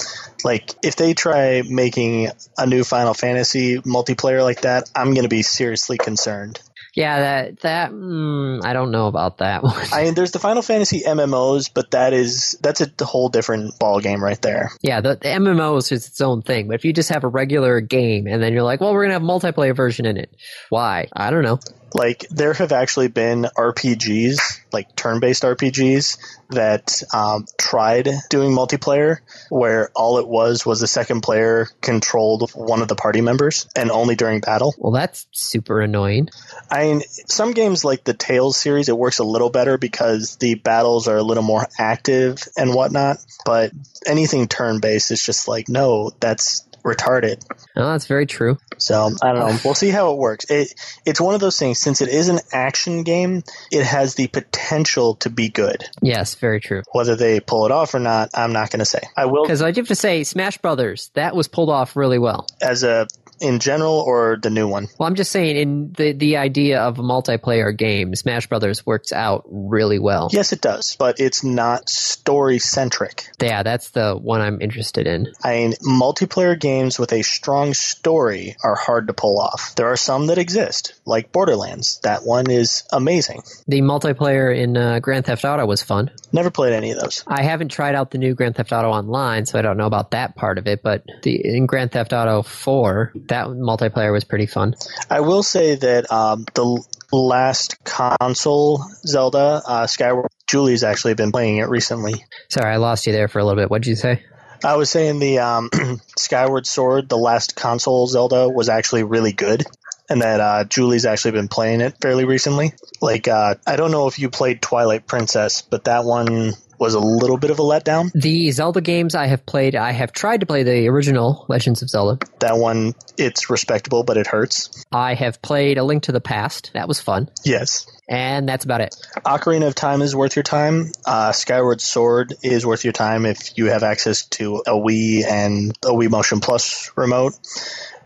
Like, 0.44 0.74
if 0.83 0.96
they 0.96 1.14
try 1.14 1.62
making 1.68 2.31
a 2.57 2.66
new 2.66 2.85
Final 2.85 3.14
Fantasy 3.14 3.79
multiplayer 3.79 4.42
like 4.42 4.62
that, 4.62 4.90
I'm 4.94 5.12
going 5.12 5.24
to 5.24 5.29
be 5.29 5.42
seriously 5.42 5.98
concerned. 5.98 6.61
Yeah, 6.96 7.20
that 7.20 7.61
that 7.61 7.90
mm, 7.92 8.64
I 8.64 8.72
don't 8.72 8.90
know 8.90 9.06
about 9.06 9.38
that 9.38 9.62
one. 9.62 9.87
I 9.92 10.04
mean, 10.04 10.14
there's 10.14 10.32
the 10.32 10.38
Final 10.38 10.62
Fantasy 10.62 11.02
MMOs, 11.06 11.70
but 11.72 11.90
that 11.90 12.14
is 12.14 12.59
that's 12.62 12.80
a 12.80 13.04
whole 13.04 13.28
different 13.28 13.78
ball 13.78 14.00
game 14.00 14.24
right 14.24 14.40
there. 14.40 14.72
Yeah, 14.80 15.02
the, 15.02 15.11
the 15.11 15.28
MMO 15.28 15.76
is 15.76 15.90
just 15.90 16.09
its 16.09 16.20
own 16.22 16.40
thing. 16.40 16.68
But 16.68 16.74
if 16.74 16.85
you 16.87 16.94
just 16.94 17.11
have 17.11 17.22
a 17.22 17.28
regular 17.28 17.80
game 17.80 18.26
and 18.26 18.42
then 18.42 18.54
you're 18.54 18.62
like, 18.62 18.80
well, 18.80 18.94
we're 18.94 19.04
gonna 19.04 19.12
have 19.12 19.22
a 19.22 19.26
multiplayer 19.26 19.76
version 19.76 20.06
in 20.06 20.16
it, 20.16 20.35
why? 20.70 21.09
I 21.12 21.30
don't 21.30 21.42
know. 21.44 21.61
Like 21.96 22.28
there 22.28 22.52
have 22.52 22.72
actually 22.72 23.09
been 23.09 23.46
RPGs, 23.56 24.61
like 24.70 24.94
turn-based 24.96 25.42
RPGs, 25.42 26.18
that 26.50 27.02
um, 27.14 27.46
tried 27.56 28.11
doing 28.28 28.52
multiplayer, 28.52 29.20
where 29.48 29.90
all 29.96 30.18
it 30.18 30.28
was 30.28 30.66
was 30.66 30.80
the 30.80 30.87
second 30.87 31.22
player 31.22 31.68
controlled 31.80 32.50
one 32.50 32.82
of 32.82 32.88
the 32.88 32.96
party 32.96 33.22
members, 33.22 33.66
and 33.74 33.90
only 33.90 34.14
during 34.14 34.40
battle. 34.40 34.74
Well, 34.76 34.92
that's 34.92 35.26
super 35.32 35.80
annoying. 35.80 36.28
I 36.70 36.82
mean, 36.82 37.00
some 37.00 37.52
games 37.52 37.82
like 37.82 38.04
the 38.04 38.12
Tales 38.14 38.59
series, 38.59 38.90
it 38.90 38.98
works 38.98 39.18
a 39.18 39.24
little 39.24 39.50
better 39.50 39.78
because 39.78 40.37
the 40.37 40.56
battles 40.56 41.09
are 41.09 41.16
a 41.16 41.22
little 41.22 41.42
more 41.42 41.66
active 41.78 42.42
and 42.59 42.74
whatnot. 42.74 43.24
But 43.46 43.72
anything 44.06 44.48
turn 44.48 44.80
based 44.80 45.11
is 45.11 45.24
just 45.24 45.48
like, 45.48 45.70
no, 45.70 46.11
that's 46.20 46.66
retarded. 46.87 47.44
Oh, 47.77 47.90
that's 47.90 48.07
very 48.07 48.25
true. 48.27 48.59
So 48.79 49.11
I 49.22 49.33
don't 49.33 49.38
know. 49.49 49.59
We'll 49.64 49.75
see 49.75 49.90
how 49.90 50.12
it 50.12 50.18
works. 50.18 50.46
It 50.51 50.72
it's 51.05 51.20
one 51.20 51.35
of 51.35 51.40
those 51.40 51.59
things. 51.59 51.79
Since 51.79 52.01
it 52.01 52.09
is 52.09 52.29
an 52.29 52.38
action 52.53 53.03
game, 53.03 53.42
it 53.70 53.85
has 53.85 54.14
the 54.14 54.29
potential 54.29 55.16
to 55.16 55.31
be 55.31 55.49
good. 55.49 55.85
Yes, 56.01 56.35
very 56.37 56.61
true. 56.61 56.83
Whether 56.92 57.16
they 57.16 57.40
pull 57.40 57.66
it 57.66 57.72
off 57.72 57.94
or 57.94 57.99
not, 57.99 58.31
I'm 58.35 58.53
not 58.53 58.70
going 58.70 58.81
to 58.81 58.85
say. 58.87 59.01
I 59.16 59.27
will 59.27 59.42
Because 59.44 59.62
I 59.62 59.70
do 59.72 59.81
have 59.81 59.88
to 59.88 59.94
say, 59.94 60.25
Smash 60.25 60.59
Brothers, 60.59 61.11
that 61.14 61.35
was 61.35 61.49
pulled 61.49 61.70
off 61.70 61.96
really 61.96 62.18
well. 62.18 62.46
as 62.61 62.83
a 62.85 63.07
in 63.40 63.59
general 63.59 63.94
or 63.94 64.38
the 64.40 64.51
new 64.51 64.68
one. 64.68 64.88
Well, 64.99 65.09
I'm 65.09 65.14
just 65.14 65.33
saying, 65.33 65.57
in 65.57 65.92
the 65.92 66.12
the 66.12 66.37
idea 66.37 66.81
of 66.81 66.99
a 66.99 67.03
multiplayer 67.03 67.77
game, 67.77 68.14
Smash 68.14 68.46
Brothers 68.46 68.85
works 68.87 69.12
out 69.12 69.44
really 69.46 69.99
well. 69.99 70.29
Yes, 70.33 70.53
it 70.53 70.61
does, 70.61 70.96
but 70.96 71.20
it's 71.20 71.44
not 71.44 71.88
story 71.88 72.59
centric. 72.59 73.29
Yeah, 73.40 73.62
that's 73.62 73.90
the 73.90 74.14
one 74.14 74.40
I'm 74.40 74.61
interested 74.61 75.07
in. 75.07 75.33
I 75.42 75.57
mean, 75.57 75.72
multiplayer 75.85 76.59
games 76.59 76.99
with 76.99 77.12
a 77.12 77.22
strong 77.22 77.75
story 77.75 78.57
are 78.62 78.75
hard 78.75 79.09
to 79.09 79.12
pull 79.12 79.40
off. 79.40 79.75
There 79.77 79.87
are 79.88 79.96
some 79.96 80.27
that 80.27 80.38
exist, 80.38 80.94
like 81.05 81.33
Borderlands. 81.33 82.01
That 82.03 82.25
one 82.25 82.51
is 82.51 82.85
amazing. 82.92 83.42
The 83.66 83.81
multiplayer 83.81 84.57
in 84.57 84.77
uh, 84.77 85.01
Grand 85.01 85.27
Theft 85.27 85.44
Auto 85.44 85.66
was 85.66 85.83
fun. 85.83 86.11
Never 86.33 86.51
played 86.51 86.72
any 86.72 86.90
of 86.92 87.01
those. 87.01 87.25
I 87.27 87.42
haven't 87.42 87.68
tried 87.68 87.94
out 87.94 88.11
the 88.11 88.18
new 88.18 88.35
Grand 88.35 88.57
Theft 88.57 88.72
Auto 88.72 88.88
Online, 88.88 89.46
so 89.46 89.59
I 89.59 89.62
don't 89.62 89.77
know 89.77 89.87
about 89.87 90.12
that 90.12 90.37
part 90.37 90.59
of 90.59 90.66
it. 90.66 90.83
But 90.83 91.05
the 91.22 91.37
in 91.44 91.66
Grand 91.66 91.92
Theft 91.92 92.12
Auto 92.12 92.42
4, 92.42 93.12
that 93.28 93.46
multiplayer 93.46 94.12
was 94.12 94.24
pretty 94.24 94.46
fun. 94.46 94.74
I 95.10 95.20
will 95.20 95.42
say 95.42 95.74
that 95.74 96.10
um, 96.10 96.44
the 96.54 96.82
last 97.12 97.82
console 97.84 98.84
Zelda, 99.06 99.62
uh, 99.66 99.86
Skyward, 99.86 100.30
Julie's 100.46 100.84
actually 100.84 101.14
been 101.14 101.32
playing 101.32 101.58
it 101.58 101.68
recently. 101.68 102.24
Sorry, 102.48 102.72
I 102.72 102.76
lost 102.76 103.06
you 103.06 103.12
there 103.12 103.28
for 103.28 103.38
a 103.38 103.44
little 103.44 103.60
bit. 103.60 103.70
What 103.70 103.82
did 103.82 103.90
you 103.90 103.96
say? 103.96 104.22
I 104.64 104.76
was 104.76 104.90
saying 104.90 105.18
the 105.18 105.40
um, 105.40 105.70
Skyward 106.16 106.66
Sword, 106.66 107.08
the 107.08 107.18
last 107.18 107.56
console 107.56 108.06
Zelda, 108.06 108.48
was 108.48 108.68
actually 108.68 109.02
really 109.02 109.32
good. 109.32 109.64
And 110.09 110.23
that 110.23 110.40
uh, 110.40 110.64
Julie's 110.64 111.05
actually 111.05 111.33
been 111.33 111.49
playing 111.49 111.81
it 111.81 111.97
fairly 112.01 112.25
recently. 112.25 112.73
Like, 113.01 113.27
uh, 113.27 113.57
I 113.66 113.77
don't 113.77 113.90
know 113.90 114.07
if 114.07 114.19
you 114.19 114.31
played 114.31 114.62
Twilight 114.62 115.07
Princess, 115.07 115.62
but 115.62 115.85
that 115.85 116.05
one 116.05 116.53
was 116.79 116.95
a 116.95 117.01
little 117.01 117.38
bit 117.38 117.51
of 117.51 117.59
a 117.59 117.62
letdown. 117.62 118.12
The 118.12 118.51
Zelda 118.51 118.81
games 118.81 119.14
I 119.14 119.27
have 119.27 119.47
played, 119.47 119.75
I 119.75 119.92
have 119.92 120.12
tried 120.12 120.40
to 120.40 120.47
play 120.47 120.62
the 120.62 120.88
original 120.88 121.47
Legends 121.49 121.83
of 121.83 121.88
Zelda. 121.88 122.25
That 122.40 122.57
one, 122.59 122.95
it's 123.16 123.51
respectable, 123.51 124.03
but 124.05 124.16
it 124.16 124.27
hurts. 124.27 124.85
I 124.92 125.14
have 125.14 125.40
played 125.42 125.79
A 125.79 125.85
Link 125.85 126.05
to 126.05 126.12
the 126.12 126.21
Past. 126.21 126.71
That 126.75 126.88
was 126.88 127.01
fun. 127.01 127.31
Yes. 127.45 127.87
And 128.09 128.49
that's 128.49 128.64
about 128.64 128.83
it. 128.83 128.95
Ocarina 129.25 129.66
of 129.66 129.75
Time 129.75 130.03
is 130.03 130.14
worth 130.14 130.37
your 130.37 130.42
time. 130.45 130.92
Uh, 131.05 131.33
Skyward 131.33 131.81
Sword 131.81 132.35
is 132.42 132.64
worth 132.64 132.85
your 132.85 132.92
time 132.92 133.27
if 133.27 133.57
you 133.59 133.66
have 133.66 133.83
access 133.83 134.27
to 134.27 134.62
a 134.66 134.73
Wii 134.73 135.25
and 135.25 135.77
a 135.85 135.90
Wii 135.90 136.11
Motion 136.11 136.40
Plus 136.40 136.92
remote. 136.97 137.35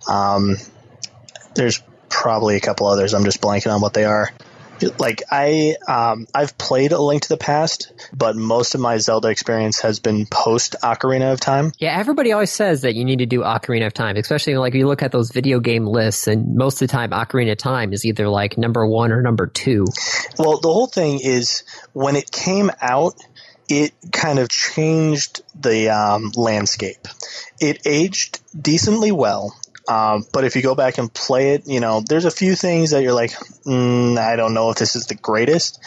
Um, 0.08 0.56
there's 1.54 1.82
probably 2.10 2.56
a 2.56 2.60
couple 2.60 2.86
others. 2.86 3.14
I'm 3.14 3.24
just 3.24 3.40
blanking 3.40 3.72
on 3.72 3.80
what 3.80 3.94
they 3.94 4.04
are. 4.04 4.30
Like 4.98 5.22
I, 5.30 5.76
um, 5.86 6.26
I've 6.34 6.56
played 6.56 6.92
A 6.92 6.98
Link 6.98 7.22
to 7.22 7.28
the 7.28 7.36
Past, 7.36 7.92
but 8.16 8.34
most 8.34 8.74
of 8.74 8.80
my 8.80 8.96
Zelda 8.96 9.28
experience 9.28 9.80
has 9.80 10.00
been 10.00 10.24
post 10.24 10.74
Ocarina 10.82 11.34
of 11.34 11.40
Time. 11.40 11.72
Yeah, 11.78 11.98
everybody 11.98 12.32
always 12.32 12.50
says 12.50 12.82
that 12.82 12.94
you 12.94 13.04
need 13.04 13.18
to 13.18 13.26
do 13.26 13.40
Ocarina 13.40 13.86
of 13.86 13.92
Time, 13.92 14.16
especially 14.16 14.56
like 14.56 14.74
if 14.74 14.78
you 14.78 14.86
look 14.86 15.02
at 15.02 15.12
those 15.12 15.32
video 15.32 15.60
game 15.60 15.84
lists, 15.86 16.28
and 16.28 16.54
most 16.54 16.80
of 16.80 16.88
the 16.88 16.92
time 16.92 17.10
Ocarina 17.10 17.52
of 17.52 17.58
Time 17.58 17.92
is 17.92 18.06
either 18.06 18.28
like 18.28 18.56
number 18.56 18.86
one 18.86 19.12
or 19.12 19.20
number 19.20 19.46
two. 19.46 19.84
Well, 20.38 20.60
the 20.60 20.72
whole 20.72 20.86
thing 20.86 21.20
is 21.22 21.62
when 21.92 22.16
it 22.16 22.30
came 22.30 22.70
out, 22.80 23.22
it 23.68 23.92
kind 24.12 24.38
of 24.38 24.48
changed 24.48 25.42
the 25.54 25.90
um, 25.90 26.32
landscape. 26.34 27.06
It 27.60 27.82
aged 27.86 28.40
decently 28.60 29.12
well. 29.12 29.54
Um, 29.90 30.24
but 30.32 30.44
if 30.44 30.54
you 30.54 30.62
go 30.62 30.76
back 30.76 30.98
and 30.98 31.12
play 31.12 31.54
it, 31.54 31.66
you 31.66 31.80
know, 31.80 32.00
there's 32.00 32.24
a 32.24 32.30
few 32.30 32.54
things 32.54 32.90
that 32.92 33.02
you're 33.02 33.12
like, 33.12 33.32
mm, 33.66 34.16
I 34.16 34.36
don't 34.36 34.54
know 34.54 34.70
if 34.70 34.76
this 34.76 34.94
is 34.94 35.06
the 35.06 35.16
greatest. 35.16 35.80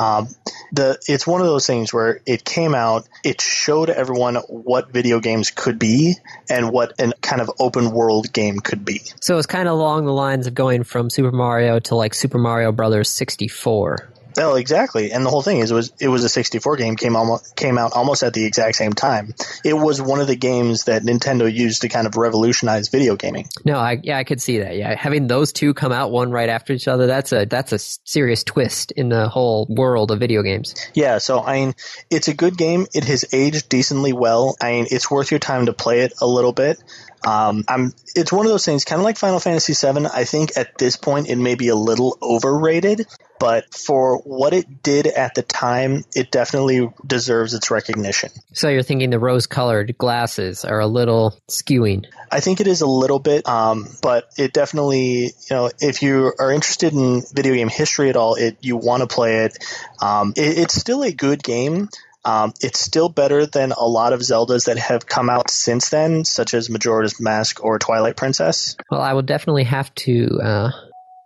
Um, 0.00 0.28
the 0.72 0.98
it's 1.06 1.26
one 1.26 1.42
of 1.42 1.46
those 1.46 1.66
things 1.66 1.92
where 1.92 2.22
it 2.24 2.42
came 2.42 2.74
out, 2.74 3.06
it 3.22 3.42
showed 3.42 3.90
everyone 3.90 4.36
what 4.48 4.90
video 4.90 5.20
games 5.20 5.50
could 5.50 5.78
be 5.78 6.14
and 6.48 6.70
what 6.70 6.98
an 6.98 7.12
kind 7.20 7.42
of 7.42 7.50
open 7.60 7.90
world 7.90 8.32
game 8.32 8.60
could 8.60 8.82
be. 8.82 9.02
So 9.20 9.36
it's 9.36 9.46
kind 9.46 9.68
of 9.68 9.74
along 9.74 10.06
the 10.06 10.14
lines 10.14 10.46
of 10.46 10.54
going 10.54 10.84
from 10.84 11.10
Super 11.10 11.32
Mario 11.32 11.80
to 11.80 11.94
like 11.96 12.14
Super 12.14 12.38
Mario 12.38 12.72
Brothers 12.72 13.10
64. 13.10 14.09
Well, 14.36 14.56
exactly, 14.56 15.12
and 15.12 15.24
the 15.24 15.30
whole 15.30 15.42
thing 15.42 15.58
is 15.58 15.70
it 15.70 15.74
was 15.74 15.92
it 16.00 16.08
was 16.08 16.24
a 16.24 16.28
64 16.28 16.76
game 16.76 16.96
came 16.96 17.16
almost 17.16 17.56
came 17.56 17.78
out 17.78 17.92
almost 17.92 18.22
at 18.22 18.34
the 18.34 18.44
exact 18.44 18.76
same 18.76 18.92
time. 18.92 19.34
It 19.64 19.74
was 19.74 20.00
one 20.00 20.20
of 20.20 20.26
the 20.26 20.36
games 20.36 20.84
that 20.84 21.02
Nintendo 21.02 21.52
used 21.52 21.82
to 21.82 21.88
kind 21.88 22.06
of 22.06 22.16
revolutionize 22.16 22.88
video 22.88 23.16
gaming. 23.16 23.48
No, 23.64 23.78
I 23.78 23.98
yeah, 24.02 24.18
I 24.18 24.24
could 24.24 24.40
see 24.40 24.60
that. 24.60 24.76
Yeah, 24.76 24.94
having 24.94 25.26
those 25.26 25.52
two 25.52 25.74
come 25.74 25.92
out 25.92 26.10
one 26.10 26.30
right 26.30 26.48
after 26.48 26.72
each 26.72 26.88
other, 26.88 27.06
that's 27.06 27.32
a 27.32 27.44
that's 27.44 27.72
a 27.72 27.78
serious 27.78 28.44
twist 28.44 28.92
in 28.92 29.08
the 29.08 29.28
whole 29.28 29.66
world 29.68 30.10
of 30.10 30.18
video 30.18 30.42
games. 30.42 30.74
Yeah, 30.94 31.18
so 31.18 31.42
I 31.42 31.60
mean, 31.60 31.74
it's 32.10 32.28
a 32.28 32.34
good 32.34 32.56
game. 32.56 32.86
It 32.94 33.04
has 33.04 33.24
aged 33.32 33.68
decently 33.68 34.12
well. 34.12 34.56
I 34.60 34.72
mean, 34.72 34.86
it's 34.90 35.10
worth 35.10 35.30
your 35.30 35.40
time 35.40 35.66
to 35.66 35.72
play 35.72 36.00
it 36.00 36.14
a 36.20 36.26
little 36.26 36.52
bit. 36.52 36.82
Um, 37.26 37.64
I'm. 37.68 37.92
It's 38.14 38.32
one 38.32 38.46
of 38.46 38.52
those 38.52 38.64
things, 38.64 38.84
kind 38.84 38.98
of 38.98 39.04
like 39.04 39.16
Final 39.16 39.40
Fantasy 39.40 39.74
VII. 39.74 40.06
I 40.06 40.24
think 40.24 40.56
at 40.56 40.78
this 40.78 40.96
point 40.96 41.28
it 41.28 41.36
may 41.36 41.54
be 41.54 41.68
a 41.68 41.76
little 41.76 42.18
overrated, 42.22 43.06
but 43.38 43.74
for 43.74 44.18
what 44.18 44.52
it 44.52 44.82
did 44.82 45.06
at 45.06 45.34
the 45.34 45.42
time, 45.42 46.04
it 46.14 46.30
definitely 46.30 46.90
deserves 47.06 47.54
its 47.54 47.70
recognition. 47.70 48.30
So 48.52 48.68
you're 48.68 48.82
thinking 48.82 49.10
the 49.10 49.18
rose-colored 49.18 49.96
glasses 49.96 50.64
are 50.64 50.80
a 50.80 50.86
little 50.86 51.38
skewing. 51.48 52.06
I 52.30 52.40
think 52.40 52.60
it 52.60 52.66
is 52.66 52.80
a 52.80 52.86
little 52.86 53.18
bit, 53.18 53.46
um, 53.48 53.88
but 54.02 54.30
it 54.38 54.52
definitely, 54.52 55.24
you 55.24 55.50
know, 55.50 55.70
if 55.78 56.02
you 56.02 56.32
are 56.38 56.52
interested 56.52 56.92
in 56.92 57.22
video 57.32 57.54
game 57.54 57.68
history 57.68 58.08
at 58.08 58.16
all, 58.16 58.34
it 58.34 58.58
you 58.60 58.76
want 58.76 59.02
to 59.02 59.06
play 59.06 59.44
it. 59.44 59.58
Um, 60.00 60.32
it. 60.36 60.58
It's 60.58 60.74
still 60.74 61.02
a 61.02 61.12
good 61.12 61.42
game. 61.42 61.88
Um, 62.24 62.52
it's 62.60 62.78
still 62.78 63.08
better 63.08 63.46
than 63.46 63.72
a 63.72 63.84
lot 63.84 64.12
of 64.12 64.20
Zeldas 64.20 64.66
that 64.66 64.78
have 64.78 65.06
come 65.06 65.30
out 65.30 65.50
since 65.50 65.88
then, 65.88 66.24
such 66.24 66.54
as 66.54 66.68
Majora's 66.68 67.20
Mask 67.20 67.64
or 67.64 67.78
Twilight 67.78 68.16
Princess. 68.16 68.76
Well, 68.90 69.00
I 69.00 69.14
will 69.14 69.22
definitely 69.22 69.64
have 69.64 69.94
to 69.96 70.38
uh, 70.42 70.70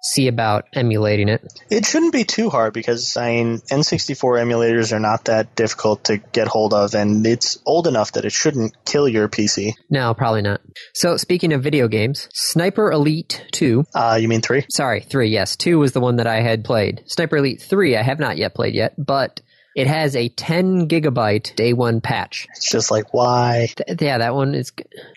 see 0.04 0.28
about 0.28 0.66
emulating 0.74 1.28
it. 1.28 1.42
It 1.70 1.86
shouldn't 1.86 2.12
be 2.12 2.24
too 2.24 2.50
hard 2.50 2.74
because 2.74 3.16
I 3.16 3.30
mean 3.30 3.58
N64 3.70 4.42
emulators 4.42 4.92
are 4.92 5.00
not 5.00 5.24
that 5.24 5.54
difficult 5.56 6.04
to 6.04 6.18
get 6.18 6.46
hold 6.46 6.74
of, 6.74 6.94
and 6.94 7.26
it's 7.26 7.58
old 7.66 7.86
enough 7.86 8.12
that 8.12 8.24
it 8.24 8.32
shouldn't 8.32 8.84
kill 8.84 9.08
your 9.08 9.28
PC. 9.28 9.72
No, 9.90 10.14
probably 10.14 10.42
not. 10.42 10.60
So 10.94 11.16
speaking 11.16 11.52
of 11.52 11.62
video 11.62 11.88
games, 11.88 12.28
Sniper 12.32 12.92
Elite 12.92 13.44
2. 13.52 13.84
Uh, 13.94 14.18
you 14.20 14.28
mean 14.28 14.42
three? 14.42 14.66
Sorry, 14.70 15.00
3, 15.00 15.28
yes. 15.28 15.56
2 15.56 15.78
was 15.78 15.92
the 15.92 16.00
one 16.00 16.16
that 16.16 16.26
I 16.26 16.40
had 16.40 16.64
played. 16.64 17.02
Sniper 17.06 17.38
Elite 17.38 17.62
3 17.62 17.96
I 17.96 18.02
have 18.02 18.20
not 18.20 18.36
yet 18.36 18.54
played 18.54 18.74
yet, 18.74 18.94
but 18.98 19.40
it 19.74 19.86
has 19.86 20.14
a 20.14 20.28
10 20.28 20.88
gigabyte 20.88 21.54
day 21.56 21.72
one 21.72 22.00
patch. 22.00 22.46
It's 22.50 22.70
just 22.70 22.90
like 22.90 23.12
why? 23.12 23.68
Th- 23.76 24.00
yeah, 24.00 24.18
that 24.18 24.34
one 24.34 24.54
is 24.54 24.72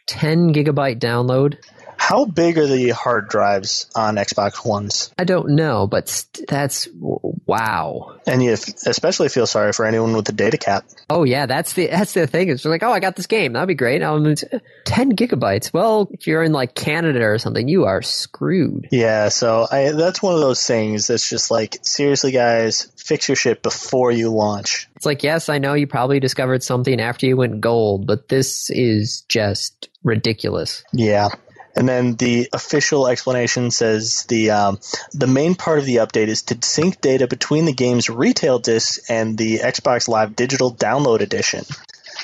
10 0.08 0.54
gigabyte 0.54 1.00
download. 1.00 1.58
How 1.98 2.26
big 2.26 2.58
are 2.58 2.68
the 2.68 2.90
hard 2.90 3.28
drives 3.28 3.90
on 3.96 4.16
Xbox 4.16 4.66
Ones? 4.66 5.12
I 5.18 5.24
don't 5.24 5.50
know, 5.50 5.88
but 5.88 6.26
that's 6.48 6.88
wow. 6.94 8.20
And 8.26 8.44
you 8.44 8.54
especially 8.54 9.30
feel 9.30 9.48
sorry 9.48 9.74
for 9.74 9.86
anyone 9.86 10.16
with 10.16 10.30
a 10.30 10.32
data 10.32 10.58
cap. 10.58 10.86
Oh 11.10 11.24
yeah, 11.24 11.46
that's 11.46 11.74
the 11.74 11.88
that's 11.88 12.14
the 12.14 12.28
thing. 12.28 12.50
It's 12.50 12.64
like, 12.66 12.84
oh, 12.84 12.92
I 12.92 13.00
got 13.00 13.16
this 13.16 13.28
game. 13.28 13.54
That'd 13.54 13.68
be 13.68 13.76
great. 13.76 14.02
Um, 14.02 14.26
it's 14.26 14.44
ten 14.86 15.16
gigabytes. 15.16 15.74
Well, 15.74 16.08
if 16.12 16.28
you're 16.28 16.44
in 16.44 16.54
like 16.54 16.76
Canada 16.76 17.24
or 17.26 17.40
something, 17.40 17.68
you 17.68 17.86
are 17.86 18.02
screwed. 18.02 18.88
Yeah, 18.92 19.30
so 19.30 19.68
I 19.70 19.92
that's 19.92 20.22
one 20.22 20.34
of 20.34 20.40
those 20.40 20.66
things 20.66 21.08
that's 21.08 21.30
just 21.30 21.52
like 21.52 21.78
seriously, 21.82 22.32
guys, 22.32 22.92
fix 22.96 23.28
your 23.28 23.36
shit 23.36 23.64
before 23.64 24.12
you 24.12 24.30
launch. 24.30 24.88
It's 24.96 25.06
like, 25.06 25.24
yes, 25.24 25.50
I 25.50 25.58
know 25.58 25.74
you 25.74 25.88
probably 25.88 26.20
discovered 26.20 26.64
something 26.64 27.00
after 27.00 27.26
you 27.26 27.38
went 27.38 27.62
gold, 27.62 28.08
but 28.08 28.30
this 28.30 28.70
is 28.70 29.22
just 29.30 29.90
ridiculous. 30.04 30.84
Yeah. 30.94 31.30
And 31.78 31.88
then 31.88 32.16
the 32.16 32.50
official 32.54 33.08
explanation 33.08 33.70
says 33.70 34.24
the 34.24 34.50
um, 34.50 34.80
the 35.14 35.28
main 35.28 35.54
part 35.54 35.78
of 35.78 35.86
the 35.86 35.98
update 35.98 36.28
is 36.28 36.42
to 36.44 36.58
sync 36.62 37.02
data 37.02 37.28
between 37.28 37.66
the 37.66 37.74
game's 37.74 38.10
retail 38.10 38.58
disc 38.58 39.00
and 39.10 39.38
the 39.38 39.60
Xbox 39.60 40.08
Live 40.08 40.36
Digital 40.36 40.74
Download 40.74 41.20
Edition. 41.20 41.66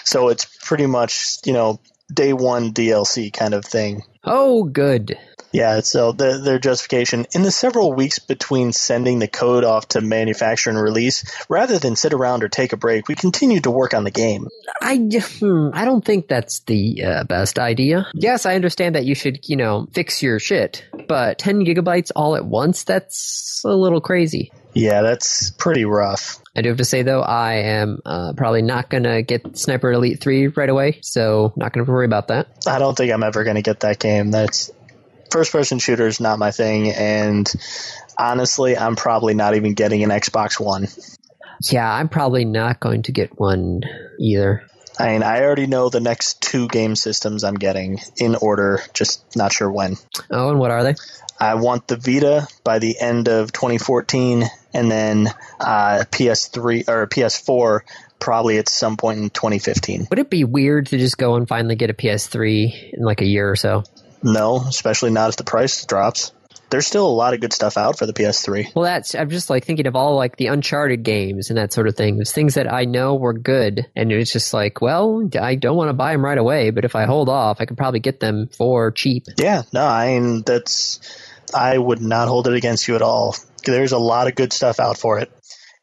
So 0.05 0.29
it's 0.29 0.45
pretty 0.45 0.87
much 0.87 1.37
you 1.45 1.53
know 1.53 1.79
day 2.11 2.33
one 2.33 2.73
DLC 2.73 3.31
kind 3.31 3.53
of 3.53 3.65
thing. 3.65 4.03
Oh, 4.23 4.63
good. 4.63 5.17
Yeah, 5.51 5.81
so 5.81 6.13
the, 6.13 6.39
their 6.39 6.57
justification 6.57 7.27
in 7.35 7.43
the 7.43 7.51
several 7.51 7.93
weeks 7.93 8.17
between 8.17 8.71
sending 8.71 9.19
the 9.19 9.27
code 9.27 9.63
off 9.63 9.89
to 9.89 10.01
manufacture 10.01 10.71
and 10.71 10.81
release, 10.81 11.23
rather 11.47 11.77
than 11.77 11.95
sit 11.95 12.11
around 12.11 12.43
or 12.43 12.49
take 12.49 12.73
a 12.73 12.77
break, 12.77 13.07
we 13.07 13.13
continued 13.13 13.63
to 13.65 13.71
work 13.71 13.93
on 13.93 14.03
the 14.03 14.09
game. 14.09 14.47
I 14.81 14.95
hmm, 14.97 15.69
I 15.71 15.85
don't 15.85 16.03
think 16.03 16.27
that's 16.27 16.61
the 16.61 17.03
uh, 17.03 17.23
best 17.25 17.59
idea. 17.59 18.07
Yes, 18.15 18.47
I 18.47 18.55
understand 18.55 18.95
that 18.95 19.05
you 19.05 19.13
should 19.13 19.47
you 19.47 19.55
know 19.55 19.87
fix 19.93 20.23
your 20.23 20.39
shit 20.39 20.83
but 21.07 21.37
10 21.37 21.65
gigabytes 21.65 22.11
all 22.15 22.35
at 22.35 22.45
once, 22.45 22.83
that's 22.83 23.61
a 23.65 23.75
little 23.75 24.01
crazy. 24.01 24.51
Yeah, 24.73 25.01
that's 25.01 25.51
pretty 25.51 25.85
rough. 25.85 26.39
I 26.55 26.61
do 26.61 26.69
have 26.69 26.77
to 26.77 26.85
say 26.85 27.01
though, 27.01 27.21
I 27.21 27.53
am 27.53 27.99
uh, 28.05 28.33
probably 28.33 28.61
not 28.61 28.89
gonna 28.89 29.21
get 29.23 29.57
Sniper 29.57 29.91
Elite 29.91 30.19
Three 30.19 30.47
right 30.47 30.69
away, 30.69 30.99
so 31.01 31.53
not 31.55 31.73
gonna 31.73 31.85
worry 31.85 32.05
about 32.05 32.27
that. 32.27 32.47
I 32.67 32.79
don't 32.79 32.95
think 32.95 33.11
I'm 33.11 33.23
ever 33.23 33.43
gonna 33.43 33.63
get 33.63 33.81
that 33.81 33.99
game. 33.99 34.31
That's 34.31 34.71
first 35.31 35.51
person 35.51 35.79
shooter 35.79 36.05
is 36.05 36.19
not 36.19 36.37
my 36.37 36.51
thing, 36.51 36.91
and 36.91 37.51
honestly, 38.17 38.77
I'm 38.77 38.95
probably 38.95 39.33
not 39.33 39.55
even 39.55 39.73
getting 39.73 40.03
an 40.03 40.11
Xbox 40.11 40.59
One. 40.59 40.87
Yeah, 41.71 41.91
I'm 41.91 42.09
probably 42.09 42.45
not 42.45 42.79
going 42.79 43.03
to 43.03 43.11
get 43.11 43.39
one 43.39 43.81
either. 44.19 44.63
I 44.99 45.13
mean, 45.13 45.23
I 45.23 45.41
already 45.41 45.65
know 45.65 45.89
the 45.89 45.99
next 45.99 46.41
two 46.41 46.67
game 46.67 46.95
systems 46.95 47.43
I'm 47.43 47.55
getting 47.55 47.99
in 48.17 48.35
order, 48.35 48.79
just 48.93 49.35
not 49.35 49.51
sure 49.51 49.71
when. 49.71 49.95
Oh, 50.29 50.49
and 50.49 50.59
what 50.59 50.71
are 50.71 50.83
they? 50.83 50.93
I 51.43 51.55
want 51.55 51.87
the 51.87 51.97
Vita 51.97 52.47
by 52.63 52.79
the 52.79 52.99
end 52.99 53.27
of 53.27 53.51
2014, 53.51 54.45
and 54.73 54.91
then 54.91 55.27
uh, 55.59 56.05
PS3 56.09 56.87
or 56.87 57.07
PS4 57.07 57.81
probably 58.19 58.57
at 58.57 58.69
some 58.69 58.95
point 58.95 59.19
in 59.19 59.29
2015. 59.29 60.07
Would 60.09 60.19
it 60.19 60.29
be 60.29 60.45
weird 60.45 60.87
to 60.87 60.97
just 60.97 61.17
go 61.17 61.35
and 61.35 61.47
finally 61.47 61.75
get 61.75 61.89
a 61.89 61.93
PS3 61.93 62.93
in 62.93 63.03
like 63.03 63.21
a 63.21 63.25
year 63.25 63.51
or 63.51 63.57
so? 63.57 63.83
No, 64.23 64.63
especially 64.67 65.11
not 65.11 65.29
if 65.29 65.35
the 65.35 65.43
price 65.43 65.85
drops. 65.85 66.31
There's 66.69 66.87
still 66.87 67.05
a 67.05 67.11
lot 67.11 67.35
of 67.35 67.41
good 67.41 67.53
stuff 67.53 67.77
out 67.77 67.99
for 67.99 68.07
the 68.07 68.13
PS3. 68.13 68.73
Well, 68.73 68.85
that's 68.85 69.13
I'm 69.13 69.29
just 69.29 69.49
like 69.49 69.65
thinking 69.65 69.85
of 69.85 69.95
all 69.95 70.15
like 70.15 70.37
the 70.37 70.47
Uncharted 70.47 71.03
games 71.03 71.49
and 71.49 71.57
that 71.59 71.71
sort 71.71 71.87
of 71.87 71.95
thing. 71.95 72.15
There's 72.15 72.31
things 72.31 72.55
that 72.55 72.71
I 72.71 72.85
know 72.85 73.13
were 73.15 73.33
good, 73.33 73.85
and 73.95 74.11
it's 74.11 74.33
just 74.33 74.55
like, 74.55 74.81
well, 74.81 75.29
I 75.39 75.53
don't 75.53 75.75
want 75.75 75.89
to 75.89 75.93
buy 75.93 76.13
them 76.13 76.25
right 76.25 76.37
away, 76.37 76.71
but 76.71 76.83
if 76.85 76.95
I 76.95 77.05
hold 77.05 77.29
off, 77.29 77.57
I 77.59 77.65
could 77.65 77.77
probably 77.77 77.99
get 77.99 78.21
them 78.21 78.47
for 78.47 78.89
cheap. 78.89 79.25
Yeah, 79.37 79.63
no, 79.71 79.85
I 79.85 80.17
mean 80.17 80.41
that's 80.41 80.99
I 81.53 81.77
would 81.77 82.01
not 82.01 82.27
hold 82.27 82.47
it 82.47 82.53
against 82.53 82.87
you 82.87 82.95
at 82.95 83.01
all. 83.01 83.35
There's 83.65 83.91
a 83.91 83.97
lot 83.97 84.27
of 84.27 84.35
good 84.35 84.53
stuff 84.53 84.79
out 84.79 84.97
for 84.97 85.19
it. 85.19 85.31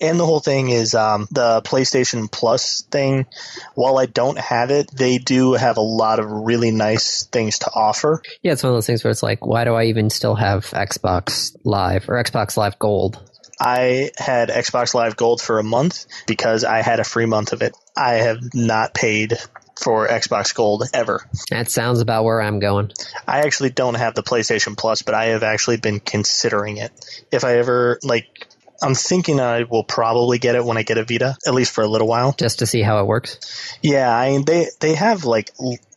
And 0.00 0.18
the 0.18 0.24
whole 0.24 0.40
thing 0.40 0.70
is 0.70 0.94
um, 0.94 1.28
the 1.30 1.60
PlayStation 1.62 2.30
Plus 2.30 2.82
thing. 2.90 3.26
While 3.74 3.98
I 3.98 4.06
don't 4.06 4.38
have 4.38 4.70
it, 4.70 4.90
they 4.90 5.18
do 5.18 5.52
have 5.52 5.76
a 5.76 5.82
lot 5.82 6.18
of 6.18 6.30
really 6.30 6.70
nice 6.70 7.24
things 7.26 7.58
to 7.60 7.70
offer. 7.74 8.22
Yeah, 8.42 8.52
it's 8.52 8.62
one 8.62 8.70
of 8.70 8.76
those 8.76 8.86
things 8.86 9.04
where 9.04 9.10
it's 9.10 9.22
like, 9.22 9.44
why 9.44 9.64
do 9.64 9.74
I 9.74 9.84
even 9.84 10.08
still 10.08 10.36
have 10.36 10.64
Xbox 10.70 11.54
Live 11.64 12.08
or 12.08 12.14
Xbox 12.22 12.56
Live 12.56 12.78
Gold? 12.78 13.22
I 13.60 14.10
had 14.16 14.48
Xbox 14.48 14.94
Live 14.94 15.16
Gold 15.16 15.42
for 15.42 15.58
a 15.58 15.62
month 15.62 16.06
because 16.26 16.64
I 16.64 16.80
had 16.80 16.98
a 16.98 17.04
free 17.04 17.26
month 17.26 17.52
of 17.52 17.60
it. 17.60 17.76
I 17.94 18.14
have 18.14 18.38
not 18.54 18.94
paid 18.94 19.36
for 19.80 20.08
Xbox 20.08 20.54
Gold 20.54 20.84
ever. 20.92 21.26
That 21.50 21.70
sounds 21.70 22.00
about 22.00 22.24
where 22.24 22.40
I'm 22.40 22.58
going. 22.58 22.92
I 23.26 23.40
actually 23.40 23.70
don't 23.70 23.94
have 23.94 24.14
the 24.14 24.22
PlayStation 24.22 24.76
Plus, 24.76 25.02
but 25.02 25.14
I 25.14 25.26
have 25.26 25.42
actually 25.42 25.78
been 25.78 26.00
considering 26.00 26.76
it. 26.76 26.92
If 27.32 27.44
I 27.44 27.58
ever 27.58 27.98
like 28.02 28.46
I'm 28.82 28.94
thinking 28.94 29.40
I 29.40 29.64
will 29.64 29.84
probably 29.84 30.38
get 30.38 30.54
it 30.54 30.64
when 30.64 30.78
I 30.78 30.82
get 30.82 30.98
a 30.98 31.04
Vita, 31.04 31.36
at 31.46 31.54
least 31.54 31.72
for 31.72 31.84
a 31.84 31.88
little 31.88 32.08
while. 32.08 32.32
Just 32.32 32.60
to 32.60 32.66
see 32.66 32.82
how 32.82 33.00
it 33.00 33.06
works? 33.06 33.76
Yeah, 33.82 34.14
I 34.14 34.30
mean, 34.30 34.44
they, 34.44 34.68
they 34.80 34.94
have 34.94 35.24
like 35.24 35.50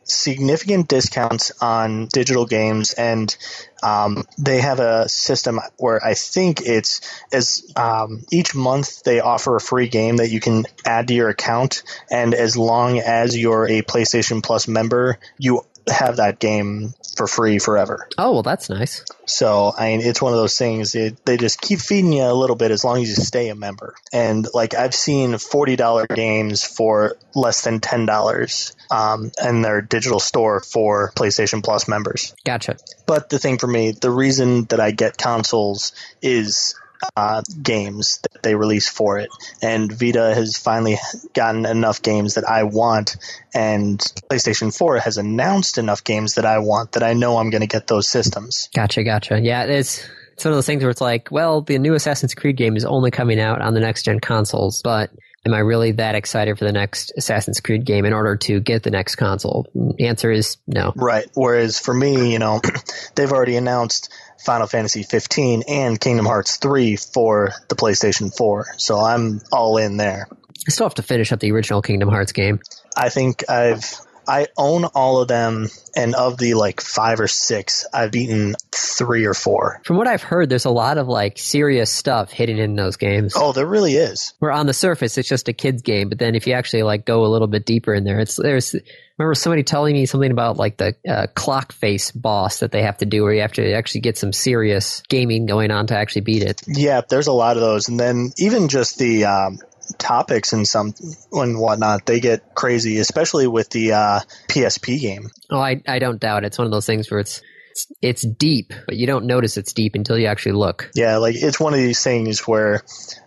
significant 0.04 0.88
discounts 0.88 1.52
on 1.60 2.06
digital 2.06 2.46
games 2.46 2.92
and 2.92 3.36
um, 3.84 4.24
they 4.38 4.60
have 4.62 4.80
a 4.80 5.08
system 5.08 5.60
where 5.76 6.02
I 6.02 6.14
think 6.14 6.62
it's 6.62 7.00
as 7.32 7.70
um, 7.76 8.24
each 8.32 8.54
month 8.54 9.02
they 9.02 9.20
offer 9.20 9.56
a 9.56 9.60
free 9.60 9.88
game 9.88 10.16
that 10.16 10.30
you 10.30 10.40
can 10.40 10.64
add 10.86 11.08
to 11.08 11.14
your 11.14 11.28
account, 11.28 11.82
and 12.10 12.32
as 12.32 12.56
long 12.56 12.98
as 12.98 13.36
you're 13.36 13.68
a 13.68 13.82
PlayStation 13.82 14.42
Plus 14.42 14.66
member, 14.66 15.18
you 15.38 15.66
have 15.88 16.16
that 16.16 16.38
game 16.38 16.94
for 17.16 17.26
free 17.26 17.58
forever. 17.58 18.08
Oh, 18.18 18.32
well, 18.32 18.42
that's 18.42 18.68
nice. 18.68 19.04
So, 19.26 19.72
I 19.76 19.90
mean, 19.90 20.00
it's 20.00 20.20
one 20.20 20.32
of 20.32 20.38
those 20.38 20.58
things, 20.58 20.94
it, 20.94 21.24
they 21.24 21.36
just 21.36 21.60
keep 21.60 21.80
feeding 21.80 22.12
you 22.12 22.24
a 22.24 22.32
little 22.32 22.56
bit 22.56 22.70
as 22.70 22.84
long 22.84 23.02
as 23.02 23.08
you 23.08 23.14
stay 23.14 23.48
a 23.48 23.54
member. 23.54 23.94
And, 24.12 24.46
like, 24.52 24.74
I've 24.74 24.94
seen 24.94 25.32
$40 25.32 26.14
games 26.14 26.64
for 26.64 27.16
less 27.34 27.62
than 27.62 27.80
$10 27.80 28.74
um, 28.90 29.30
in 29.42 29.62
their 29.62 29.80
digital 29.80 30.20
store 30.20 30.60
for 30.60 31.12
PlayStation 31.16 31.62
Plus 31.62 31.88
members. 31.88 32.34
Gotcha. 32.44 32.76
But 33.06 33.30
the 33.30 33.38
thing 33.38 33.58
for 33.58 33.66
me, 33.66 33.92
the 33.92 34.10
reason 34.10 34.64
that 34.64 34.80
I 34.80 34.90
get 34.90 35.16
consoles 35.16 35.92
is 36.20 36.74
uh, 37.16 37.42
games 37.62 38.20
that 38.32 38.42
they 38.42 38.54
release 38.54 38.88
for 38.88 39.18
it. 39.18 39.30
And 39.62 39.92
Vita 39.92 40.34
has 40.34 40.56
finally 40.56 40.98
gotten 41.32 41.66
enough 41.66 42.02
games 42.02 42.34
that 42.34 42.48
I 42.48 42.64
want, 42.64 43.16
and 43.52 43.98
PlayStation 44.30 44.76
4 44.76 44.98
has 44.98 45.18
announced 45.18 45.78
enough 45.78 46.04
games 46.04 46.34
that 46.34 46.44
I 46.44 46.58
want 46.58 46.92
that 46.92 47.02
I 47.02 47.12
know 47.12 47.38
I'm 47.38 47.50
going 47.50 47.62
to 47.62 47.66
get 47.66 47.86
those 47.86 48.08
systems. 48.08 48.68
Gotcha, 48.74 49.04
gotcha. 49.04 49.40
Yeah, 49.40 49.64
it's. 49.64 50.06
It's 50.34 50.44
one 50.44 50.50
of 50.50 50.56
those 50.56 50.66
things 50.66 50.82
where 50.82 50.90
it's 50.90 51.00
like, 51.00 51.30
well, 51.30 51.60
the 51.60 51.78
new 51.78 51.94
Assassin's 51.94 52.34
Creed 52.34 52.56
game 52.56 52.76
is 52.76 52.84
only 52.84 53.12
coming 53.12 53.38
out 53.38 53.60
on 53.60 53.72
the 53.72 53.78
next 53.78 54.02
gen 54.02 54.18
consoles, 54.18 54.82
but 54.82 55.10
am 55.46 55.54
I 55.54 55.58
really 55.58 55.92
that 55.92 56.14
excited 56.14 56.58
for 56.58 56.64
the 56.64 56.72
next 56.72 57.12
Assassin's 57.16 57.60
Creed 57.60 57.84
game 57.84 58.04
in 58.04 58.12
order 58.12 58.36
to 58.36 58.60
get 58.60 58.82
the 58.82 58.90
next 58.90 59.16
console? 59.16 59.66
Answer 59.98 60.30
is 60.30 60.56
no. 60.66 60.92
Right. 60.96 61.26
Whereas 61.34 61.78
for 61.78 61.94
me, 61.94 62.32
you 62.32 62.38
know, 62.38 62.60
they've 63.14 63.30
already 63.32 63.56
announced 63.56 64.12
Final 64.38 64.66
Fantasy 64.66 65.02
15 65.02 65.64
and 65.68 66.00
Kingdom 66.00 66.26
Hearts 66.26 66.56
3 66.56 66.96
for 66.96 67.52
the 67.68 67.74
PlayStation 67.74 68.34
4. 68.36 68.74
So 68.78 68.98
I'm 68.98 69.40
all 69.52 69.76
in 69.78 69.96
there. 69.96 70.28
I 70.66 70.70
still 70.70 70.86
have 70.86 70.94
to 70.94 71.02
finish 71.02 71.32
up 71.32 71.40
the 71.40 71.52
original 71.52 71.82
Kingdom 71.82 72.08
Hearts 72.08 72.32
game. 72.32 72.60
I 72.96 73.08
think 73.08 73.48
I've 73.50 73.98
I 74.26 74.48
own 74.56 74.84
all 74.84 75.20
of 75.20 75.28
them, 75.28 75.68
and 75.96 76.14
of 76.14 76.38
the 76.38 76.54
like 76.54 76.80
five 76.80 77.20
or 77.20 77.28
six, 77.28 77.86
I've 77.92 78.10
beaten 78.10 78.54
three 78.72 79.24
or 79.24 79.34
four. 79.34 79.80
From 79.84 79.96
what 79.96 80.06
I've 80.06 80.22
heard, 80.22 80.48
there's 80.48 80.64
a 80.64 80.70
lot 80.70 80.98
of 80.98 81.08
like 81.08 81.38
serious 81.38 81.90
stuff 81.90 82.30
hidden 82.30 82.58
in 82.58 82.74
those 82.74 82.96
games. 82.96 83.34
Oh, 83.36 83.52
there 83.52 83.66
really 83.66 83.94
is. 83.94 84.34
Where 84.38 84.52
on 84.52 84.66
the 84.66 84.74
surface, 84.74 85.18
it's 85.18 85.28
just 85.28 85.48
a 85.48 85.52
kid's 85.52 85.82
game, 85.82 86.08
but 86.08 86.18
then 86.18 86.34
if 86.34 86.46
you 86.46 86.54
actually 86.54 86.82
like 86.82 87.04
go 87.04 87.24
a 87.24 87.28
little 87.28 87.48
bit 87.48 87.66
deeper 87.66 87.94
in 87.94 88.04
there, 88.04 88.20
it's 88.20 88.36
there's. 88.36 88.74
remember 89.18 89.34
somebody 89.34 89.62
telling 89.62 89.94
me 89.94 90.06
something 90.06 90.30
about 90.30 90.56
like 90.56 90.76
the 90.76 90.94
uh, 91.08 91.26
clock 91.34 91.72
face 91.72 92.10
boss 92.10 92.60
that 92.60 92.72
they 92.72 92.82
have 92.82 92.98
to 92.98 93.06
do, 93.06 93.22
where 93.22 93.32
you 93.32 93.42
have 93.42 93.52
to 93.52 93.72
actually 93.72 94.00
get 94.00 94.18
some 94.18 94.32
serious 94.32 95.02
gaming 95.08 95.46
going 95.46 95.70
on 95.70 95.86
to 95.86 95.96
actually 95.96 96.22
beat 96.22 96.42
it. 96.42 96.62
Yeah, 96.66 97.02
there's 97.08 97.28
a 97.28 97.32
lot 97.32 97.56
of 97.56 97.62
those, 97.62 97.88
and 97.88 97.98
then 97.98 98.32
even 98.38 98.68
just 98.68 98.98
the 98.98 99.24
um, 99.26 99.58
topics 99.98 100.52
and 100.52 100.66
some 100.66 100.94
and 101.32 101.58
whatnot, 101.58 102.06
they 102.06 102.20
get 102.20 102.54
crazy, 102.54 102.98
especially 102.98 103.46
with 103.46 103.70
the 103.70 103.92
uh, 103.92 104.20
PSP 104.48 105.00
game. 105.00 105.30
Oh, 105.50 105.60
I 105.60 105.82
I 105.86 105.98
don't 105.98 106.20
doubt 106.20 106.44
it. 106.44 106.48
It's 106.48 106.58
one 106.58 106.66
of 106.66 106.72
those 106.72 106.86
things 106.86 107.10
where 107.10 107.20
it's 107.20 107.42
it's, 107.74 107.92
it's 108.00 108.22
deep, 108.22 108.72
but 108.86 108.96
you 108.96 109.06
don't 109.06 109.26
notice 109.26 109.56
it's 109.56 109.72
deep 109.72 109.96
until 109.96 110.16
you 110.16 110.26
actually 110.26 110.52
look. 110.52 110.90
Yeah, 110.94 111.16
like 111.16 111.34
it's 111.36 111.58
one 111.58 111.74
of 111.74 111.80
these 111.80 112.02
things 112.02 112.46
where. 112.46 112.82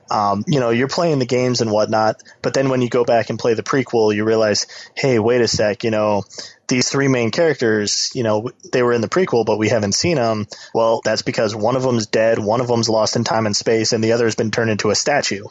Um, 0.09 0.45
you 0.47 0.61
know, 0.61 0.69
you're 0.69 0.87
playing 0.87 1.19
the 1.19 1.25
games 1.25 1.59
and 1.59 1.69
whatnot, 1.69 2.23
but 2.41 2.53
then 2.53 2.69
when 2.69 2.81
you 2.81 2.87
go 2.87 3.03
back 3.03 3.29
and 3.29 3.37
play 3.37 3.55
the 3.55 3.61
prequel, 3.61 4.15
you 4.15 4.23
realize, 4.23 4.65
hey, 4.95 5.19
wait 5.19 5.41
a 5.41 5.49
sec, 5.49 5.83
you 5.83 5.91
know, 5.91 6.23
these 6.69 6.87
three 6.87 7.09
main 7.09 7.29
characters, 7.29 8.11
you 8.13 8.23
know, 8.23 8.49
they 8.71 8.83
were 8.83 8.93
in 8.93 9.01
the 9.01 9.09
prequel, 9.09 9.45
but 9.45 9.57
we 9.57 9.67
haven't 9.67 9.95
seen 9.95 10.15
them. 10.15 10.47
Well, 10.73 11.01
that's 11.03 11.23
because 11.23 11.53
one 11.53 11.75
of 11.75 11.83
them's 11.83 12.07
dead, 12.07 12.39
one 12.39 12.61
of 12.61 12.67
them's 12.67 12.87
lost 12.87 13.17
in 13.17 13.25
time 13.25 13.45
and 13.45 13.55
space, 13.55 13.91
and 13.91 14.01
the 14.01 14.13
other 14.13 14.23
has 14.23 14.35
been 14.35 14.49
turned 14.49 14.69
into 14.69 14.91
a 14.91 14.95
statue. 14.95 15.43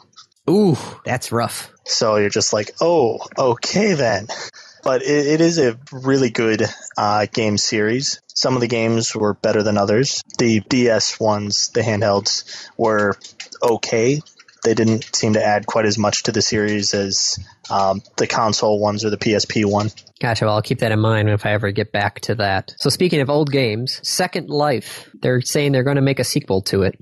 Ooh, 0.49 0.77
that's 1.03 1.31
rough. 1.31 1.71
So 1.85 2.17
you're 2.17 2.29
just 2.29 2.53
like, 2.53 2.71
oh, 2.81 3.19
okay 3.37 3.93
then. 3.93 4.27
But 4.83 5.01
it, 5.01 5.27
it 5.27 5.41
is 5.41 5.57
a 5.57 5.77
really 5.91 6.29
good 6.29 6.63
uh, 6.97 7.25
game 7.33 7.57
series. 7.57 8.21
Some 8.27 8.55
of 8.55 8.61
the 8.61 8.67
games 8.67 9.15
were 9.15 9.33
better 9.33 9.63
than 9.63 9.77
others. 9.77 10.23
The 10.37 10.61
DS 10.61 11.19
ones, 11.19 11.69
the 11.69 11.81
handhelds, 11.81 12.69
were 12.77 13.17
okay. 13.61 14.21
They 14.63 14.73
didn't 14.73 15.15
seem 15.15 15.33
to 15.33 15.43
add 15.43 15.65
quite 15.65 15.85
as 15.85 15.97
much 15.97 16.23
to 16.23 16.31
the 16.31 16.41
series 16.41 16.93
as 16.93 17.39
um, 17.69 18.01
the 18.17 18.27
console 18.27 18.79
ones 18.79 19.05
or 19.05 19.09
the 19.09 19.17
PSP 19.17 19.65
one. 19.65 19.91
Gotcha. 20.19 20.45
Well, 20.45 20.55
I'll 20.55 20.61
keep 20.61 20.79
that 20.79 20.91
in 20.91 20.99
mind 20.99 21.29
if 21.29 21.45
I 21.45 21.51
ever 21.51 21.71
get 21.71 21.91
back 21.91 22.21
to 22.21 22.35
that. 22.35 22.73
So, 22.77 22.89
speaking 22.89 23.21
of 23.21 23.29
old 23.29 23.51
games, 23.51 23.99
Second 24.07 24.49
Life, 24.49 25.09
they're 25.21 25.41
saying 25.41 25.71
they're 25.71 25.83
going 25.83 25.95
to 25.97 26.01
make 26.01 26.19
a 26.19 26.23
sequel 26.23 26.61
to 26.63 26.83
it. 26.83 26.99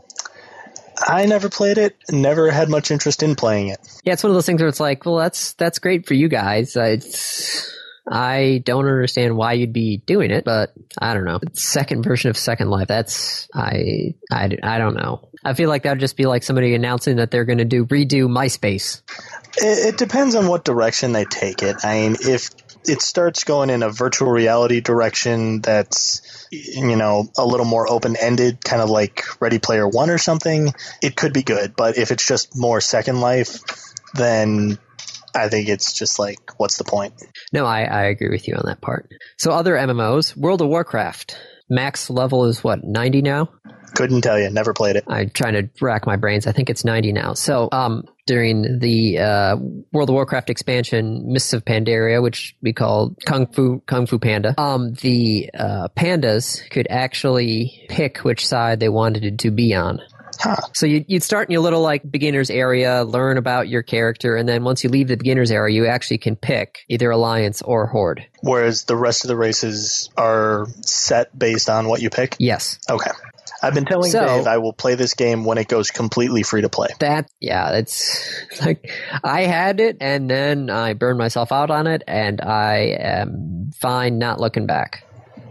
I 1.00 1.26
never 1.26 1.50
played 1.50 1.78
it. 1.78 1.96
Never 2.10 2.52
had 2.52 2.70
much 2.70 2.92
interest 2.92 3.24
in 3.24 3.36
playing 3.36 3.70
it. 3.70 3.80
Yeah, 4.04 4.14
it's 4.14 4.24
one 4.24 4.32
of 4.32 4.36
those 4.36 4.46
things 4.46 4.62
where 4.62 4.70
it's 4.70 4.80
like, 4.80 5.06
well, 5.06 5.18
that's 5.18 5.54
that's 5.54 5.80
great 5.80 6.08
for 6.08 6.14
you 6.14 6.28
guys. 6.28 6.76
It's, 6.76 7.72
I 8.10 8.62
don't 8.66 8.86
understand 8.86 9.36
why 9.36 9.54
you'd 9.54 9.74
be 9.74 9.98
doing 9.98 10.32
it, 10.32 10.46
but 10.46 10.74
I 11.02 11.14
don't 11.14 11.26
know. 11.26 11.40
Second 11.54 12.04
version 12.04 12.30
of 12.30 12.38
Second 12.38 12.70
Life. 12.70 12.88
That's 12.88 13.48
I 13.54 14.14
I, 14.32 14.56
I 14.62 14.78
don't 14.78 14.96
know. 14.96 15.30
I 15.44 15.54
feel 15.54 15.70
like 15.70 15.84
that 15.84 15.92
would 15.92 16.00
just 16.00 16.18
be 16.18 16.26
like 16.26 16.44
somebody 16.44 16.76
announcing 16.76 17.18
that 17.18 17.32
they're 17.32 17.46
going 17.46 17.58
to 17.60 17.66
do 17.66 17.86
redo 17.86 18.28
MySpace. 18.28 19.02
It, 19.58 19.94
it 19.94 19.98
depends 19.98 20.36
on 20.36 20.48
what 20.48 20.66
direction 20.66 21.14
they 21.14 21.26
take 21.26 21.64
it. 21.64 21.78
I 21.84 22.02
mean, 22.02 22.18
if 22.22 22.50
it 22.88 23.02
starts 23.02 23.44
going 23.44 23.70
in 23.70 23.84
a 23.84 23.90
virtual 23.90 24.30
reality 24.30 24.82
direction 24.82 25.62
that's 25.62 26.48
you 26.52 26.96
know 26.96 27.28
a 27.38 27.46
little 27.46 27.66
more 27.66 27.90
open 27.90 28.16
ended 28.16 28.64
kind 28.64 28.82
of 28.82 28.90
like 28.90 29.24
ready 29.42 29.60
player 29.60 29.88
one 29.88 30.10
or 30.10 30.18
something 30.18 30.74
it 31.02 31.16
could 31.16 31.34
be 31.34 31.44
good 31.44 31.76
but 31.76 31.98
if 31.98 32.12
it's 32.12 32.26
just 32.26 32.58
more 32.58 32.82
second 32.82 33.20
life 33.20 33.60
then 34.14 34.78
I 35.36 35.50
think 35.50 35.68
it's 35.68 35.94
just 35.94 36.18
like, 36.18 36.58
what's 36.58 36.78
the 36.78 36.86
point? 36.86 37.14
No, 37.52 37.66
I, 37.66 37.84
I 37.84 38.04
agree 38.04 38.30
with 38.30 38.48
you 38.48 38.56
on 38.56 38.64
that 38.68 38.80
part. 38.80 39.10
So, 39.38 39.52
other 39.52 39.76
MMOs, 39.76 40.36
World 40.38 40.62
of 40.62 40.70
Warcraft. 40.70 41.38
max 41.70 42.10
level 42.10 42.46
is 42.46 42.64
what, 42.64 42.86
90 42.86 43.22
now? 43.22 43.50
Couldn't 43.96 44.22
tell 44.22 44.40
you. 44.40 44.50
Never 44.50 44.74
played 44.74 44.98
it. 44.98 45.06
I'm 45.08 45.30
trying 45.30 45.54
to 45.54 45.70
rack 45.82 46.06
my 46.06 46.16
brains. 46.16 46.48
I 46.48 46.52
think 46.52 46.70
it's 46.70 46.84
90 46.86 47.14
now. 47.14 47.34
So, 47.34 47.70
um, 47.72 48.04
during 48.28 48.80
the 48.80 49.20
uh, 49.20 49.56
World 49.92 50.10
of 50.10 50.14
Warcraft 50.14 50.50
expansion, 50.50 51.32
Mists 51.32 51.54
of 51.54 51.64
Pandaria, 51.64 52.22
which 52.22 52.56
we 52.62 52.74
call 52.74 53.16
Kung 53.26 53.48
Fu 53.48 53.82
Kung 53.86 54.08
Fu 54.08 54.20
Panda, 54.20 54.60
um, 54.60 54.94
the 54.94 55.50
uh, 55.58 55.88
pandas 55.96 56.68
could 56.72 56.88
actually 56.90 57.86
pick 57.88 58.20
which 58.20 58.48
side 58.48 58.80
they 58.80 58.90
wanted 58.90 59.40
to 59.40 59.52
be 59.52 59.76
on. 59.76 60.02
Huh. 60.40 60.58
So 60.74 60.86
you'd, 60.86 61.06
you'd 61.08 61.24
start 61.24 61.48
in 61.48 61.54
your 61.54 61.62
little 61.62 61.82
like 61.82 62.10
beginner's 62.10 62.50
area, 62.50 63.04
learn 63.04 63.38
about 63.38 63.68
your 63.68 63.84
character, 63.84 64.36
and 64.36 64.50
then 64.50 64.64
once 64.64 64.84
you 64.84 64.90
leave 64.90 65.08
the 65.08 65.18
beginner's 65.18 65.52
area, 65.52 65.74
you 65.74 65.88
actually 65.88 66.18
can 66.18 66.36
pick 66.36 66.80
either 66.90 67.10
alliance 67.10 67.62
or 67.62 67.88
horde. 67.88 68.26
Whereas 68.42 68.84
the 68.84 68.98
rest 68.98 69.24
of 69.24 69.30
the 69.30 69.38
races 69.38 70.10
are 70.18 70.68
set 70.82 71.38
based 71.38 71.70
on 71.70 71.88
what 71.88 72.02
you 72.02 72.10
pick. 72.10 72.36
Yes, 72.40 72.80
Okay. 72.90 73.12
I've 73.66 73.74
been 73.74 73.86
telling 73.86 74.12
So- 74.12 74.26
Dave 74.26 74.48
I 74.48 74.58
will 74.58 74.74
play 74.74 74.96
this 74.96 75.14
game 75.14 75.44
when 75.46 75.58
it 75.58 75.68
goes 75.68 75.92
completely 75.92 76.44
free 76.44 76.62
to 76.62 76.70
play. 76.70 76.90
that 77.00 77.30
yeah, 77.40 77.72
it's 77.78 78.26
like 78.66 78.90
I 79.24 79.42
had 79.42 79.80
it 79.80 79.98
and 80.02 80.30
then 80.30 80.70
I 80.70 80.94
burned 80.94 81.18
myself 81.18 81.52
out 81.52 81.70
on 81.72 81.88
it, 81.88 82.04
and 82.08 82.42
I 82.42 82.96
am 83.00 83.72
fine 83.80 84.18
not 84.20 84.40
looking 84.40 84.66
back. 84.66 85.04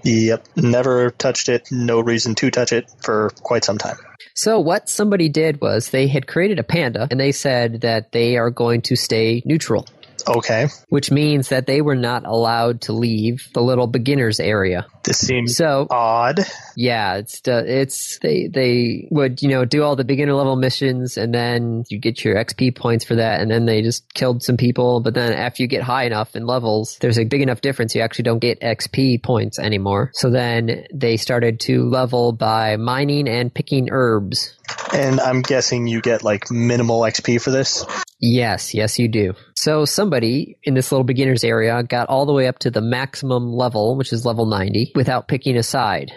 Yep. 0.05 0.47
Never 0.57 1.11
touched 1.11 1.49
it. 1.49 1.69
No 1.71 1.99
reason 2.01 2.35
to 2.37 2.51
touch 2.51 2.73
it 2.73 2.91
for 3.03 3.31
quite 3.43 3.65
some 3.65 3.79
time. 3.79 3.97
So 4.35 4.59
what 4.61 4.89
somebody 4.91 5.29
did 5.29 5.61
was 5.61 5.91
they 5.91 6.09
had 6.09 6.27
created 6.27 6.59
a 6.59 6.63
panda, 6.65 7.07
and 7.11 7.19
they 7.21 7.33
said 7.33 7.83
that 7.83 8.13
they 8.13 8.37
are 8.37 8.51
going 8.51 8.83
to 8.83 8.97
stay 8.97 9.43
neutral. 9.47 9.87
Okay. 10.27 10.69
Which 10.89 11.11
means 11.11 11.49
that 11.49 11.67
they 11.67 11.81
were 11.81 11.97
not 11.97 12.27
allowed 12.27 12.83
to 12.83 12.93
leave 12.93 13.49
the 13.53 13.63
little 13.63 13.87
beginners 13.87 14.41
area. 14.41 14.87
This 15.05 15.19
seems 15.19 15.57
So 15.57 15.87
odd. 15.91 16.41
Yeah, 16.77 17.17
it's 17.17 17.41
it's 17.45 18.19
they 18.21 18.49
they 18.49 19.09
would 19.11 19.43
you 19.43 19.49
know 19.49 19.65
do 19.65 19.83
all 19.83 19.97
the 19.97 20.05
beginner 20.05 20.35
level 20.35 20.57
missions 20.57 21.17
and 21.17 21.35
then 21.35 21.85
you 21.89 21.99
get 21.99 22.25
your 22.25 22.37
XP 22.37 22.75
points 22.75 23.05
for 23.05 23.17
that 23.17 23.41
and 23.41 23.51
then 23.51 23.67
they 23.67 23.83
just 23.83 24.13
killed 24.15 24.43
some 24.43 24.57
people 24.57 25.01
but 25.01 25.15
then 25.15 25.33
after 25.33 25.63
you 25.63 25.69
get 25.69 25.83
high 25.83 26.05
enough 26.05 26.35
in 26.35 26.47
levels 26.47 26.97
there's 27.01 27.19
a 27.19 27.25
big 27.25 27.43
enough 27.43 27.61
difference 27.61 27.95
you 27.95 28.01
actually 28.01 28.25
don't 28.25 28.39
get 28.39 28.61
XP 28.61 29.23
points 29.23 29.59
anymore. 29.59 30.11
So 30.15 30.31
then 30.31 30.87
they 30.93 31.17
started 31.17 31.61
to 31.61 31.85
level 31.85 32.33
by 32.33 32.77
mining 32.77 33.29
and 33.29 33.53
picking 33.53 33.89
herbs. 33.91 34.57
And 34.93 35.21
I'm 35.21 35.43
guessing 35.43 35.87
you 35.87 36.01
get 36.01 36.23
like 36.23 36.51
minimal 36.51 37.01
XP 37.01 37.41
for 37.41 37.51
this. 37.51 37.85
Yes, 38.21 38.75
yes 38.75 38.99
you 38.99 39.09
do. 39.09 39.35
So 39.65 39.87
somebody 39.87 40.59
in 40.63 40.75
this 40.75 40.93
little 40.93 41.07
beginners 41.07 41.43
area 41.43 41.83
got 41.83 42.11
all 42.11 42.27
the 42.27 42.35
way 42.35 42.49
up 42.49 42.59
to 42.59 42.71
the 42.71 42.83
maximum 42.83 43.51
level 43.51 43.97
which 43.97 44.13
is 44.13 44.27
level 44.27 44.45
90 44.45 44.93
without 44.95 45.27
picking 45.27 45.57
a 45.57 45.63
side. 45.63 46.13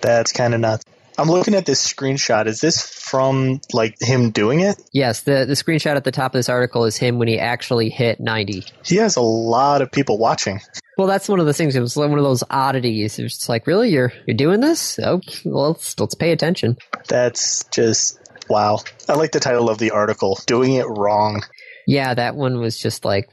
That's 0.00 0.32
kind 0.32 0.52
of 0.52 0.58
nuts. 0.58 0.84
I'm 1.16 1.28
looking 1.28 1.54
at 1.54 1.64
this 1.64 1.86
screenshot. 1.86 2.48
Is 2.48 2.60
this 2.60 2.82
from 2.82 3.60
like 3.72 3.94
him 4.00 4.32
doing 4.32 4.58
it? 4.58 4.82
Yes, 4.90 5.20
the 5.20 5.44
the 5.46 5.54
screenshot 5.54 5.94
at 5.94 6.02
the 6.02 6.10
top 6.10 6.34
of 6.34 6.40
this 6.40 6.48
article 6.48 6.86
is 6.86 6.96
him 6.96 7.20
when 7.20 7.28
he 7.28 7.38
actually 7.38 7.88
hit 7.88 8.18
90. 8.18 8.64
He 8.84 8.96
has 8.96 9.14
a 9.14 9.20
lot 9.20 9.80
of 9.80 9.92
people 9.92 10.18
watching. 10.18 10.60
Well, 10.96 11.06
that's 11.06 11.28
one 11.28 11.38
of 11.38 11.46
the 11.46 11.54
things. 11.54 11.76
It 11.76 11.80
was 11.80 11.94
one 11.94 12.12
of 12.12 12.24
those 12.24 12.42
oddities. 12.50 13.20
It's 13.20 13.48
like, 13.48 13.68
really, 13.68 13.90
you're 13.90 14.12
you're 14.26 14.36
doing 14.36 14.58
this? 14.58 14.98
Okay, 14.98 15.42
well, 15.44 15.68
let's 15.68 16.00
let's 16.00 16.16
pay 16.16 16.32
attention. 16.32 16.76
That's 17.06 17.62
just 17.66 18.18
wow. 18.50 18.80
I 19.08 19.14
like 19.14 19.30
the 19.30 19.38
title 19.38 19.70
of 19.70 19.78
the 19.78 19.92
article. 19.92 20.40
Doing 20.46 20.74
it 20.74 20.86
wrong. 20.88 21.44
Yeah, 21.88 22.12
that 22.12 22.36
one 22.36 22.60
was 22.60 22.76
just 22.76 23.06
like, 23.06 23.30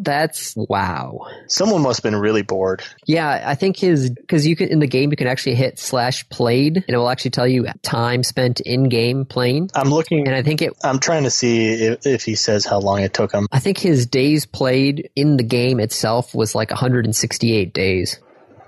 that's 0.00 0.56
wow. 0.56 1.24
Someone 1.46 1.82
must 1.82 2.00
have 2.00 2.02
been 2.02 2.20
really 2.20 2.42
bored. 2.42 2.82
Yeah, 3.06 3.44
I 3.46 3.54
think 3.54 3.76
his 3.76 4.10
because 4.10 4.44
you 4.44 4.56
can 4.56 4.70
in 4.70 4.80
the 4.80 4.88
game 4.88 5.12
you 5.12 5.16
can 5.16 5.28
actually 5.28 5.54
hit 5.54 5.78
slash 5.78 6.28
played 6.28 6.78
and 6.78 6.88
it 6.88 6.96
will 6.96 7.08
actually 7.08 7.30
tell 7.30 7.46
you 7.46 7.68
time 7.82 8.24
spent 8.24 8.58
in 8.58 8.88
game 8.88 9.24
playing. 9.24 9.70
I'm 9.76 9.90
looking. 9.90 10.26
And 10.26 10.34
I 10.34 10.42
think 10.42 10.62
it 10.62 10.72
I'm 10.82 10.98
trying 10.98 11.22
to 11.22 11.30
see 11.30 11.74
if, 11.74 12.04
if 12.04 12.24
he 12.24 12.34
says 12.34 12.64
how 12.66 12.80
long 12.80 13.02
it 13.02 13.14
took 13.14 13.30
him. 13.30 13.46
I 13.52 13.60
think 13.60 13.78
his 13.78 14.04
days 14.04 14.46
played 14.46 15.08
in 15.14 15.36
the 15.36 15.44
game 15.44 15.78
itself 15.78 16.34
was 16.34 16.56
like 16.56 16.70
168 16.70 17.72
days. 17.72 18.18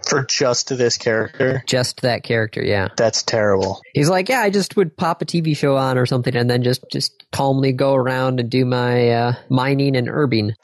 For 0.09 0.25
just 0.25 0.69
this 0.77 0.97
character, 0.99 1.63
Just 1.67 2.03
that 2.03 2.23
character, 2.23 2.63
yeah. 2.63 2.89
that's 2.97 3.23
terrible. 3.23 3.81
He's 3.95 4.09
like, 4.09 4.29
yeah, 4.29 4.41
I 4.41 4.51
just 4.51 4.77
would 4.77 4.97
pop 4.97 5.23
a 5.23 5.25
TV 5.25 5.57
show 5.57 5.77
on 5.77 5.99
or 5.99 6.07
something, 6.07 6.35
and 6.37 6.49
then 6.49 6.63
just 6.63 6.85
just 6.93 7.25
calmly 7.33 7.73
go 7.73 7.95
around 7.95 8.41
and 8.41 8.51
do 8.51 8.65
my 8.65 9.09
uh, 9.11 9.33
mining 9.49 9.97
and 9.97 10.09
herbing. 10.09 10.55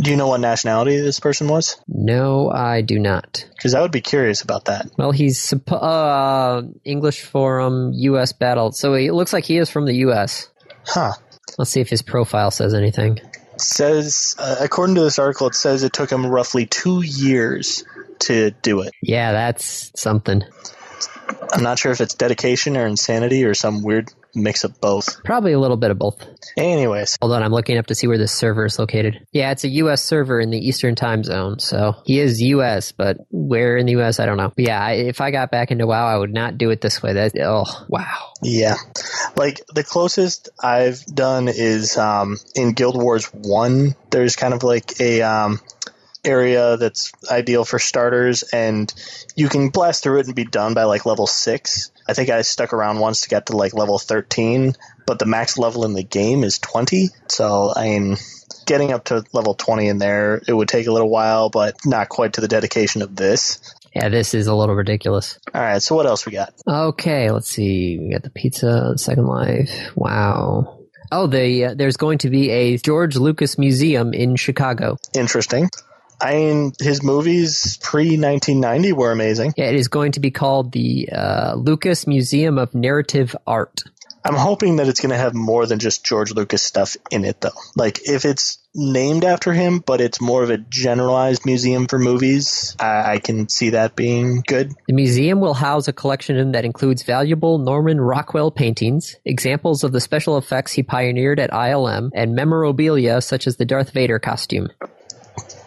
Do 0.00 0.10
you 0.10 0.16
know 0.16 0.26
what 0.26 0.40
nationality 0.40 1.00
this 1.00 1.20
person 1.20 1.46
was? 1.46 1.76
No, 1.86 2.50
I 2.50 2.80
do 2.80 2.98
not. 2.98 3.46
Because 3.56 3.74
I 3.74 3.80
would 3.80 3.92
be 3.92 4.00
curious 4.00 4.42
about 4.42 4.64
that. 4.64 4.86
Well, 4.98 5.12
he's 5.12 5.54
uh, 5.70 6.62
English 6.84 7.22
Forum 7.22 7.92
U.S. 7.94 8.32
Battle, 8.32 8.72
so 8.72 8.94
it 8.94 9.12
looks 9.12 9.32
like 9.32 9.44
he 9.44 9.56
is 9.56 9.70
from 9.70 9.86
the 9.86 9.94
U.S. 9.96 10.48
Huh. 10.84 11.12
Let's 11.58 11.70
see 11.70 11.80
if 11.80 11.88
his 11.88 12.02
profile 12.02 12.50
says 12.50 12.74
anything. 12.74 13.20
says, 13.56 14.34
uh, 14.38 14.56
according 14.60 14.96
to 14.96 15.02
this 15.02 15.20
article, 15.20 15.46
it 15.46 15.54
says 15.54 15.84
it 15.84 15.92
took 15.92 16.10
him 16.10 16.26
roughly 16.26 16.66
two 16.66 17.02
years 17.02 17.84
to 18.26 18.50
do 18.62 18.80
it. 18.80 18.92
Yeah, 19.02 19.32
that's 19.32 19.90
something. 20.00 20.42
I'm 21.52 21.62
not 21.62 21.78
sure 21.78 21.92
if 21.92 22.00
it's 22.00 22.14
dedication 22.14 22.76
or 22.76 22.86
insanity 22.86 23.44
or 23.44 23.54
some 23.54 23.82
weird 23.82 24.10
mix 24.34 24.64
of 24.64 24.80
both. 24.80 25.22
Probably 25.24 25.52
a 25.52 25.58
little 25.58 25.76
bit 25.76 25.90
of 25.90 25.98
both. 25.98 26.16
Anyways, 26.56 27.16
Hold 27.20 27.32
on, 27.32 27.42
I'm 27.42 27.52
looking 27.52 27.78
up 27.78 27.86
to 27.86 27.94
see 27.94 28.06
where 28.06 28.18
this 28.18 28.32
server 28.32 28.66
is 28.66 28.78
located. 28.78 29.26
Yeah, 29.32 29.50
it's 29.50 29.64
a 29.64 29.68
U.S. 29.68 30.02
server 30.02 30.40
in 30.40 30.50
the 30.50 30.58
Eastern 30.58 30.94
Time 30.94 31.22
Zone, 31.22 31.58
so 31.58 31.94
he 32.04 32.18
is 32.18 32.40
U.S., 32.42 32.92
but 32.92 33.18
where 33.30 33.76
in 33.76 33.86
the 33.86 33.92
U.S. 33.92 34.18
I 34.18 34.26
don't 34.26 34.36
know. 34.36 34.52
But 34.54 34.64
yeah, 34.64 34.84
I, 34.84 34.92
if 34.92 35.20
I 35.20 35.30
got 35.30 35.50
back 35.50 35.70
into 35.70 35.86
WoW, 35.86 36.06
I 36.06 36.16
would 36.16 36.32
not 36.32 36.58
do 36.58 36.70
it 36.70 36.80
this 36.80 37.02
way. 37.02 37.12
That 37.12 37.32
oh 37.40 37.64
wow. 37.88 38.32
yeah. 38.42 38.76
Like 39.36 39.60
the 39.74 39.84
closest 39.84 40.48
I've 40.62 41.04
done 41.06 41.48
is 41.48 41.96
um, 41.96 42.38
in 42.54 42.72
Guild 42.72 43.00
Wars 43.00 43.26
1. 43.26 43.94
There's 44.10 44.36
kind 44.36 44.54
of 44.54 44.62
like 44.62 45.00
a 45.00 45.22
um, 45.22 45.60
area 46.24 46.76
that's 46.76 47.12
ideal 47.30 47.64
for 47.64 47.78
starters, 47.78 48.42
and 48.42 48.92
you 49.36 49.48
can 49.48 49.70
blast 49.70 50.02
through 50.02 50.20
it 50.20 50.26
and 50.26 50.34
be 50.34 50.44
done 50.44 50.74
by 50.74 50.84
like 50.84 51.06
level 51.06 51.26
6. 51.26 51.90
I 52.08 52.12
think 52.12 52.30
I 52.30 52.42
stuck 52.42 52.72
around 52.72 52.98
once 52.98 53.22
to 53.22 53.28
get 53.28 53.46
to 53.46 53.56
like 53.56 53.74
level 53.74 53.98
13, 53.98 54.74
but 55.06 55.18
the 55.18 55.26
max 55.26 55.58
level 55.58 55.84
in 55.84 55.94
the 55.94 56.02
game 56.02 56.44
is 56.44 56.58
20. 56.58 57.08
So, 57.28 57.72
I 57.74 57.84
mean, 57.84 58.16
getting 58.66 58.92
up 58.92 59.04
to 59.06 59.24
level 59.32 59.54
20 59.54 59.88
in 59.88 59.98
there, 59.98 60.42
it 60.46 60.52
would 60.52 60.68
take 60.68 60.86
a 60.86 60.92
little 60.92 61.10
while, 61.10 61.50
but 61.50 61.76
not 61.84 62.08
quite 62.08 62.34
to 62.34 62.40
the 62.40 62.48
dedication 62.48 63.02
of 63.02 63.16
this. 63.16 63.60
Yeah, 63.94 64.08
this 64.08 64.34
is 64.34 64.48
a 64.48 64.54
little 64.54 64.74
ridiculous. 64.74 65.38
All 65.54 65.60
right, 65.60 65.80
so 65.80 65.94
what 65.94 66.06
else 66.06 66.26
we 66.26 66.32
got? 66.32 66.52
Okay, 66.66 67.30
let's 67.30 67.48
see. 67.48 67.98
We 67.98 68.10
got 68.10 68.22
the 68.22 68.30
pizza, 68.30 68.98
Second 68.98 69.26
Life. 69.26 69.92
Wow. 69.94 70.80
Oh, 71.12 71.28
the 71.28 71.66
uh, 71.66 71.74
there's 71.74 71.96
going 71.96 72.18
to 72.18 72.30
be 72.30 72.50
a 72.50 72.76
George 72.78 73.14
Lucas 73.14 73.56
Museum 73.56 74.12
in 74.12 74.34
Chicago. 74.34 74.96
Interesting. 75.14 75.70
I 76.20 76.34
mean, 76.34 76.72
his 76.80 77.02
movies 77.02 77.78
pre 77.78 78.18
1990 78.18 78.92
were 78.92 79.12
amazing. 79.12 79.54
Yeah, 79.56 79.66
it 79.66 79.76
is 79.76 79.88
going 79.88 80.12
to 80.12 80.20
be 80.20 80.30
called 80.30 80.72
the 80.72 81.08
uh, 81.10 81.54
Lucas 81.54 82.06
Museum 82.06 82.58
of 82.58 82.74
Narrative 82.74 83.34
Art. 83.46 83.82
I'm 84.26 84.34
hoping 84.34 84.76
that 84.76 84.88
it's 84.88 85.00
going 85.00 85.10
to 85.10 85.18
have 85.18 85.34
more 85.34 85.66
than 85.66 85.78
just 85.78 86.02
George 86.02 86.32
Lucas 86.32 86.62
stuff 86.62 86.96
in 87.10 87.26
it, 87.26 87.42
though. 87.42 87.50
Like, 87.76 88.08
if 88.08 88.24
it's 88.24 88.58
named 88.74 89.22
after 89.22 89.52
him, 89.52 89.80
but 89.80 90.00
it's 90.00 90.18
more 90.18 90.42
of 90.42 90.48
a 90.48 90.56
generalized 90.56 91.44
museum 91.44 91.86
for 91.86 91.98
movies, 91.98 92.74
I, 92.80 93.14
I 93.14 93.18
can 93.18 93.50
see 93.50 93.70
that 93.70 93.94
being 93.94 94.42
good. 94.46 94.72
The 94.86 94.94
museum 94.94 95.40
will 95.40 95.52
house 95.52 95.88
a 95.88 95.92
collection 95.92 96.52
that 96.52 96.64
includes 96.64 97.02
valuable 97.02 97.58
Norman 97.58 98.00
Rockwell 98.00 98.50
paintings, 98.50 99.14
examples 99.26 99.84
of 99.84 99.92
the 99.92 100.00
special 100.00 100.38
effects 100.38 100.72
he 100.72 100.82
pioneered 100.82 101.38
at 101.38 101.50
ILM, 101.50 102.10
and 102.14 102.34
memorabilia 102.34 103.20
such 103.20 103.46
as 103.46 103.58
the 103.58 103.66
Darth 103.66 103.90
Vader 103.90 104.18
costume. 104.18 104.70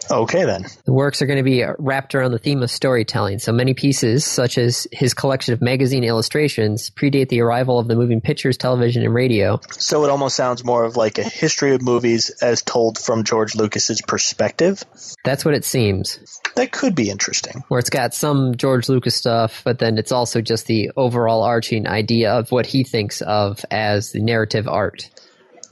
Okay, 0.09 0.45
then. 0.45 0.65
The 0.85 0.93
works 0.93 1.21
are 1.21 1.25
going 1.25 1.37
to 1.37 1.43
be 1.43 1.63
uh, 1.63 1.73
wrapped 1.77 2.15
around 2.15 2.31
the 2.31 2.39
theme 2.39 2.61
of 2.63 2.71
storytelling, 2.71 3.39
so 3.39 3.51
many 3.51 3.73
pieces, 3.73 4.25
such 4.25 4.57
as 4.57 4.87
his 4.91 5.13
collection 5.13 5.53
of 5.53 5.61
magazine 5.61 6.03
illustrations, 6.03 6.89
predate 6.89 7.29
the 7.29 7.41
arrival 7.41 7.79
of 7.79 7.87
the 7.87 7.95
moving 7.95 8.21
pictures, 8.21 8.57
television, 8.57 9.03
and 9.03 9.13
radio. 9.13 9.59
So 9.71 10.03
it 10.05 10.09
almost 10.09 10.35
sounds 10.35 10.63
more 10.63 10.85
of 10.85 10.95
like 10.95 11.17
a 11.17 11.23
history 11.23 11.73
of 11.73 11.81
movies 11.81 12.29
as 12.41 12.61
told 12.61 12.97
from 12.97 13.23
George 13.23 13.55
Lucas's 13.55 14.01
perspective. 14.01 14.83
That's 15.23 15.43
what 15.43 15.53
it 15.53 15.65
seems. 15.65 16.39
That 16.55 16.71
could 16.71 16.95
be 16.95 17.09
interesting. 17.09 17.63
Where 17.67 17.79
it's 17.79 17.89
got 17.89 18.13
some 18.13 18.55
George 18.55 18.89
Lucas 18.89 19.15
stuff, 19.15 19.61
but 19.63 19.79
then 19.79 19.97
it's 19.97 20.11
also 20.11 20.41
just 20.41 20.67
the 20.67 20.91
overall 20.95 21.43
arching 21.43 21.87
idea 21.87 22.33
of 22.33 22.51
what 22.51 22.65
he 22.65 22.83
thinks 22.83 23.21
of 23.21 23.63
as 23.69 24.11
the 24.11 24.21
narrative 24.21 24.67
art. 24.67 25.09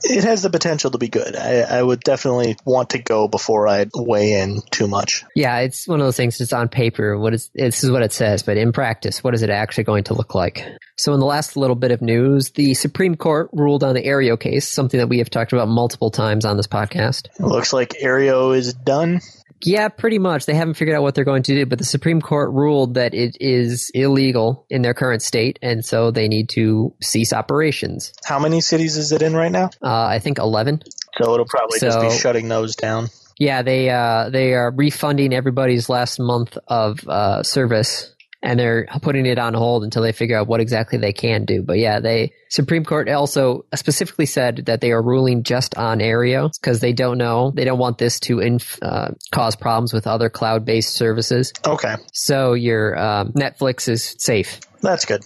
It 0.02 0.24
has 0.24 0.42
the 0.42 0.50
potential 0.50 0.90
to 0.90 0.98
be 0.98 1.08
good. 1.08 1.36
I, 1.36 1.60
I 1.60 1.82
would 1.82 2.00
definitely 2.00 2.56
want 2.64 2.90
to 2.90 2.98
go 2.98 3.28
before 3.28 3.68
I 3.68 3.86
weigh 3.94 4.32
in 4.40 4.62
too 4.70 4.86
much. 4.86 5.24
Yeah, 5.34 5.58
it's 5.60 5.88
one 5.88 6.00
of 6.00 6.06
those 6.06 6.16
things. 6.16 6.40
It's 6.40 6.52
on 6.52 6.68
paper. 6.68 7.18
What 7.18 7.34
is 7.34 7.50
this 7.54 7.82
is 7.82 7.90
what 7.90 8.02
it 8.02 8.12
says, 8.12 8.42
but 8.42 8.56
in 8.56 8.72
practice, 8.72 9.24
what 9.24 9.34
is 9.34 9.42
it 9.42 9.50
actually 9.50 9.84
going 9.84 10.04
to 10.04 10.14
look 10.14 10.34
like? 10.34 10.66
So, 10.96 11.12
in 11.12 11.20
the 11.20 11.26
last 11.26 11.56
little 11.56 11.76
bit 11.76 11.90
of 11.90 12.00
news, 12.02 12.50
the 12.50 12.74
Supreme 12.74 13.16
Court 13.16 13.50
ruled 13.52 13.84
on 13.84 13.94
the 13.94 14.02
Aereo 14.02 14.38
case, 14.38 14.68
something 14.68 14.98
that 14.98 15.08
we 15.08 15.18
have 15.18 15.30
talked 15.30 15.52
about 15.52 15.68
multiple 15.68 16.10
times 16.10 16.44
on 16.44 16.56
this 16.56 16.66
podcast. 16.66 17.26
It 17.38 17.44
looks 17.44 17.72
like 17.72 17.94
Aereo 18.02 18.56
is 18.56 18.72
done. 18.74 19.20
Yeah, 19.62 19.88
pretty 19.88 20.18
much. 20.18 20.46
They 20.46 20.54
haven't 20.54 20.74
figured 20.74 20.96
out 20.96 21.02
what 21.02 21.14
they're 21.14 21.24
going 21.24 21.42
to 21.44 21.54
do, 21.54 21.66
but 21.66 21.78
the 21.78 21.84
Supreme 21.84 22.20
Court 22.20 22.50
ruled 22.52 22.94
that 22.94 23.14
it 23.14 23.36
is 23.40 23.90
illegal 23.94 24.66
in 24.68 24.82
their 24.82 24.94
current 24.94 25.22
state, 25.22 25.58
and 25.62 25.84
so 25.84 26.10
they 26.10 26.28
need 26.28 26.48
to 26.50 26.94
cease 27.00 27.32
operations. 27.32 28.12
How 28.24 28.38
many 28.38 28.60
cities 28.60 28.96
is 28.96 29.12
it 29.12 29.22
in 29.22 29.34
right 29.34 29.50
now? 29.50 29.70
Uh, 29.82 30.04
I 30.04 30.18
think 30.18 30.38
11. 30.38 30.82
So 31.16 31.32
it'll 31.32 31.46
probably 31.46 31.80
just 31.80 32.00
be 32.00 32.10
shutting 32.10 32.48
those 32.48 32.76
down. 32.76 33.08
Yeah, 33.38 33.62
they 33.62 33.90
uh, 33.90 34.30
they 34.30 34.54
are 34.54 34.70
refunding 34.70 35.34
everybody's 35.34 35.88
last 35.88 36.18
month 36.18 36.56
of 36.68 37.06
uh, 37.06 37.42
service, 37.42 38.14
and 38.42 38.58
they're 38.58 38.86
putting 39.02 39.26
it 39.26 39.38
on 39.38 39.54
hold 39.54 39.84
until 39.84 40.02
they 40.02 40.12
figure 40.12 40.38
out 40.38 40.46
what 40.46 40.60
exactly 40.60 40.98
they 40.98 41.12
can 41.12 41.44
do. 41.44 41.62
But 41.62 41.78
yeah, 41.78 42.00
they 42.00 42.32
Supreme 42.48 42.84
Court 42.84 43.08
also 43.08 43.64
specifically 43.74 44.26
said 44.26 44.66
that 44.66 44.80
they 44.80 44.92
are 44.92 45.02
ruling 45.02 45.42
just 45.42 45.76
on 45.76 45.98
Aereo 45.98 46.50
because 46.60 46.80
they 46.80 46.92
don't 46.92 47.18
know 47.18 47.50
they 47.50 47.64
don't 47.64 47.78
want 47.78 47.98
this 47.98 48.20
to 48.20 48.40
inf- 48.40 48.78
uh, 48.82 49.08
cause 49.32 49.56
problems 49.56 49.92
with 49.92 50.06
other 50.06 50.30
cloud 50.30 50.64
based 50.64 50.94
services. 50.94 51.52
Okay. 51.66 51.96
So 52.12 52.52
your 52.54 52.98
um, 52.98 53.32
Netflix 53.32 53.88
is 53.88 54.14
safe. 54.18 54.60
That's 54.82 55.04
good. 55.04 55.22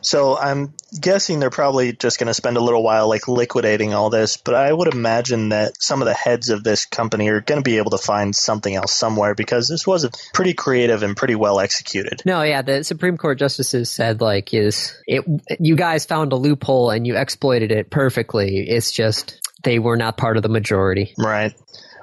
So 0.00 0.36
I'm 0.36 0.74
guessing 0.98 1.40
they're 1.40 1.50
probably 1.50 1.92
just 1.92 2.18
going 2.18 2.28
to 2.28 2.34
spend 2.34 2.56
a 2.56 2.60
little 2.60 2.82
while 2.82 3.08
like 3.08 3.28
liquidating 3.28 3.94
all 3.94 4.10
this, 4.10 4.36
but 4.36 4.54
I 4.54 4.72
would 4.72 4.92
imagine 4.92 5.50
that 5.50 5.74
some 5.80 6.02
of 6.02 6.06
the 6.06 6.14
heads 6.14 6.50
of 6.50 6.64
this 6.64 6.84
company 6.84 7.28
are 7.28 7.40
going 7.40 7.60
to 7.60 7.68
be 7.68 7.78
able 7.78 7.90
to 7.92 7.98
find 7.98 8.34
something 8.34 8.74
else 8.74 8.92
somewhere 8.92 9.34
because 9.34 9.68
this 9.68 9.86
was 9.86 10.08
pretty 10.32 10.54
creative 10.54 11.02
and 11.02 11.16
pretty 11.16 11.34
well 11.34 11.60
executed. 11.60 12.22
No, 12.24 12.42
yeah, 12.42 12.62
the 12.62 12.84
Supreme 12.84 13.16
Court 13.16 13.38
justices 13.38 13.90
said 13.90 14.20
like 14.20 14.54
is 14.54 14.94
it 15.06 15.24
you 15.60 15.76
guys 15.76 16.04
found 16.04 16.32
a 16.32 16.36
loophole 16.36 16.90
and 16.90 17.06
you 17.06 17.16
exploited 17.16 17.72
it 17.72 17.90
perfectly. 17.90 18.68
It's 18.68 18.92
just 18.92 19.40
they 19.62 19.78
were 19.78 19.96
not 19.96 20.16
part 20.16 20.36
of 20.36 20.42
the 20.42 20.48
majority. 20.48 21.14
Right. 21.18 21.54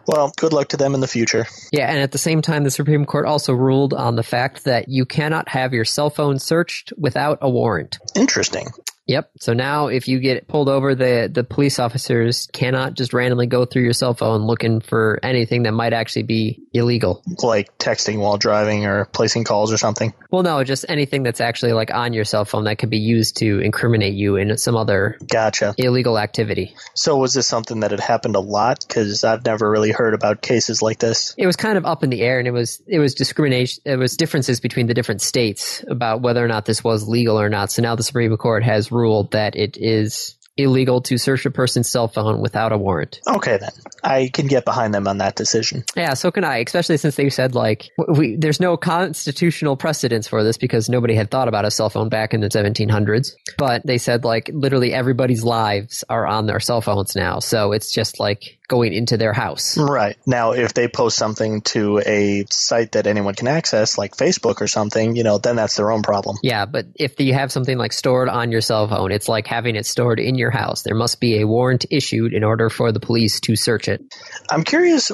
Well, 0.07 0.31
good 0.37 0.53
luck 0.53 0.69
to 0.69 0.77
them 0.77 0.93
in 0.93 0.99
the 0.99 1.07
future. 1.07 1.45
Yeah, 1.71 1.91
and 1.91 1.99
at 1.99 2.11
the 2.11 2.17
same 2.17 2.41
time 2.41 2.63
the 2.63 2.71
Supreme 2.71 3.05
Court 3.05 3.25
also 3.25 3.53
ruled 3.53 3.93
on 3.93 4.15
the 4.15 4.23
fact 4.23 4.63
that 4.65 4.87
you 4.89 5.05
cannot 5.05 5.49
have 5.49 5.73
your 5.73 5.85
cell 5.85 6.09
phone 6.09 6.39
searched 6.39 6.93
without 6.97 7.37
a 7.41 7.49
warrant. 7.49 7.99
Interesting. 8.15 8.67
Yep. 9.11 9.31
So 9.41 9.51
now 9.51 9.87
if 9.87 10.07
you 10.07 10.19
get 10.19 10.47
pulled 10.47 10.69
over 10.69 10.95
the 10.95 11.29
the 11.29 11.43
police 11.43 11.79
officers 11.79 12.47
cannot 12.53 12.93
just 12.93 13.11
randomly 13.11 13.45
go 13.45 13.65
through 13.65 13.83
your 13.83 13.91
cell 13.91 14.13
phone 14.13 14.43
looking 14.43 14.79
for 14.79 15.19
anything 15.21 15.63
that 15.63 15.73
might 15.73 15.91
actually 15.91 16.23
be 16.23 16.61
illegal. 16.71 17.21
Like 17.43 17.77
texting 17.77 18.19
while 18.19 18.37
driving 18.37 18.85
or 18.85 19.03
placing 19.11 19.43
calls 19.43 19.73
or 19.73 19.77
something. 19.77 20.13
Well, 20.29 20.43
no, 20.43 20.63
just 20.63 20.85
anything 20.87 21.23
that's 21.23 21.41
actually 21.41 21.73
like 21.73 21.93
on 21.93 22.13
your 22.13 22.23
cell 22.23 22.45
phone 22.45 22.63
that 22.63 22.77
could 22.77 22.89
be 22.89 22.99
used 22.99 23.35
to 23.37 23.59
incriminate 23.59 24.13
you 24.13 24.37
in 24.37 24.57
some 24.57 24.77
other 24.77 25.17
Gotcha. 25.27 25.75
illegal 25.77 26.17
activity. 26.17 26.73
So 26.93 27.17
was 27.17 27.33
this 27.33 27.47
something 27.47 27.81
that 27.81 27.91
had 27.91 27.99
happened 27.99 28.37
a 28.37 28.39
lot? 28.39 28.85
Because 28.87 29.25
I've 29.25 29.43
never 29.43 29.69
really 29.69 29.91
heard 29.91 30.13
about 30.13 30.41
cases 30.41 30.81
like 30.81 30.99
this. 30.99 31.35
It 31.37 31.47
was 31.47 31.57
kind 31.57 31.77
of 31.77 31.85
up 31.85 32.01
in 32.01 32.09
the 32.09 32.21
air, 32.21 32.39
and 32.39 32.47
it 32.47 32.51
was 32.51 32.81
it 32.87 32.99
was 32.99 33.13
discrimination. 33.13 33.81
It 33.83 33.97
was 33.97 34.15
differences 34.15 34.61
between 34.61 34.87
the 34.87 34.93
different 34.93 35.21
states 35.21 35.83
about 35.89 36.21
whether 36.21 36.43
or 36.43 36.47
not 36.47 36.63
this 36.63 36.81
was 36.81 37.09
legal 37.09 37.37
or 37.37 37.49
not. 37.49 37.73
So 37.73 37.81
now 37.81 37.95
the 37.95 38.03
Supreme 38.03 38.31
Court 38.37 38.63
has 38.63 38.89
ruled 38.89 39.00
that 39.31 39.55
it 39.55 39.77
is 39.77 40.37
illegal 40.57 41.01
to 41.01 41.17
search 41.17 41.45
a 41.45 41.51
person's 41.51 41.89
cell 41.89 42.07
phone 42.07 42.41
without 42.41 42.71
a 42.71 42.77
warrant. 42.77 43.19
Okay, 43.27 43.57
then. 43.57 43.71
I 44.03 44.29
can 44.33 44.47
get 44.47 44.65
behind 44.65 44.93
them 44.93 45.07
on 45.07 45.17
that 45.19 45.35
decision. 45.35 45.83
Yeah, 45.95 46.13
so 46.13 46.31
can 46.31 46.43
I, 46.43 46.57
especially 46.57 46.97
since 46.97 47.15
they 47.15 47.29
said 47.29 47.55
like 47.55 47.89
we 48.07 48.35
there's 48.35 48.59
no 48.59 48.77
constitutional 48.77 49.77
precedence 49.77 50.27
for 50.27 50.43
this 50.43 50.57
because 50.57 50.89
nobody 50.89 51.15
had 51.15 51.31
thought 51.31 51.47
about 51.47 51.65
a 51.65 51.71
cell 51.71 51.89
phone 51.89 52.09
back 52.09 52.33
in 52.33 52.41
the 52.41 52.49
1700s. 52.49 53.31
But 53.57 53.85
they 53.85 53.97
said 53.97 54.23
like 54.23 54.49
literally 54.53 54.93
everybody's 54.93 55.43
lives 55.43 56.03
are 56.09 56.27
on 56.27 56.45
their 56.45 56.59
cell 56.59 56.81
phones 56.81 57.15
now, 57.15 57.39
so 57.39 57.71
it's 57.71 57.91
just 57.91 58.19
like 58.19 58.59
going 58.71 58.93
into 58.93 59.17
their 59.17 59.33
house. 59.33 59.77
Right. 59.77 60.15
Now, 60.25 60.53
if 60.53 60.73
they 60.73 60.87
post 60.87 61.17
something 61.17 61.59
to 61.73 61.99
a 61.99 62.45
site 62.49 62.93
that 62.93 63.05
anyone 63.05 63.35
can 63.35 63.49
access, 63.49 63.97
like 63.97 64.15
Facebook 64.15 64.61
or 64.61 64.67
something, 64.67 65.17
you 65.17 65.23
know, 65.23 65.39
then 65.39 65.57
that's 65.57 65.75
their 65.75 65.91
own 65.91 66.03
problem. 66.03 66.37
Yeah, 66.41 66.65
but 66.65 66.85
if 66.95 67.19
you 67.19 67.33
have 67.33 67.51
something 67.51 67.77
like 67.77 67.91
stored 67.91 68.29
on 68.29 68.49
your 68.49 68.61
cell 68.61 68.87
phone, 68.87 69.11
it's 69.11 69.27
like 69.27 69.45
having 69.45 69.75
it 69.75 69.85
stored 69.85 70.21
in 70.21 70.35
your 70.35 70.51
house. 70.51 70.83
There 70.83 70.95
must 70.95 71.19
be 71.19 71.41
a 71.41 71.45
warrant 71.45 71.85
issued 71.91 72.33
in 72.33 72.45
order 72.45 72.69
for 72.69 72.93
the 72.93 73.01
police 73.01 73.41
to 73.41 73.57
search 73.57 73.89
it. 73.89 74.01
I'm 74.49 74.63
curious 74.63 75.11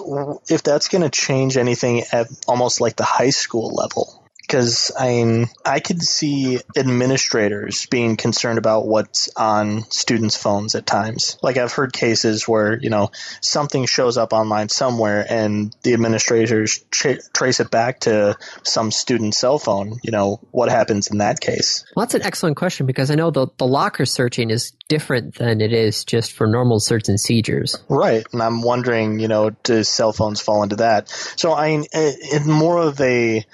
if 0.49 0.61
that's 0.61 0.87
going 0.87 1.01
to 1.01 1.09
change 1.09 1.57
anything 1.57 2.03
at 2.11 2.27
almost 2.47 2.79
like 2.79 2.95
the 2.95 3.05
high 3.05 3.31
school 3.31 3.73
level. 3.73 4.23
Because 4.47 4.91
I 4.97 5.07
mean, 5.09 5.47
I 5.65 5.79
could 5.81 6.01
see 6.01 6.59
administrators 6.77 7.85
being 7.87 8.15
concerned 8.15 8.57
about 8.57 8.87
what's 8.87 9.29
on 9.35 9.83
students' 9.91 10.37
phones 10.37 10.73
at 10.75 10.85
times. 10.85 11.37
Like 11.43 11.57
I've 11.57 11.73
heard 11.73 11.91
cases 11.91 12.47
where 12.47 12.79
you 12.79 12.89
know 12.89 13.11
something 13.41 13.85
shows 13.85 14.17
up 14.17 14.31
online 14.31 14.69
somewhere, 14.69 15.25
and 15.27 15.75
the 15.83 15.93
administrators 15.93 16.83
tra- 16.91 17.19
trace 17.33 17.59
it 17.59 17.69
back 17.71 17.99
to 18.01 18.37
some 18.63 18.91
student's 18.91 19.37
cell 19.37 19.59
phone. 19.59 19.99
You 20.01 20.11
know 20.11 20.39
what 20.51 20.69
happens 20.69 21.07
in 21.07 21.17
that 21.17 21.39
case? 21.41 21.83
Well, 21.95 22.05
that's 22.05 22.15
an 22.15 22.23
excellent 22.23 22.55
question 22.57 22.85
because 22.85 23.11
I 23.11 23.15
know 23.15 23.31
the, 23.31 23.47
the 23.57 23.67
locker 23.67 24.05
searching 24.05 24.49
is 24.49 24.71
different 24.87 25.35
than 25.35 25.59
it 25.59 25.73
is 25.73 26.05
just 26.05 26.31
for 26.31 26.47
normal 26.47 26.79
search 26.79 27.09
and 27.09 27.19
seizures. 27.19 27.77
Right, 27.89 28.25
and 28.31 28.41
I'm 28.41 28.61
wondering, 28.61 29.19
you 29.19 29.27
know, 29.27 29.49
do 29.63 29.83
cell 29.83 30.13
phones 30.13 30.39
fall 30.39 30.63
into 30.63 30.77
that? 30.77 31.09
So, 31.35 31.53
I 31.53 31.69
mean, 31.69 31.85
i- 31.93 32.15
in 32.33 32.49
more 32.49 32.77
of 32.77 32.99
a 33.01 33.45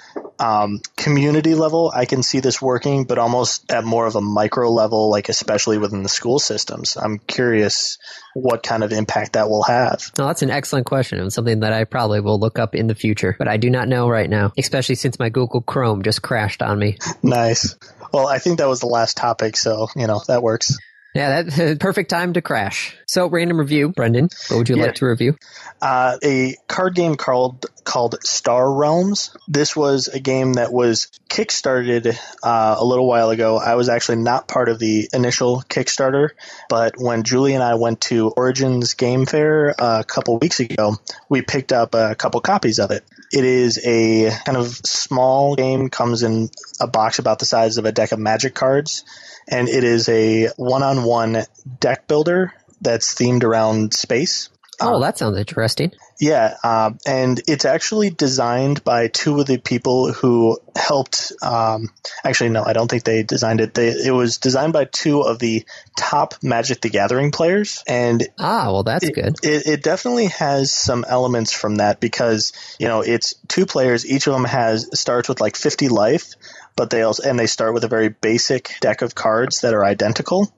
um, 0.44 0.80
community 0.96 1.54
level, 1.54 1.90
I 1.94 2.04
can 2.04 2.22
see 2.22 2.40
this 2.40 2.60
working, 2.60 3.04
but 3.04 3.18
almost 3.18 3.72
at 3.72 3.84
more 3.84 4.06
of 4.06 4.14
a 4.14 4.20
micro 4.20 4.70
level, 4.70 5.10
like 5.10 5.30
especially 5.30 5.78
within 5.78 6.02
the 6.02 6.08
school 6.08 6.38
systems. 6.38 6.98
I'm 6.98 7.18
curious 7.18 7.96
what 8.34 8.62
kind 8.62 8.84
of 8.84 8.92
impact 8.92 9.32
that 9.34 9.48
will 9.48 9.62
have. 9.62 10.10
No, 10.18 10.26
that's 10.26 10.42
an 10.42 10.50
excellent 10.50 10.84
question 10.84 11.18
and 11.18 11.32
something 11.32 11.60
that 11.60 11.72
I 11.72 11.84
probably 11.84 12.20
will 12.20 12.38
look 12.38 12.58
up 12.58 12.74
in 12.74 12.88
the 12.88 12.94
future, 12.94 13.36
but 13.38 13.48
I 13.48 13.56
do 13.56 13.70
not 13.70 13.88
know 13.88 14.06
right 14.08 14.28
now, 14.28 14.52
especially 14.58 14.96
since 14.96 15.18
my 15.18 15.30
Google 15.30 15.62
Chrome 15.62 16.02
just 16.02 16.20
crashed 16.20 16.60
on 16.60 16.78
me. 16.78 16.98
Nice. 17.22 17.76
Well, 18.12 18.26
I 18.26 18.38
think 18.38 18.58
that 18.58 18.68
was 18.68 18.80
the 18.80 18.86
last 18.86 19.16
topic, 19.16 19.56
so 19.56 19.88
you 19.96 20.06
know 20.06 20.20
that 20.28 20.42
works. 20.42 20.76
Yeah, 21.14 21.42
that 21.42 21.78
perfect 21.80 22.10
time 22.10 22.32
to 22.32 22.42
crash. 22.42 22.96
So, 23.06 23.28
random 23.28 23.58
review, 23.60 23.90
Brendan. 23.90 24.28
What 24.48 24.58
would 24.58 24.68
you 24.68 24.76
Yeah. 24.76 24.86
like 24.86 24.94
to 24.96 25.06
review? 25.06 25.36
uh, 25.82 26.16
a 26.24 26.56
card 26.66 26.94
game 26.94 27.14
called 27.14 27.66
called 27.84 28.16
Star 28.24 28.72
Realms. 28.72 29.36
This 29.46 29.76
was 29.76 30.08
a 30.08 30.18
game 30.18 30.54
that 30.54 30.72
was 30.72 31.08
kickstarted 31.28 32.16
uh, 32.42 32.76
a 32.78 32.84
little 32.84 33.06
while 33.06 33.28
ago. 33.30 33.58
I 33.58 33.74
was 33.74 33.88
actually 33.90 34.16
not 34.16 34.48
part 34.48 34.68
of 34.70 34.78
the 34.78 35.08
initial 35.12 35.62
Kickstarter, 35.68 36.30
but 36.70 36.94
when 36.96 37.22
Julie 37.24 37.52
and 37.54 37.62
I 37.62 37.74
went 37.74 38.00
to 38.02 38.30
Origins 38.30 38.94
Game 38.94 39.26
Fair 39.26 39.74
uh, 39.78 40.00
a 40.00 40.04
couple 40.04 40.38
weeks 40.38 40.60
ago, 40.60 40.96
we 41.28 41.42
picked 41.42 41.72
up 41.72 41.94
a 41.94 42.14
couple 42.14 42.40
copies 42.40 42.78
of 42.78 42.90
it. 42.90 43.04
It 43.32 43.44
is 43.44 43.78
a 43.84 44.30
kind 44.46 44.56
of 44.56 44.68
small 44.68 45.54
game, 45.56 45.90
comes 45.90 46.22
in 46.22 46.48
a 46.80 46.86
box 46.86 47.18
about 47.18 47.38
the 47.40 47.46
size 47.46 47.76
of 47.76 47.84
a 47.84 47.92
deck 47.92 48.12
of 48.12 48.18
Magic 48.18 48.54
cards, 48.54 49.04
and 49.48 49.68
it 49.68 49.84
is 49.84 50.08
a 50.08 50.48
one-on-one 50.56 51.44
deck 51.80 52.06
builder 52.06 52.52
that's 52.80 53.14
themed 53.14 53.44
around 53.44 53.94
space. 53.94 54.48
Oh, 54.80 55.00
that 55.00 55.18
sounds 55.18 55.38
interesting. 55.38 55.92
Yeah, 56.20 56.56
um, 56.62 56.98
and 57.06 57.40
it's 57.48 57.64
actually 57.64 58.10
designed 58.10 58.84
by 58.84 59.08
two 59.08 59.40
of 59.40 59.46
the 59.46 59.58
people 59.58 60.12
who 60.12 60.58
helped. 60.76 61.32
Um, 61.42 61.90
actually, 62.24 62.50
no, 62.50 62.64
I 62.64 62.72
don't 62.72 62.88
think 62.88 63.04
they 63.04 63.22
designed 63.22 63.60
it. 63.60 63.74
They, 63.74 63.88
it 63.88 64.12
was 64.12 64.38
designed 64.38 64.72
by 64.72 64.84
two 64.84 65.22
of 65.22 65.38
the 65.38 65.64
top 65.96 66.34
Magic 66.42 66.80
the 66.80 66.88
Gathering 66.88 67.32
players, 67.32 67.82
and 67.86 68.26
Ah, 68.38 68.72
well, 68.72 68.84
that's 68.84 69.04
it, 69.04 69.14
good. 69.14 69.34
It, 69.42 69.66
it 69.66 69.82
definitely 69.82 70.26
has 70.26 70.72
some 70.72 71.04
elements 71.06 71.52
from 71.52 71.76
that 71.76 72.00
because 72.00 72.52
you 72.78 72.86
know 72.86 73.00
it's 73.00 73.34
two 73.48 73.66
players. 73.66 74.06
Each 74.06 74.26
of 74.26 74.34
them 74.34 74.44
has 74.44 74.98
starts 74.98 75.28
with 75.28 75.40
like 75.40 75.56
50 75.56 75.88
life, 75.88 76.34
but 76.76 76.90
they 76.90 77.02
also 77.02 77.28
and 77.28 77.38
they 77.38 77.46
start 77.46 77.74
with 77.74 77.84
a 77.84 77.88
very 77.88 78.08
basic 78.08 78.72
deck 78.80 79.02
of 79.02 79.14
cards 79.14 79.60
that 79.60 79.74
are 79.74 79.84
identical. 79.84 80.52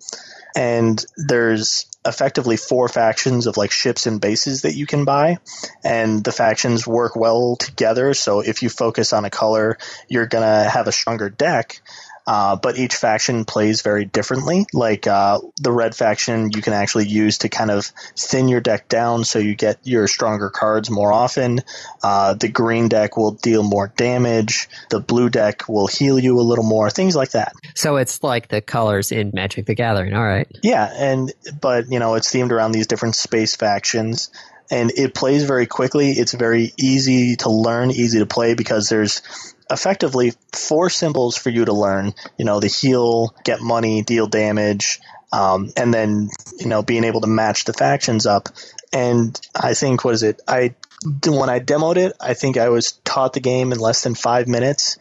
And 0.55 1.05
there's 1.17 1.87
effectively 2.07 2.57
four 2.57 2.89
factions 2.89 3.47
of 3.47 3.57
like 3.57 3.71
ships 3.71 4.07
and 4.07 4.21
bases 4.21 4.62
that 4.62 4.75
you 4.75 4.87
can 4.87 5.05
buy, 5.05 5.39
and 5.85 6.25
the 6.25 6.33
factions 6.33 6.87
work 6.87 7.17
well 7.17 7.57
together. 7.57 8.14
So 8.14 8.41
if 8.41 8.62
you 8.62 8.71
focus 8.71 9.12
on 9.12 9.25
a 9.25 9.31
color, 9.31 9.77
you're 10.09 10.27
gonna 10.27 10.69
have 10.69 10.87
a 10.87 10.93
stronger 10.93 11.29
deck. 11.29 11.83
Uh, 12.27 12.57
but 12.57 12.77
each 12.77 12.95
faction 12.95 13.45
plays 13.45 13.83
very 13.83 14.05
differently. 14.05 14.66
Like 14.72 15.07
uh, 15.07 15.41
the 15.61 15.70
red 15.70 15.95
faction, 15.95 16.51
you 16.51 16.61
can 16.61 16.72
actually 16.72 17.07
use 17.07 17.39
to 17.39 17.49
kind 17.49 17.70
of 17.70 17.87
thin 18.16 18.49
your 18.49 18.61
deck 18.61 18.89
down 18.89 19.24
so 19.24 19.39
you 19.39 19.55
get 19.55 19.79
your 19.85 20.09
stronger 20.09 20.51
cards 20.51 20.91
more 20.91 21.12
often. 21.12 21.61
Uh, 22.03 22.35
the 22.35 22.49
green 22.49 22.89
deck 22.89 23.16
will 23.16 23.33
deal 23.33 23.62
more 23.62 23.93
damage. 23.97 24.68
The 24.91 25.01
blue 25.01 25.31
deck 25.31 25.68
will 25.68 25.87
heal 25.87 26.18
you 26.18 26.41
a 26.41 26.43
little 26.43 26.64
more. 26.64 26.91
Things 26.91 27.14
like 27.14 27.31
that. 27.31 27.53
So 27.74 27.97
it's 27.97 28.22
like 28.22 28.49
the 28.49 28.61
colors 28.61 29.12
in 29.12 29.31
Magic 29.33 29.66
the 29.66 29.74
Gathering. 29.74 30.14
All 30.14 30.24
right. 30.24 30.49
Yeah, 30.62 30.91
and 30.93 31.33
but 31.61 31.91
you 31.91 31.99
know 31.99 32.14
it's 32.14 32.33
themed 32.33 32.51
around 32.51 32.72
these 32.72 32.87
different 32.87 33.14
space 33.14 33.55
factions, 33.55 34.31
and 34.70 34.91
it 34.91 35.14
plays 35.14 35.45
very 35.45 35.66
quickly. 35.66 36.11
It's 36.11 36.33
very 36.33 36.72
easy 36.77 37.37
to 37.37 37.51
learn, 37.51 37.91
easy 37.91 38.18
to 38.18 38.27
play 38.27 38.55
because 38.55 38.89
there's 38.89 39.22
effectively 39.71 40.33
four 40.53 40.91
symbols 40.91 41.37
for 41.37 41.51
you 41.51 41.64
to 41.64 41.73
learn. 41.73 42.14
You 42.39 42.45
know, 42.45 42.61
the 42.61 42.69
heal, 42.69 43.35
get 43.45 43.61
money, 43.61 44.03
deal 44.03 44.27
damage, 44.27 45.01
um, 45.33 45.71
and 45.77 45.93
then 45.93 46.31
you 46.59 46.67
know 46.67 46.83
being 46.83 47.05
able 47.05 47.21
to 47.23 47.27
match 47.27 47.64
the 47.64 47.73
factions 47.73 48.27
up. 48.27 48.49
And 48.93 49.39
I 49.55 49.75
think 49.75 50.05
what 50.05 50.14
is 50.14 50.23
it? 50.23 50.41
I 50.47 50.75
when 51.27 51.51
I 51.51 51.61
demoed 51.61 51.97
it, 51.97 52.14
I 52.21 52.35
think 52.35 52.57
I 52.57 52.69
was 52.69 52.93
taught 53.05 53.33
the 53.33 53.41
game 53.41 53.73
in 53.73 53.79
less 53.79 54.03
than 54.03 54.14
five 54.14 54.49
minutes. 54.49 54.99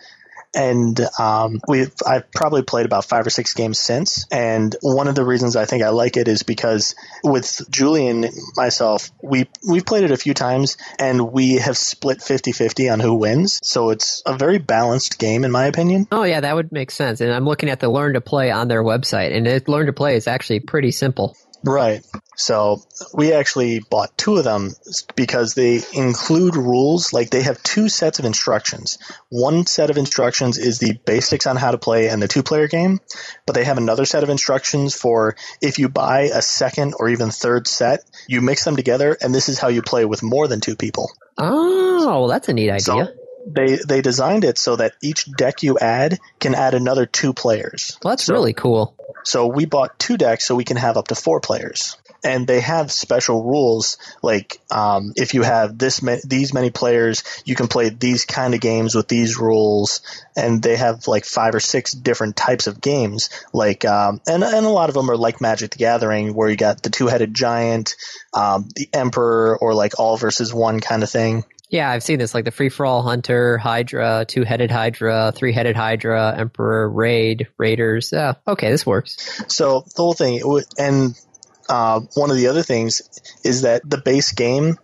And 0.55 0.99
um, 1.19 1.59
we've 1.67 1.91
I've 2.05 2.31
probably 2.31 2.63
played 2.63 2.85
about 2.85 3.05
five 3.05 3.27
or 3.27 3.29
six 3.29 3.53
games 3.53 3.79
since. 3.79 4.25
And 4.31 4.75
one 4.81 5.07
of 5.07 5.15
the 5.15 5.25
reasons 5.25 5.55
I 5.55 5.65
think 5.65 5.83
I 5.83 5.89
like 5.89 6.17
it 6.17 6.27
is 6.27 6.43
because 6.43 6.95
with 7.23 7.61
Julie 7.69 8.07
and 8.07 8.29
myself, 8.55 9.11
we 9.21 9.47
we've 9.67 9.85
played 9.85 10.03
it 10.03 10.11
a 10.11 10.17
few 10.17 10.33
times 10.33 10.77
and 10.99 11.31
we 11.31 11.55
have 11.55 11.77
split 11.77 12.19
50-50 12.19 12.91
on 12.91 12.99
who 12.99 13.15
wins. 13.15 13.59
So 13.63 13.89
it's 13.89 14.23
a 14.25 14.37
very 14.37 14.57
balanced 14.57 15.19
game 15.19 15.43
in 15.43 15.51
my 15.51 15.65
opinion. 15.65 16.07
Oh 16.11 16.23
yeah, 16.23 16.39
that 16.39 16.55
would 16.55 16.71
make 16.71 16.91
sense. 16.91 17.21
And 17.21 17.33
I'm 17.33 17.45
looking 17.45 17.69
at 17.69 17.79
the 17.79 17.89
learn 17.89 18.13
to 18.13 18.21
play 18.21 18.51
on 18.51 18.67
their 18.67 18.83
website, 18.83 19.35
and 19.35 19.47
it, 19.47 19.67
learn 19.67 19.87
to 19.87 19.93
play 19.93 20.15
is 20.15 20.27
actually 20.27 20.59
pretty 20.61 20.91
simple. 20.91 21.35
Right. 21.65 22.05
So 22.35 22.83
we 23.13 23.33
actually 23.33 23.79
bought 23.79 24.15
two 24.17 24.35
of 24.35 24.43
them 24.43 24.71
because 25.15 25.55
they 25.55 25.81
include 25.93 26.55
rules. 26.55 27.11
Like 27.11 27.31
they 27.31 27.41
have 27.41 27.61
two 27.63 27.89
sets 27.89 28.19
of 28.19 28.25
instructions. 28.25 28.99
One 29.29 29.65
set 29.65 29.89
of 29.89 29.97
instructions 29.97 30.57
is 30.57 30.77
the 30.77 30.99
basics 31.05 31.47
on 31.47 31.55
how 31.55 31.71
to 31.71 31.77
play 31.77 32.09
in 32.09 32.19
the 32.19 32.27
two 32.27 32.43
player 32.43 32.67
game, 32.67 32.99
but 33.47 33.55
they 33.55 33.63
have 33.63 33.77
another 33.77 34.05
set 34.05 34.23
of 34.23 34.29
instructions 34.29 34.93
for 34.93 35.35
if 35.61 35.79
you 35.79 35.89
buy 35.89 36.29
a 36.33 36.41
second 36.41 36.93
or 36.99 37.09
even 37.09 37.31
third 37.31 37.67
set, 37.67 38.01
you 38.27 38.41
mix 38.41 38.63
them 38.63 38.75
together 38.75 39.17
and 39.19 39.33
this 39.33 39.49
is 39.49 39.57
how 39.57 39.69
you 39.69 39.81
play 39.81 40.05
with 40.05 40.21
more 40.21 40.47
than 40.47 40.61
two 40.61 40.75
people. 40.75 41.09
Oh, 41.37 42.05
well, 42.05 42.27
that's 42.27 42.47
a 42.47 42.53
neat 42.53 42.69
idea. 42.69 42.79
So 42.81 43.07
they 43.45 43.75
they 43.87 44.01
designed 44.01 44.43
it 44.43 44.57
so 44.57 44.75
that 44.75 44.93
each 45.01 45.31
deck 45.31 45.63
you 45.63 45.77
add 45.79 46.19
can 46.39 46.55
add 46.55 46.73
another 46.73 47.05
two 47.05 47.33
players. 47.33 47.97
Well, 48.03 48.11
that's 48.13 48.25
So- 48.25 48.33
really 48.33 48.53
cool. 48.53 48.95
so 49.23 49.47
we 49.47 49.65
bought 49.65 49.97
two 49.99 50.17
decks 50.17 50.45
so 50.45 50.55
we 50.55 50.63
can 50.63 50.77
have 50.77 50.97
up 50.97 51.07
to 51.09 51.15
four 51.15 51.39
players. 51.39 51.97
And 52.23 52.47
they 52.47 52.59
have 52.61 52.91
special 52.91 53.43
rules, 53.43 53.97
like 54.23 54.59
um, 54.71 55.13
if 55.15 55.35
you 55.35 55.43
have 55.43 55.77
this 55.77 56.01
ma- 56.01 56.17
these 56.25 56.55
many 56.55 56.71
players, 56.71 57.23
you 57.45 57.53
can 57.53 57.67
play 57.67 57.89
these 57.89 58.25
kind 58.25 58.55
of 58.55 58.61
games 58.61 58.95
with 58.95 59.07
these 59.07 59.37
rules. 59.37 60.01
And 60.35 60.59
they 60.63 60.75
have 60.75 61.07
like 61.07 61.23
five 61.23 61.53
or 61.53 61.59
six 61.59 61.91
different 61.91 62.35
types 62.35 62.65
of 62.65 62.81
games, 62.81 63.29
like 63.53 63.85
um, 63.85 64.21
and 64.27 64.43
and 64.43 64.65
a 64.65 64.69
lot 64.69 64.89
of 64.89 64.95
them 64.95 65.11
are 65.11 65.17
like 65.17 65.39
Magic 65.39 65.69
the 65.69 65.77
Gathering, 65.77 66.33
where 66.33 66.49
you 66.49 66.55
got 66.55 66.81
the 66.81 66.89
two 66.89 67.05
headed 67.05 67.35
giant, 67.35 67.95
um, 68.33 68.69
the 68.75 68.89
Emperor, 68.91 69.55
or 69.61 69.75
like 69.75 69.99
all 69.99 70.17
versus 70.17 70.51
one 70.51 70.79
kind 70.79 71.03
of 71.03 71.11
thing. 71.11 71.43
Yeah, 71.69 71.89
I've 71.89 72.03
seen 72.03 72.19
this 72.19 72.33
like 72.33 72.45
the 72.45 72.51
free 72.51 72.69
for 72.69 72.85
all 72.85 73.01
hunter, 73.01 73.57
Hydra, 73.57 74.25
two 74.27 74.43
headed 74.43 74.69
Hydra, 74.69 75.33
three 75.35 75.51
headed 75.51 75.75
Hydra, 75.75 76.35
Emperor, 76.37 76.89
Raid, 76.89 77.47
Raiders. 77.57 78.11
Yeah, 78.13 78.35
okay, 78.47 78.69
this 78.69 78.85
works. 78.85 79.43
So 79.47 79.81
the 79.95 80.01
whole 80.01 80.13
thing, 80.13 80.41
and 80.77 81.19
uh, 81.67 82.01
one 82.13 82.29
of 82.29 82.37
the 82.37 82.47
other 82.47 82.63
things 82.63 83.01
is 83.43 83.63
that 83.63 83.81
the 83.89 83.97
base 83.97 84.31
game 84.31 84.77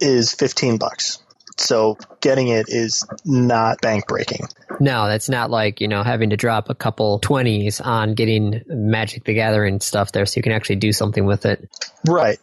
is 0.00 0.34
fifteen 0.34 0.76
bucks. 0.76 1.22
So 1.56 1.96
getting 2.20 2.48
it 2.48 2.66
is 2.68 3.06
not 3.24 3.80
bank 3.80 4.06
breaking. 4.06 4.46
No, 4.80 5.08
that's 5.08 5.28
not 5.28 5.50
like, 5.50 5.80
you 5.80 5.88
know, 5.88 6.02
having 6.02 6.30
to 6.30 6.36
drop 6.36 6.70
a 6.70 6.74
couple 6.74 7.20
20s 7.20 7.84
on 7.84 8.14
getting 8.14 8.62
Magic 8.66 9.24
the 9.24 9.34
Gathering 9.34 9.80
stuff 9.80 10.12
there 10.12 10.26
so 10.26 10.38
you 10.38 10.42
can 10.42 10.52
actually 10.52 10.76
do 10.76 10.92
something 10.92 11.24
with 11.24 11.46
it. 11.46 11.68
Right. 12.06 12.38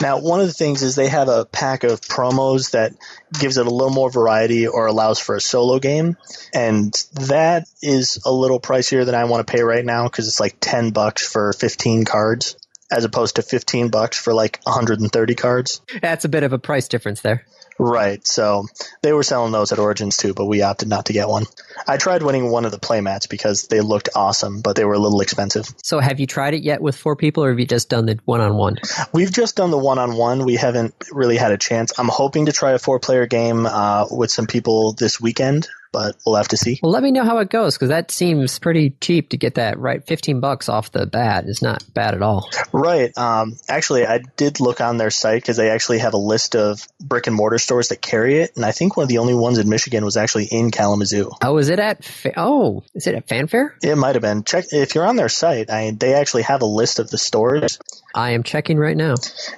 Now, 0.00 0.20
one 0.20 0.40
of 0.40 0.46
the 0.46 0.52
things 0.52 0.82
is 0.82 0.94
they 0.94 1.08
have 1.08 1.28
a 1.28 1.44
pack 1.44 1.84
of 1.84 2.00
promos 2.00 2.72
that 2.72 2.92
gives 3.38 3.56
it 3.56 3.66
a 3.66 3.70
little 3.70 3.92
more 3.92 4.10
variety 4.10 4.66
or 4.66 4.86
allows 4.86 5.18
for 5.18 5.34
a 5.34 5.40
solo 5.40 5.78
game. 5.78 6.16
And 6.54 6.92
that 7.14 7.66
is 7.82 8.22
a 8.24 8.32
little 8.32 8.60
pricier 8.60 9.04
than 9.04 9.14
I 9.14 9.24
want 9.24 9.46
to 9.46 9.52
pay 9.52 9.62
right 9.62 9.84
now 9.84 10.04
because 10.04 10.28
it's 10.28 10.40
like 10.40 10.56
10 10.60 10.90
bucks 10.90 11.26
for 11.26 11.52
15 11.52 12.04
cards 12.04 12.56
as 12.90 13.04
opposed 13.04 13.36
to 13.36 13.42
15 13.42 13.88
bucks 13.88 14.18
for 14.18 14.34
like 14.34 14.60
130 14.64 15.34
cards. 15.34 15.80
That's 16.00 16.24
a 16.24 16.28
bit 16.28 16.42
of 16.42 16.52
a 16.52 16.58
price 16.58 16.88
difference 16.88 17.20
there. 17.20 17.46
Right. 17.80 18.26
So 18.26 18.66
they 19.00 19.14
were 19.14 19.22
selling 19.22 19.52
those 19.52 19.72
at 19.72 19.78
Origins 19.78 20.18
too, 20.18 20.34
but 20.34 20.44
we 20.44 20.60
opted 20.60 20.88
not 20.88 21.06
to 21.06 21.14
get 21.14 21.28
one. 21.28 21.46
I 21.88 21.96
tried 21.96 22.22
winning 22.22 22.50
one 22.50 22.66
of 22.66 22.72
the 22.72 22.78
playmats 22.78 23.26
because 23.26 23.68
they 23.68 23.80
looked 23.80 24.10
awesome, 24.14 24.60
but 24.60 24.76
they 24.76 24.84
were 24.84 24.92
a 24.92 24.98
little 24.98 25.22
expensive. 25.22 25.66
So 25.82 25.98
have 25.98 26.20
you 26.20 26.26
tried 26.26 26.52
it 26.52 26.62
yet 26.62 26.82
with 26.82 26.94
four 26.94 27.16
people 27.16 27.42
or 27.42 27.48
have 27.48 27.58
you 27.58 27.66
just 27.66 27.88
done 27.88 28.04
the 28.04 28.18
one 28.26 28.42
on 28.42 28.54
one? 28.54 28.76
We've 29.12 29.32
just 29.32 29.56
done 29.56 29.70
the 29.70 29.78
one 29.78 29.98
on 29.98 30.14
one. 30.14 30.44
We 30.44 30.56
haven't 30.56 30.94
really 31.10 31.38
had 31.38 31.52
a 31.52 31.58
chance. 31.58 31.98
I'm 31.98 32.08
hoping 32.08 32.46
to 32.46 32.52
try 32.52 32.72
a 32.72 32.78
four 32.78 33.00
player 33.00 33.26
game 33.26 33.64
uh, 33.64 34.06
with 34.10 34.30
some 34.30 34.46
people 34.46 34.92
this 34.92 35.18
weekend, 35.18 35.66
but 35.92 36.16
we'll 36.24 36.36
have 36.36 36.48
to 36.48 36.56
see. 36.56 36.78
Well, 36.82 36.92
let 36.92 37.02
me 37.02 37.10
know 37.10 37.24
how 37.24 37.38
it 37.38 37.50
goes 37.50 37.76
because 37.76 37.88
that 37.88 38.10
seems 38.10 38.58
pretty 38.58 38.90
cheap 39.00 39.30
to 39.30 39.36
get 39.36 39.54
that 39.54 39.78
right. 39.78 40.06
15 40.06 40.40
bucks 40.40 40.68
off 40.68 40.92
the 40.92 41.06
bat 41.06 41.44
is 41.46 41.62
not 41.62 41.82
bad 41.92 42.14
at 42.14 42.22
all. 42.22 42.48
Right. 42.72 43.16
Um, 43.16 43.56
actually, 43.68 44.06
I 44.06 44.20
did 44.36 44.60
look 44.60 44.80
on 44.80 44.96
their 44.96 45.10
site 45.10 45.42
because 45.42 45.56
they 45.56 45.70
actually 45.70 45.98
have 45.98 46.14
a 46.14 46.18
list 46.18 46.54
of 46.56 46.86
brick 47.00 47.26
and 47.26 47.36
mortar 47.36 47.58
stores 47.58 47.88
that 47.88 48.00
carry 48.00 48.38
it, 48.38 48.56
and 48.56 48.64
I 48.64 48.72
think 48.72 48.96
one 48.96 49.04
of 49.04 49.08
the 49.08 49.18
only 49.18 49.34
ones 49.34 49.58
in 49.58 49.68
Michigan 49.68 50.04
was 50.04 50.16
actually 50.16 50.44
in 50.44 50.70
Kalamazoo. 50.70 51.30
Oh, 51.42 51.58
is 51.58 51.68
it 51.68 51.78
at, 51.78 52.04
fa- 52.04 52.34
oh, 52.36 52.84
is 52.94 53.06
it 53.06 53.14
at 53.14 53.28
Fanfare? 53.28 53.76
It 53.82 53.96
might 53.96 54.14
have 54.14 54.22
been. 54.22 54.44
Check 54.44 54.66
if 54.72 54.94
you're 54.94 55.06
on 55.06 55.16
their 55.16 55.28
site. 55.28 55.70
I, 55.70 55.90
they 55.90 56.14
actually 56.14 56.42
have 56.42 56.62
a 56.62 56.66
list 56.66 56.98
of 56.98 57.10
the 57.10 57.18
stores. 57.18 57.78
I 58.14 58.30
am 58.30 58.42
checking 58.42 58.78
right 58.78 58.96
now. 58.96 59.14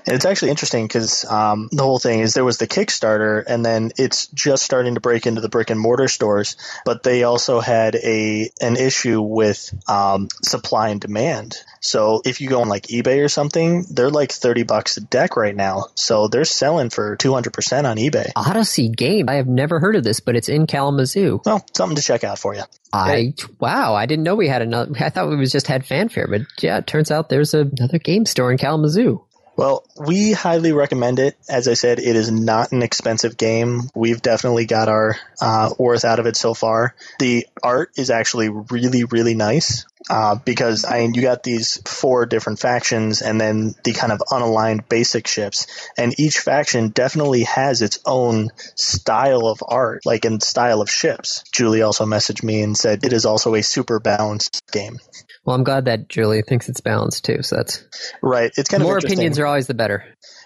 And 0.06 0.14
it's 0.14 0.24
actually 0.24 0.50
interesting 0.50 0.86
because 0.86 1.24
um, 1.24 1.68
the 1.72 1.82
whole 1.82 1.98
thing 1.98 2.20
is 2.20 2.34
there 2.34 2.44
was 2.44 2.58
the 2.58 2.66
Kickstarter, 2.66 3.42
and 3.46 3.64
then 3.64 3.92
it's 3.98 4.26
just 4.28 4.64
starting 4.64 4.94
to 4.94 5.00
break 5.00 5.26
into 5.26 5.40
the 5.40 5.48
brick 5.48 5.70
and 5.70 5.80
mortar 5.80 6.08
stores. 6.08 6.56
But 6.84 7.02
they 7.02 7.22
also 7.22 7.60
had 7.60 7.94
a 7.96 8.50
an 8.60 8.76
issue 8.76 9.20
with 9.20 9.72
um, 9.88 10.28
supply 10.42 10.90
and 10.90 11.00
demand. 11.00 11.56
So 11.80 12.22
if 12.24 12.40
you 12.40 12.48
go 12.48 12.60
on 12.60 12.68
like 12.68 12.88
eBay 12.88 13.24
or 13.24 13.28
something, 13.28 13.84
they're 13.90 14.10
like 14.10 14.32
thirty 14.32 14.62
bucks 14.62 14.96
a 14.96 15.00
deck 15.00 15.36
right 15.36 15.54
now. 15.54 15.86
So 15.94 16.28
they're 16.28 16.44
selling 16.44 16.90
for 16.90 17.16
two 17.16 17.32
hundred 17.32 17.52
percent 17.52 17.86
on 17.86 17.96
eBay. 17.96 18.30
Odyssey 18.36 18.88
game. 18.88 19.28
I 19.28 19.34
have 19.34 19.48
never 19.48 19.80
heard 19.80 19.96
of 19.96 20.04
this, 20.04 20.20
but 20.20 20.36
it's 20.36 20.48
in 20.48 20.66
Kalamazoo. 20.66 21.40
Well, 21.44 21.64
something 21.74 21.96
to 21.96 22.02
check 22.02 22.24
out 22.24 22.38
for 22.38 22.54
you. 22.54 22.62
I 22.92 23.34
wow, 23.58 23.94
I 23.94 24.06
didn't 24.06 24.24
know 24.24 24.34
we 24.34 24.48
had 24.48 24.62
another. 24.62 24.92
I 25.00 25.08
thought 25.08 25.30
we 25.30 25.36
was 25.36 25.52
just 25.52 25.66
had 25.66 25.86
fanfare, 25.86 26.28
but 26.28 26.42
yeah, 26.60 26.78
it 26.78 26.86
turns 26.86 27.10
out 27.10 27.28
there's 27.28 27.54
another 27.54 27.98
game 27.98 28.26
store 28.26 28.52
in 28.52 28.58
Kalamazoo. 28.58 29.24
Well, 29.56 29.84
we 29.98 30.32
highly 30.32 30.72
recommend 30.72 31.18
it. 31.18 31.36
As 31.48 31.68
I 31.68 31.74
said, 31.74 31.98
it 31.98 32.16
is 32.16 32.30
not 32.30 32.72
an 32.72 32.82
expensive 32.82 33.36
game. 33.36 33.82
We've 33.94 34.22
definitely 34.22 34.64
got 34.64 34.88
our 34.88 35.16
uh, 35.40 35.74
worth 35.78 36.04
out 36.04 36.18
of 36.18 36.26
it 36.26 36.36
so 36.36 36.54
far. 36.54 36.94
The 37.18 37.46
art 37.62 37.90
is 37.96 38.10
actually 38.10 38.48
really, 38.48 39.04
really 39.04 39.34
nice 39.34 39.84
uh, 40.10 40.36
because 40.36 40.84
I 40.84 41.00
mean, 41.00 41.14
you 41.14 41.22
got 41.22 41.42
these 41.42 41.80
four 41.86 42.26
different 42.26 42.58
factions 42.58 43.22
and 43.22 43.40
then 43.40 43.74
the 43.84 43.92
kind 43.92 44.12
of 44.12 44.20
unaligned 44.20 44.88
basic 44.88 45.26
ships, 45.26 45.66
and 45.96 46.18
each 46.18 46.38
faction 46.38 46.88
definitely 46.88 47.44
has 47.44 47.82
its 47.82 47.98
own 48.04 48.50
style 48.74 49.46
of 49.46 49.62
art, 49.66 50.04
like 50.04 50.24
in 50.24 50.40
style 50.40 50.80
of 50.80 50.90
ships. 50.90 51.44
Julie 51.52 51.82
also 51.82 52.04
messaged 52.04 52.42
me 52.42 52.62
and 52.62 52.76
said 52.76 53.04
it 53.04 53.12
is 53.12 53.24
also 53.24 53.54
a 53.54 53.62
super 53.62 54.00
balanced 54.00 54.62
game. 54.72 54.98
Well, 55.44 55.56
I'm 55.56 55.64
glad 55.64 55.86
that 55.86 56.08
Julie 56.08 56.42
thinks 56.42 56.68
it's 56.68 56.80
balanced 56.80 57.24
too. 57.24 57.42
So 57.42 57.56
that's 57.56 57.84
Right. 58.22 58.52
It's 58.56 58.68
kind 58.68 58.82
more 58.82 58.92
of 58.92 58.96
interesting. 58.98 59.18
opinions 59.18 59.38
are 59.38 59.46
always 59.46 59.66
the 59.66 59.74
better. 59.74 60.04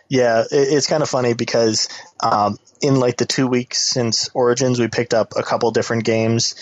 Yeah, 0.08 0.42
it, 0.42 0.46
it's 0.50 0.86
kind 0.86 1.02
of 1.02 1.08
funny 1.08 1.34
because 1.34 1.88
um, 2.20 2.58
in 2.80 2.96
like 2.96 3.16
the 3.16 3.26
two 3.26 3.46
weeks 3.46 3.82
since 3.82 4.30
Origins, 4.34 4.78
we 4.78 4.88
picked 4.88 5.14
up 5.14 5.32
a 5.36 5.42
couple 5.42 5.70
different 5.70 6.04
games. 6.04 6.54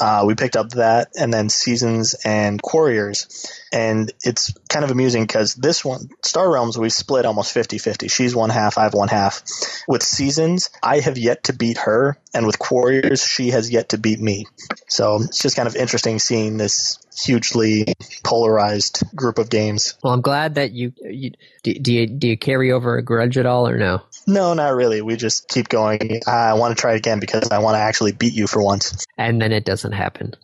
Uh, 0.00 0.24
we 0.26 0.34
picked 0.34 0.56
up 0.56 0.70
that 0.70 1.08
and 1.18 1.32
then 1.32 1.48
Seasons 1.48 2.14
and 2.24 2.60
Quarriors. 2.60 3.50
And 3.72 4.12
it's 4.22 4.52
kind 4.68 4.84
of 4.84 4.90
amusing 4.90 5.22
because 5.22 5.54
this 5.54 5.84
one, 5.84 6.10
Star 6.22 6.50
Realms, 6.50 6.78
we 6.78 6.90
split 6.90 7.24
almost 7.24 7.52
50 7.52 7.78
50. 7.78 8.08
She's 8.08 8.34
one 8.34 8.50
half, 8.50 8.76
I 8.76 8.84
have 8.84 8.94
one 8.94 9.08
half. 9.08 9.42
With 9.88 10.02
Seasons, 10.02 10.70
I 10.82 11.00
have 11.00 11.16
yet 11.16 11.44
to 11.44 11.52
beat 11.52 11.78
her. 11.78 12.18
And 12.34 12.46
with 12.46 12.58
Quarriors, 12.58 13.24
she 13.24 13.50
has 13.50 13.70
yet 13.70 13.90
to 13.90 13.98
beat 13.98 14.20
me. 14.20 14.46
So 14.88 15.16
it's 15.22 15.40
just 15.40 15.56
kind 15.56 15.68
of 15.68 15.76
interesting 15.76 16.18
seeing 16.18 16.56
this 16.56 16.98
hugely 17.24 17.94
polarized 18.24 19.02
group 19.14 19.38
of 19.38 19.50
games. 19.50 19.94
Well, 20.02 20.12
I'm 20.12 20.22
glad 20.22 20.54
that 20.54 20.72
you, 20.72 20.92
you 21.02 21.32
do, 21.62 21.74
do 21.74 21.92
you 21.92 22.06
do 22.06 22.28
you 22.28 22.38
carry 22.38 22.72
over 22.72 22.96
a 22.96 23.02
grudge 23.02 23.36
at 23.36 23.46
all 23.46 23.68
or 23.68 23.76
no? 23.76 24.02
No, 24.26 24.54
not 24.54 24.74
really. 24.74 25.01
We 25.02 25.16
just 25.16 25.48
keep 25.48 25.68
going. 25.68 26.20
I 26.26 26.54
want 26.54 26.76
to 26.76 26.80
try 26.80 26.94
again 26.94 27.20
because 27.20 27.50
I 27.50 27.58
want 27.58 27.74
to 27.74 27.80
actually 27.80 28.12
beat 28.12 28.34
you 28.34 28.46
for 28.46 28.62
once. 28.62 29.04
And 29.18 29.40
then 29.42 29.52
it 29.52 29.64
doesn't 29.64 29.92
happen. 29.92 30.34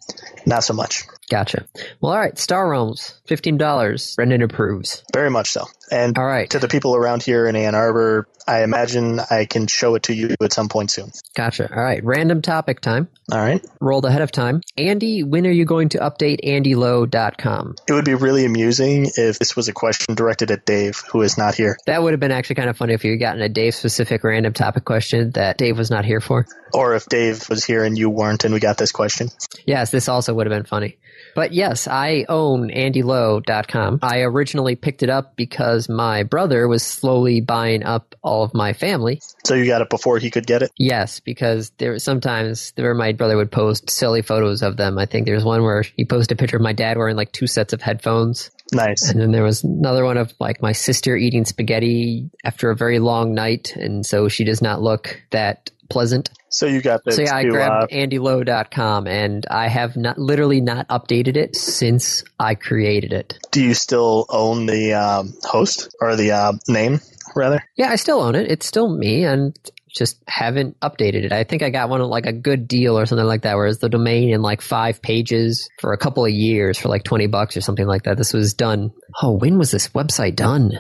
Not 0.47 0.63
so 0.63 0.75
much. 0.75 1.05
Gotcha. 1.31 1.67
Well, 2.01 2.13
all 2.13 2.19
right. 2.19 2.39
Star 2.39 2.69
Realms, 2.71 3.21
fifteen 3.27 3.57
dollars. 3.59 4.15
Brendan 4.17 4.43
approves. 4.43 5.03
Very 5.13 5.31
much 5.31 5.51
so. 5.51 5.65
And 5.91 6.17
All 6.19 6.25
right. 6.27 6.49
to 6.51 6.59
the 6.59 6.69
people 6.69 6.95
around 6.95 7.23
here 7.23 7.47
in 7.47 7.57
Ann 7.57 7.75
Arbor, 7.75 8.29
I 8.47 8.63
imagine 8.63 9.21
I 9.31 9.47
can 9.47 9.67
show 9.67 9.95
it 9.95 10.03
to 10.05 10.15
you 10.15 10.35
at 10.43 10.53
some 10.53 10.69
point 10.69 10.91
soon. 10.91 11.11
Gotcha. 11.35 11.71
All 11.75 11.83
right. 11.83 12.03
Random 12.05 12.41
topic 12.43 12.81
time. 12.81 13.09
All 13.33 13.39
right. 13.39 13.65
Rolled 13.81 14.05
ahead 14.05 14.21
of 14.23 14.31
time. 14.31 14.61
Andy, 14.77 15.23
when 15.23 15.47
are 15.47 15.51
you 15.51 15.65
going 15.65 15.89
to 15.91 15.99
update 15.99 16.41
andylow.com? 16.45 17.75
It 17.89 17.93
would 17.93 18.05
be 18.05 18.15
really 18.15 18.45
amusing 18.45 19.11
if 19.17 19.39
this 19.39 19.57
was 19.57 19.69
a 19.69 19.73
question 19.73 20.15
directed 20.15 20.51
at 20.51 20.65
Dave, 20.67 21.03
who 21.11 21.23
is 21.23 21.39
not 21.39 21.55
here, 21.55 21.77
That 21.87 22.03
would 22.03 22.13
have 22.13 22.21
been 22.21 22.33
actually 22.33 22.57
kind 22.57 22.69
of 22.71 22.77
funny 22.77 22.95
if 22.95 23.05
you 23.05 23.13
had 23.13 23.21
gotten 23.21 23.43
a 23.43 23.49
Dave 23.49 23.75
specific 23.75 24.25
random 24.25 24.53
topic 24.53 24.85
question 24.85 25.31
that 25.33 25.57
Dave 25.59 25.77
was 25.79 25.91
not 25.91 26.05
here 26.05 26.21
for. 26.21 26.47
or 26.75 26.95
if 26.95 27.07
Dave 27.07 27.49
was 27.49 27.65
here 27.65 27.83
and 27.85 27.97
you 27.97 28.11
weren't, 28.11 28.45
and 28.45 28.53
we 28.53 28.61
got 28.61 28.68
got 28.69 28.77
this 28.77 28.93
question. 28.93 29.31
Yes, 29.67 29.91
this 29.91 30.09
also 30.09 30.35
would 30.35 30.47
have 30.47 30.57
been 30.57 30.67
funny. 30.67 30.99
But 31.35 31.53
yes, 31.53 31.89
I 31.89 32.27
own 32.29 32.69
AndyLow.com. 32.69 34.01
I 34.03 34.21
originally 34.21 34.77
picked 34.77 35.03
it 35.03 35.09
up 35.09 35.37
because 35.37 35.89
my 35.89 36.23
brother 36.23 36.69
was 36.69 36.83
slowly 36.83 37.41
buying 37.41 37.83
up 37.83 38.15
all 38.23 38.45
of 38.45 38.53
my 38.55 38.73
family. 38.73 39.21
So 39.45 39.55
you 39.55 39.67
got 39.67 39.81
it 39.81 39.89
before 39.89 40.19
he 40.19 40.31
could 40.31 40.47
get 40.47 40.63
it? 40.63 40.71
Yes, 40.77 41.21
because 41.21 41.71
there 41.79 41.93
was 41.93 42.05
sometimes 42.05 42.73
where 42.77 42.95
my 42.95 43.13
brother 43.13 43.37
would 43.37 43.51
post 43.51 43.89
silly 43.89 44.23
photos 44.23 44.63
of 44.63 44.77
them. 44.77 44.99
I 44.99 45.07
think 45.07 45.27
there's 45.27 45.45
one 45.45 45.63
where 45.63 45.83
he 45.83 46.05
posted 46.05 46.37
a 46.37 46.41
picture 46.41 46.57
of 46.57 46.63
my 46.63 46.73
dad 46.73 46.99
wearing 46.99 47.17
like 47.17 47.33
two 47.33 47.47
sets 47.47 47.73
of 47.73 47.81
headphones. 47.81 48.51
Nice. 48.73 49.11
And 49.11 49.21
then 49.21 49.33
there 49.33 49.45
was 49.45 49.65
another 49.65 50.05
one 50.05 50.19
of 50.19 50.35
like 50.39 50.61
my 50.61 50.73
sister 50.73 51.17
eating 51.17 51.47
spaghetti 51.47 52.31
after 52.45 52.71
a 52.71 52.77
very 52.77 52.99
long 52.99 53.33
night, 53.33 53.75
and 53.77 54.05
so 54.05 54.29
she 54.29 54.45
does 54.45 54.61
not 54.61 54.83
look 54.83 55.23
that 55.31 55.71
pleasant. 55.89 56.31
So 56.51 56.67
you 56.67 56.81
got 56.81 57.05
this. 57.05 57.17
So 57.17 57.23
yeah, 57.23 57.37
I 57.37 57.43
to, 57.43 57.51
grabbed 57.51 57.93
uh, 57.93 57.97
andylow.com 57.97 59.07
and 59.07 59.47
I 59.51 59.69
have 59.69 59.97
not 59.97 60.19
literally 60.19 60.61
not 60.61 60.89
updated 60.89 61.37
it 61.37 61.57
since 61.57 62.25
I 62.39 62.55
created 62.55 63.13
it. 63.13 63.39
do 63.51 63.63
you 63.63 63.75
still 63.75 64.27
own 64.29 64.67
the 64.67 64.95
um, 64.95 65.35
host 65.45 65.95
or 66.01 66.17
the 66.17 66.33
uh, 66.33 66.53
name 66.67 67.01
rather? 67.35 67.63
Yeah, 67.77 67.91
I 67.91 67.97
still 67.97 68.21
own 68.21 68.35
it. 68.35 68.51
It's 68.51 68.67
still 68.67 68.89
me 68.89 69.25
and 69.25 69.57
just 69.97 70.17
haven't 70.27 70.79
updated 70.81 71.25
it. 71.25 71.33
I 71.33 71.45
think 71.45 71.63
I 71.63 71.71
got 71.71 71.89
one 71.89 72.01
like 72.03 72.27
a 72.27 72.33
good 72.33 72.69
deal 72.69 72.99
or 72.99 73.07
something 73.07 73.27
like 73.27 73.43
that, 73.43 73.57
whereas 73.57 73.79
the 73.79 73.89
domain 73.89 74.31
in 74.31 74.43
like 74.43 74.61
five 74.61 75.03
pages 75.03 75.69
for 75.81 75.93
a 75.93 75.99
couple 75.99 76.25
of 76.25 76.31
years 76.31 76.79
for 76.79 76.89
like 76.89 77.05
20 77.05 77.27
bucks 77.27 77.57
or 77.57 77.61
something 77.61 77.87
like 77.87 78.05
that. 78.05 78.17
This 78.17 78.33
was 78.33 78.55
done. 78.55 78.93
Oh, 79.23 79.33
when 79.33 79.59
was 79.59 79.71
this 79.71 79.89
website 79.89 80.37
done? 80.37 80.79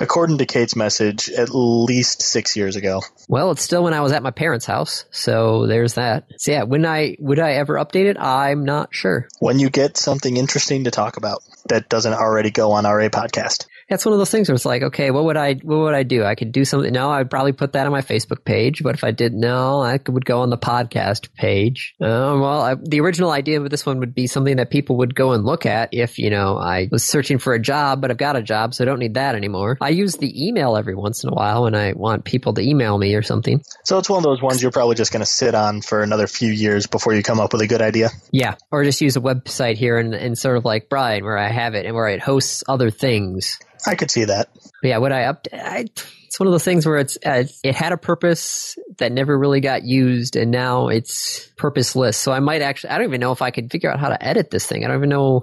According 0.00 0.38
to 0.38 0.46
Kate's 0.46 0.74
message, 0.74 1.28
at 1.28 1.50
least 1.52 2.22
six 2.22 2.56
years 2.56 2.76
ago. 2.76 3.02
Well, 3.28 3.50
it's 3.50 3.62
still 3.62 3.84
when 3.84 3.94
I 3.94 4.00
was 4.00 4.12
at 4.12 4.22
my 4.22 4.30
parents' 4.30 4.66
house. 4.66 5.04
So 5.10 5.66
there's 5.66 5.94
that. 5.94 6.24
So 6.38 6.52
yeah, 6.52 6.62
when 6.62 6.86
I, 6.86 7.16
would 7.18 7.38
I 7.38 7.52
ever 7.52 7.74
update 7.74 8.06
it? 8.06 8.18
I'm 8.18 8.64
not 8.64 8.94
sure. 8.94 9.28
When 9.38 9.58
you 9.58 9.68
get 9.68 9.96
something 9.96 10.36
interesting 10.36 10.84
to 10.84 10.90
talk 10.90 11.18
about 11.18 11.42
that 11.68 11.88
doesn't 11.88 12.14
already 12.14 12.50
go 12.50 12.72
on 12.72 12.84
RA 12.84 13.08
podcast. 13.08 13.66
That's 13.90 14.06
one 14.06 14.12
of 14.12 14.18
those 14.18 14.30
things 14.30 14.48
where 14.48 14.54
it's 14.54 14.64
like, 14.64 14.82
okay, 14.82 15.10
what 15.10 15.24
would 15.24 15.36
I, 15.36 15.54
what 15.54 15.78
would 15.80 15.94
I 15.94 16.04
do? 16.04 16.24
I 16.24 16.36
could 16.36 16.52
do 16.52 16.64
something. 16.64 16.92
No, 16.92 17.10
I'd 17.10 17.28
probably 17.28 17.52
put 17.52 17.72
that 17.72 17.86
on 17.86 17.92
my 17.92 18.00
Facebook 18.02 18.44
page. 18.44 18.82
But 18.82 18.94
if 18.94 19.02
I 19.02 19.10
did, 19.10 19.34
no, 19.34 19.82
I 19.82 19.98
could, 19.98 20.14
would 20.14 20.24
go 20.24 20.40
on 20.40 20.50
the 20.50 20.56
podcast 20.56 21.34
page. 21.34 21.94
Uh, 22.00 22.38
well, 22.40 22.60
I, 22.62 22.76
the 22.76 23.00
original 23.00 23.32
idea 23.32 23.60
of 23.60 23.68
this 23.68 23.84
one 23.84 23.98
would 23.98 24.14
be 24.14 24.28
something 24.28 24.56
that 24.56 24.70
people 24.70 24.98
would 24.98 25.14
go 25.14 25.32
and 25.32 25.44
look 25.44 25.66
at 25.66 25.88
if, 25.92 26.18
you 26.18 26.30
know, 26.30 26.56
I 26.56 26.88
was 26.90 27.04
searching 27.04 27.38
for 27.38 27.52
a 27.52 27.58
job, 27.58 28.00
but 28.00 28.10
I've 28.10 28.16
got 28.16 28.36
a 28.36 28.42
job, 28.42 28.74
so 28.74 28.84
I 28.84 28.86
don't 28.86 29.00
need 29.00 29.14
that 29.14 29.34
anymore. 29.34 29.76
I 29.80 29.88
use 29.88 30.16
the 30.16 30.46
email 30.46 30.76
every 30.76 30.94
once 30.94 31.24
in 31.24 31.30
a 31.30 31.34
while 31.34 31.64
when 31.64 31.74
I 31.74 31.92
want 31.92 32.24
people 32.24 32.54
to 32.54 32.60
email 32.60 32.96
me 32.96 33.14
or 33.16 33.22
something. 33.22 33.60
So 33.84 33.98
it's 33.98 34.08
one 34.08 34.18
of 34.18 34.24
those 34.24 34.40
ones 34.40 34.62
you're 34.62 34.70
probably 34.70 34.94
just 34.94 35.12
going 35.12 35.20
to 35.20 35.26
sit 35.26 35.54
on 35.56 35.82
for 35.82 36.02
another 36.02 36.28
few 36.28 36.52
years 36.52 36.86
before 36.86 37.12
you 37.12 37.24
come 37.24 37.40
up 37.40 37.52
with 37.52 37.62
a 37.62 37.66
good 37.66 37.82
idea. 37.82 38.10
Yeah. 38.30 38.54
Or 38.70 38.84
just 38.84 39.00
use 39.00 39.16
a 39.16 39.20
website 39.20 39.76
here 39.76 39.98
and, 39.98 40.14
and 40.14 40.38
sort 40.38 40.56
of 40.56 40.64
like 40.64 40.88
Brian, 40.88 41.24
where 41.24 41.38
I 41.38 41.48
have 41.48 41.74
it 41.74 41.86
and 41.86 41.96
where 41.96 42.06
it 42.06 42.20
hosts 42.20 42.62
other 42.68 42.90
things. 42.90 43.58
I 43.86 43.94
could 43.94 44.10
see 44.10 44.24
that. 44.24 44.48
But 44.82 44.88
yeah, 44.88 44.98
would 44.98 45.12
I 45.12 45.24
up? 45.24 45.46
I, 45.52 45.86
it's 46.30 46.38
one 46.38 46.46
of 46.46 46.52
those 46.52 46.64
things 46.64 46.86
where 46.86 46.98
it's 46.98 47.18
uh, 47.26 47.44
it 47.64 47.74
had 47.74 47.92
a 47.92 47.96
purpose 47.96 48.78
that 48.98 49.10
never 49.10 49.36
really 49.36 49.60
got 49.60 49.82
used, 49.82 50.36
and 50.36 50.50
now 50.50 50.88
it's 50.88 51.48
purposeless. 51.56 52.16
So 52.16 52.30
I 52.30 52.38
might 52.40 52.62
actually, 52.62 52.90
I 52.90 52.98
don't 52.98 53.08
even 53.08 53.20
know 53.20 53.32
if 53.32 53.42
I 53.42 53.50
could 53.50 53.70
figure 53.70 53.90
out 53.90 53.98
how 53.98 54.10
to 54.10 54.22
edit 54.22 54.50
this 54.50 54.64
thing. 54.64 54.84
I 54.84 54.88
don't 54.88 54.98
even 54.98 55.08
know. 55.08 55.42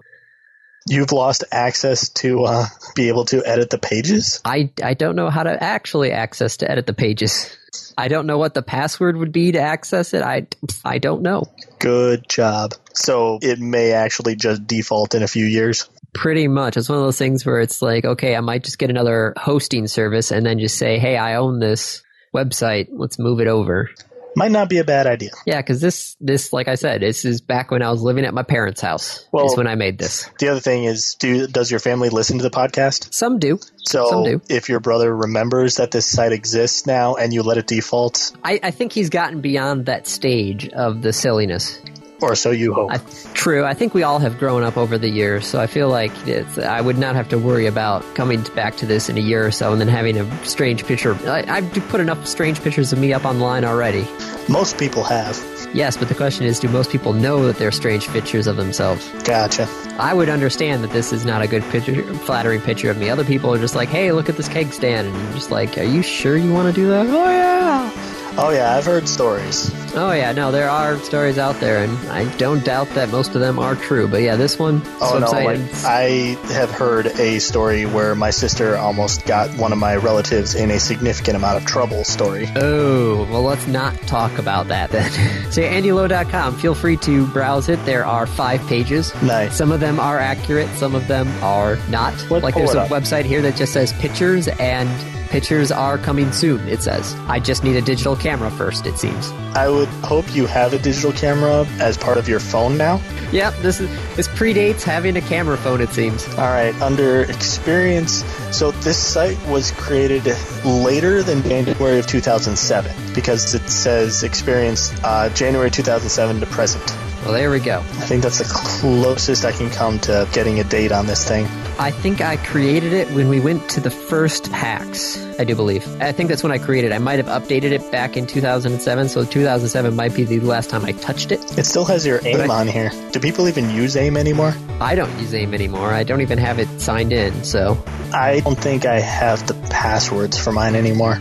You've 0.90 1.12
lost 1.12 1.44
access 1.52 2.08
to 2.10 2.46
uh, 2.46 2.66
be 2.96 3.10
able 3.10 3.26
to 3.26 3.46
edit 3.46 3.70
the 3.70 3.78
pages. 3.78 4.40
I 4.46 4.72
I 4.82 4.94
don't 4.94 5.18
know 5.18 5.30
how 5.30 5.44
to 5.44 5.62
actually 5.62 6.14
access 6.14 6.58
to 6.58 6.72
edit 6.72 6.86
the 6.86 6.94
pages. 6.94 7.58
I 7.98 8.08
don't 8.08 8.26
know 8.26 8.38
what 8.38 8.54
the 8.54 8.62
password 8.62 9.18
would 9.18 9.34
be 9.34 9.52
to 9.52 9.60
access 9.60 10.14
it. 10.14 10.22
I 10.22 10.48
I 10.86 11.00
don't 11.00 11.22
know. 11.22 11.44
Good 11.80 12.30
job. 12.30 12.76
So 12.94 13.40
it 13.42 13.60
may 13.60 13.92
actually 13.92 14.38
just 14.38 14.66
default 14.66 15.16
in 15.16 15.24
a 15.24 15.28
few 15.28 15.46
years. 15.46 15.90
Pretty 16.18 16.47
much. 16.47 16.78
It's 16.78 16.89
one 16.89 16.97
of 16.97 17.03
those 17.05 17.18
things 17.18 17.45
where 17.45 17.61
it's 17.61 17.82
like, 17.82 18.03
okay, 18.03 18.36
I 18.36 18.41
might 18.41 18.63
just 18.63 18.80
get 18.80 18.89
another 18.89 19.34
hosting 19.38 19.88
service 19.88 20.32
and 20.32 20.45
then 20.45 20.57
just 20.59 20.78
say, 20.78 20.97
hey, 20.97 21.15
I 21.15 21.36
own 21.36 21.59
this 21.59 22.01
website. 22.34 22.88
Let's 22.91 23.20
move 23.20 23.39
it 23.39 23.47
over. 23.47 23.89
Might 24.36 24.51
not 24.51 24.70
be 24.70 24.78
a 24.78 24.84
bad 24.84 25.07
idea. 25.07 25.32
Yeah, 25.47 25.57
because 25.61 25.82
this, 25.82 26.15
this, 26.20 26.53
like 26.53 26.68
I 26.68 26.76
said, 26.76 27.01
this 27.01 27.26
is 27.26 27.41
back 27.41 27.72
when 27.72 27.82
I 27.82 27.89
was 27.89 28.03
living 28.03 28.24
at 28.24 28.36
my 28.36 28.43
parents' 28.43 28.82
house. 28.82 29.28
Well- 29.32 29.45
is 29.47 29.57
when 29.57 29.65
I 29.68 29.74
made 29.76 29.97
this. 29.97 30.30
The 30.39 30.49
other 30.49 30.59
thing 30.59 30.84
is, 30.84 31.15
do 31.15 31.47
does 31.47 31.72
your 31.72 31.80
family 31.80 32.09
listen 32.09 32.38
to 32.38 32.43
the 32.43 32.51
podcast? 32.51 33.13
Some 33.13 33.39
do. 33.39 33.59
So 33.78 34.09
Some 34.09 34.24
do. 34.24 34.41
if 34.49 34.70
your 34.70 34.80
brother 34.80 35.15
remembers 35.15 35.78
that 35.78 35.89
this 35.89 36.05
site 36.05 36.34
exists 36.34 36.86
now 36.86 37.15
and 37.15 37.34
you 37.34 37.41
let 37.41 37.57
it 37.57 37.65
default, 37.68 38.32
I, 38.43 38.59
I 38.61 38.72
think 38.72 38.91
he's 38.91 39.09
gotten 39.09 39.41
beyond 39.41 39.88
that 39.88 40.07
stage 40.07 40.70
of 40.70 41.01
the 41.01 41.13
silliness. 41.13 41.80
Or 42.22 42.36
so 42.36 42.51
you 42.51 42.74
hope. 42.74 42.91
I, 42.91 42.97
true. 43.34 43.63
I 43.65 43.74
think 43.74 43.93
we 43.93 44.03
all 44.03 44.20
have 44.20 44.38
grown 44.38 44.63
up 44.63 44.78
over 44.78 44.97
the 44.97 45.09
years, 45.09 45.45
so 45.47 45.59
I 45.59 45.68
feel 45.68 45.89
like 45.89 46.11
it's, 46.28 46.57
I 46.57 46.82
would 46.82 46.97
not 46.97 47.15
have 47.15 47.30
to 47.30 47.38
worry 47.38 47.65
about 47.65 48.03
coming 48.15 48.41
back 48.55 48.76
to 48.78 48.86
this 48.86 49.09
in 49.09 49.18
a 49.18 49.22
year 49.22 49.45
or 49.45 49.51
so 49.51 49.72
and 49.72 49.80
then 49.80 49.88
having 49.88 50.18
a 50.18 50.45
strange 50.45 50.86
picture. 50.86 51.15
I, 51.30 51.43
I've 51.47 51.72
put 51.89 51.99
enough 51.99 52.26
strange 52.26 52.61
pictures 52.61 52.91
of 52.93 52.99
me 52.99 53.13
up 53.13 53.26
online 53.26 53.63
already. 53.63 54.07
Most 54.49 54.78
people 54.78 55.03
have. 55.03 55.38
Yes, 55.74 55.97
but 55.97 56.07
the 56.07 56.15
question 56.15 56.45
is, 56.45 56.59
do 56.59 56.70
most 56.70 56.89
people 56.89 57.11
know 57.11 57.45
that 57.45 57.57
they're 57.57 57.74
strange 57.74 58.07
pictures 58.07 58.47
of 58.47 58.55
themselves? 58.55 59.07
Gotcha. 59.24 59.68
I 59.99 60.13
would 60.13 60.30
understand 60.30 60.84
that 60.84 60.91
this 60.91 61.11
is 61.11 61.26
not 61.26 61.41
a 61.41 61.47
good 61.47 61.61
picture, 61.65 62.01
flattering 62.20 62.61
picture 62.61 62.89
of 62.89 62.97
me. 62.97 63.09
Other 63.09 63.26
people 63.26 63.53
are 63.53 63.59
just 63.59 63.76
like, 63.76 63.89
hey, 63.89 64.13
look 64.13 64.30
at 64.30 64.38
this 64.38 64.47
keg 64.47 64.72
stand. 64.72 65.07
And 65.07 65.15
you're 65.15 65.34
just 65.34 65.51
like, 65.51 65.78
are 65.78 65.84
you 65.84 66.01
sure 66.01 66.38
you 66.38 66.53
want 66.53 66.74
to 66.74 66.82
do 66.82 66.88
that? 66.88 67.05
Oh, 67.07 67.30
yeah. 67.30 68.07
Oh 68.40 68.52
yeah, 68.52 68.76
I've 68.76 68.86
heard 68.86 69.10
stories. 69.10 69.72
Oh, 69.96 70.12
yeah. 70.12 70.32
No, 70.32 70.52
there 70.52 70.70
are 70.70 70.96
stories 71.00 71.40
out 71.40 71.60
there, 71.60 71.84
and 71.84 71.98
I 72.10 72.32
don't 72.38 72.64
doubt 72.64 72.88
that 72.90 73.10
most 73.10 73.34
of 73.34 73.42
them 73.42 73.58
are 73.58 73.74
true. 73.76 74.08
But 74.08 74.22
yeah, 74.22 74.36
this 74.36 74.60
one, 74.60 74.84
Oh 75.02 75.18
no, 75.18 75.32
like 75.32 75.60
I 75.84 76.38
have 76.54 76.70
heard 76.70 77.08
a 77.20 77.40
story 77.40 77.88
where 77.88 78.14
my 78.14 78.30
sister 78.30 78.78
almost 78.78 79.26
got 79.26 79.50
one 79.58 79.72
of 79.72 79.80
my 79.80 79.96
relatives 79.96 80.54
in 80.54 80.70
a 80.70 80.80
significant 80.80 81.36
amount 81.36 81.58
of 81.58 81.66
trouble. 81.66 82.04
Story. 82.04 82.48
Oh, 82.56 83.28
well, 83.32 83.42
let's 83.42 83.66
not 83.66 84.00
talk 84.04 84.38
about 84.38 84.68
that 84.68 84.92
then. 84.92 85.12
so, 85.52 85.64
AndyLow.com, 85.64 86.58
feel 86.58 86.76
free 86.76 86.98
to 86.98 87.26
browse 87.28 87.70
it. 87.70 87.84
There 87.86 88.06
are 88.06 88.28
five 88.28 88.62
pages. 88.68 89.20
Nice. 89.24 89.58
Some 89.58 89.72
of 89.72 89.80
them 89.80 90.00
are 90.00 90.20
accurate, 90.20 90.70
some 90.78 90.94
of 90.94 91.08
them 91.08 91.28
are 91.44 91.78
not. 91.90 92.14
Let's 92.30 92.44
like, 92.44 92.54
there's 92.54 92.76
a 92.76 92.82
up. 92.82 92.90
website 92.90 93.26
here 93.26 93.42
that 93.42 93.56
just 93.56 93.74
says 93.74 93.94
pictures, 93.94 94.48
and 94.48 94.88
pictures 95.28 95.72
are 95.72 95.98
coming 95.98 96.32
soon, 96.32 96.68
it 96.68 96.82
says. 96.82 97.16
I 97.28 97.40
just 97.40 97.64
need 97.64 97.76
a 97.76 97.82
digital 97.82 98.16
camera 98.16 98.50
first, 98.50 98.86
it 98.86 98.98
seems. 98.98 99.32
I 99.56 99.70
would 99.70 99.88
hope 100.04 100.34
you 100.36 100.46
have 100.46 100.74
a 100.74 100.80
digital 100.80 101.12
camera 101.12 101.66
as 101.80 101.98
part 101.98 102.18
of 102.18 102.28
your 102.28 102.40
phone 102.40 102.78
now. 102.78 103.02
Yep, 103.32 103.56
this 103.58 103.80
is 103.80 103.90
this 104.16 104.28
predates 104.30 104.84
having 104.84 105.18
a 105.18 105.22
camera 105.22 105.58
phone, 105.58 105.82
it 105.82 105.90
seems. 105.90 106.28
All 106.36 106.50
right, 106.50 106.74
under 106.82 107.24
experience. 107.24 108.24
So 108.56 108.72
this 108.72 108.98
site 108.98 109.38
was 109.48 109.72
created 109.72 110.26
later 110.64 111.24
than 111.24 111.44
January 111.44 112.00
of 112.00 112.08
2007 112.08 113.14
because 113.14 113.54
it 113.54 113.70
says 113.70 114.24
experience 114.24 114.94
uh, 115.04 115.30
January 115.30 115.70
2007 115.70 116.40
to 116.40 116.46
present. 116.48 116.84
Well, 117.24 117.34
there 117.34 117.52
we 117.52 117.60
go. 117.60 117.80
I 117.80 118.06
think 118.06 118.24
that's 118.24 118.38
the 118.38 118.46
closest 118.46 119.44
I 119.44 119.52
can 119.52 119.70
come 119.70 120.00
to 120.00 120.28
getting 120.32 120.60
a 120.60 120.64
date 120.64 120.92
on 120.92 121.08
this 121.08 121.28
thing. 121.28 121.46
I 121.80 121.92
think 121.92 122.22
I 122.22 122.38
created 122.38 122.92
it 122.92 123.08
when 123.12 123.30
we 123.30 123.40
went 123.40 123.70
to 123.70 123.80
the 123.80 123.92
first 123.92 124.52
PAX, 124.52 125.24
I 125.40 125.44
do 125.44 125.56
believe. 125.56 125.86
I 126.02 126.12
think 126.12 126.28
that's 126.30 126.42
when 126.42 126.52
I 126.52 126.58
created 126.58 126.92
it. 126.92 126.96
I 126.96 126.98
might 126.98 127.24
have 127.24 127.28
updated 127.28 127.72
it 127.72 127.92
back 127.92 128.18
in 128.18 128.26
2007, 128.26 129.10
so 129.10 129.24
2007 129.24 129.96
might 129.96 130.16
be 130.16 130.24
the 130.24 130.40
last 130.40 130.72
time 130.72 130.84
I 130.86 130.94
touched 130.94 131.32
it. 131.32 131.40
It 131.58 131.66
still 131.66 131.86
has 131.86 132.04
your 132.04 132.20
AIM 132.26 132.50
I- 132.50 132.62
on 132.62 132.68
here. 132.68 132.92
Do 133.12 133.20
people 133.20 133.48
even 133.48 133.70
use 133.70 133.96
AIM 133.96 134.18
anymore? 134.18 134.56
I 134.82 134.96
don't 134.96 135.12
use 135.20 135.34
AIM 135.36 135.54
anymore. 135.54 135.94
I 135.94 136.04
don't 136.04 136.22
even 136.22 136.40
have 136.40 136.58
it 136.58 136.68
signed 136.82 137.14
in, 137.14 137.44
so. 137.44 137.78
I 138.12 138.40
don't 138.40 138.58
think 138.58 138.86
I 138.86 139.00
have 139.00 139.46
the 139.46 139.54
passwords 139.70 140.38
for 140.44 140.52
mine 140.52 140.74
anymore. 140.76 141.20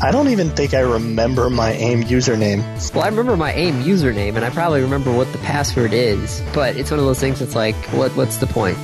I 0.00 0.12
don't 0.12 0.28
even 0.28 0.50
think 0.50 0.74
I 0.74 0.80
remember 0.80 1.50
my 1.50 1.72
AIM 1.72 2.04
username. 2.04 2.62
Well, 2.94 3.02
I 3.02 3.08
remember 3.08 3.36
my 3.36 3.52
AIM 3.52 3.82
username, 3.82 4.36
and 4.36 4.44
I 4.44 4.50
probably 4.50 4.80
remember 4.80 5.10
what 5.10 5.30
the 5.32 5.38
password 5.38 5.92
is, 5.92 6.40
but 6.54 6.76
it's 6.76 6.92
one 6.92 7.00
of 7.00 7.06
those 7.06 7.18
things 7.18 7.40
that's 7.40 7.56
like, 7.56 7.74
what? 7.86 8.12
what's 8.12 8.36
the 8.36 8.46
point? 8.46 8.78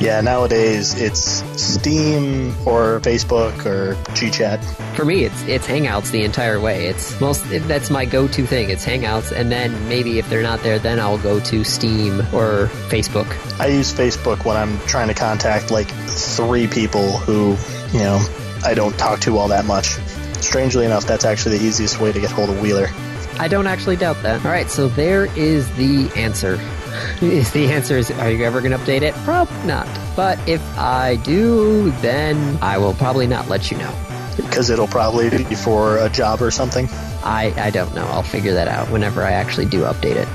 Yeah, 0.00 0.20
nowadays 0.20 0.94
it's 0.94 1.42
Steam 1.60 2.50
or 2.66 3.00
Facebook 3.00 3.66
or 3.66 3.94
GChat. 4.14 4.64
For 4.94 5.04
me, 5.04 5.24
it's 5.24 5.42
it's 5.44 5.66
Hangouts 5.66 6.12
the 6.12 6.22
entire 6.22 6.60
way. 6.60 6.86
It's 6.86 7.20
most 7.20 7.44
that's 7.66 7.90
my 7.90 8.04
go-to 8.04 8.46
thing. 8.46 8.70
It's 8.70 8.84
Hangouts, 8.84 9.32
and 9.32 9.50
then 9.50 9.88
maybe 9.88 10.20
if 10.20 10.30
they're 10.30 10.42
not 10.42 10.62
there, 10.62 10.78
then 10.78 11.00
I'll 11.00 11.18
go 11.18 11.40
to 11.40 11.64
Steam 11.64 12.20
or 12.32 12.68
Facebook. 12.90 13.26
I 13.58 13.68
use 13.68 13.92
Facebook 13.92 14.44
when 14.44 14.56
I'm 14.56 14.78
trying 14.86 15.08
to 15.08 15.14
contact 15.14 15.72
like 15.72 15.88
three 15.88 16.68
people 16.68 17.18
who, 17.18 17.56
you 17.92 18.04
know, 18.04 18.24
I 18.64 18.74
don't 18.74 18.96
talk 18.96 19.20
to 19.22 19.36
all 19.38 19.48
that 19.48 19.64
much. 19.64 19.96
Strangely 20.54 20.86
enough, 20.86 21.04
that's 21.04 21.24
actually 21.24 21.58
the 21.58 21.64
easiest 21.64 21.98
way 21.98 22.12
to 22.12 22.20
get 22.20 22.30
hold 22.30 22.48
of 22.48 22.60
Wheeler. 22.60 22.86
I 23.40 23.48
don't 23.48 23.66
actually 23.66 23.96
doubt 23.96 24.22
that. 24.22 24.46
All 24.46 24.52
right, 24.52 24.70
so 24.70 24.86
there 24.86 25.24
is 25.36 25.68
the 25.74 26.08
answer. 26.14 26.60
Is 27.20 27.50
the 27.50 27.72
answer 27.72 27.98
is 27.98 28.12
are 28.12 28.30
you 28.30 28.44
ever 28.44 28.60
going 28.60 28.70
to 28.70 28.78
update 28.78 29.02
it? 29.02 29.14
Probably 29.24 29.66
not. 29.66 29.88
But 30.14 30.38
if 30.48 30.62
I 30.78 31.16
do, 31.16 31.90
then 32.02 32.56
I 32.62 32.78
will 32.78 32.94
probably 32.94 33.26
not 33.26 33.48
let 33.48 33.72
you 33.72 33.78
know. 33.78 33.92
Because 34.36 34.70
it'll 34.70 34.86
probably 34.86 35.28
be 35.28 35.56
for 35.56 35.98
a 35.98 36.08
job 36.08 36.40
or 36.40 36.52
something. 36.52 36.88
I, 37.24 37.52
I 37.56 37.70
don't 37.70 37.92
know. 37.92 38.06
I'll 38.06 38.22
figure 38.22 38.54
that 38.54 38.68
out 38.68 38.88
whenever 38.90 39.24
I 39.24 39.32
actually 39.32 39.66
do 39.66 39.80
update 39.80 40.14
it. 40.14 40.28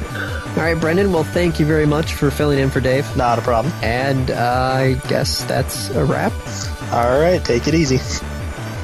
All 0.58 0.64
right, 0.66 0.78
Brendan. 0.78 1.14
Well, 1.14 1.24
thank 1.24 1.62
you 1.62 1.66
very 1.66 1.86
much 1.86 2.12
for 2.12 2.30
filling 2.30 2.60
in 2.60 2.70
for 2.70 2.82
Dave. 2.82 3.16
Not 3.16 3.40
a 3.40 3.42
problem. 3.42 3.74
And 3.82 4.32
uh, 4.32 4.74
I 4.76 5.02
guess 5.08 5.46
that's 5.46 5.90
a 5.92 6.04
wrap. 6.04 6.34
All 6.92 7.22
right, 7.22 7.42
take 7.42 7.70
it 7.70 7.74
easy. 7.74 8.00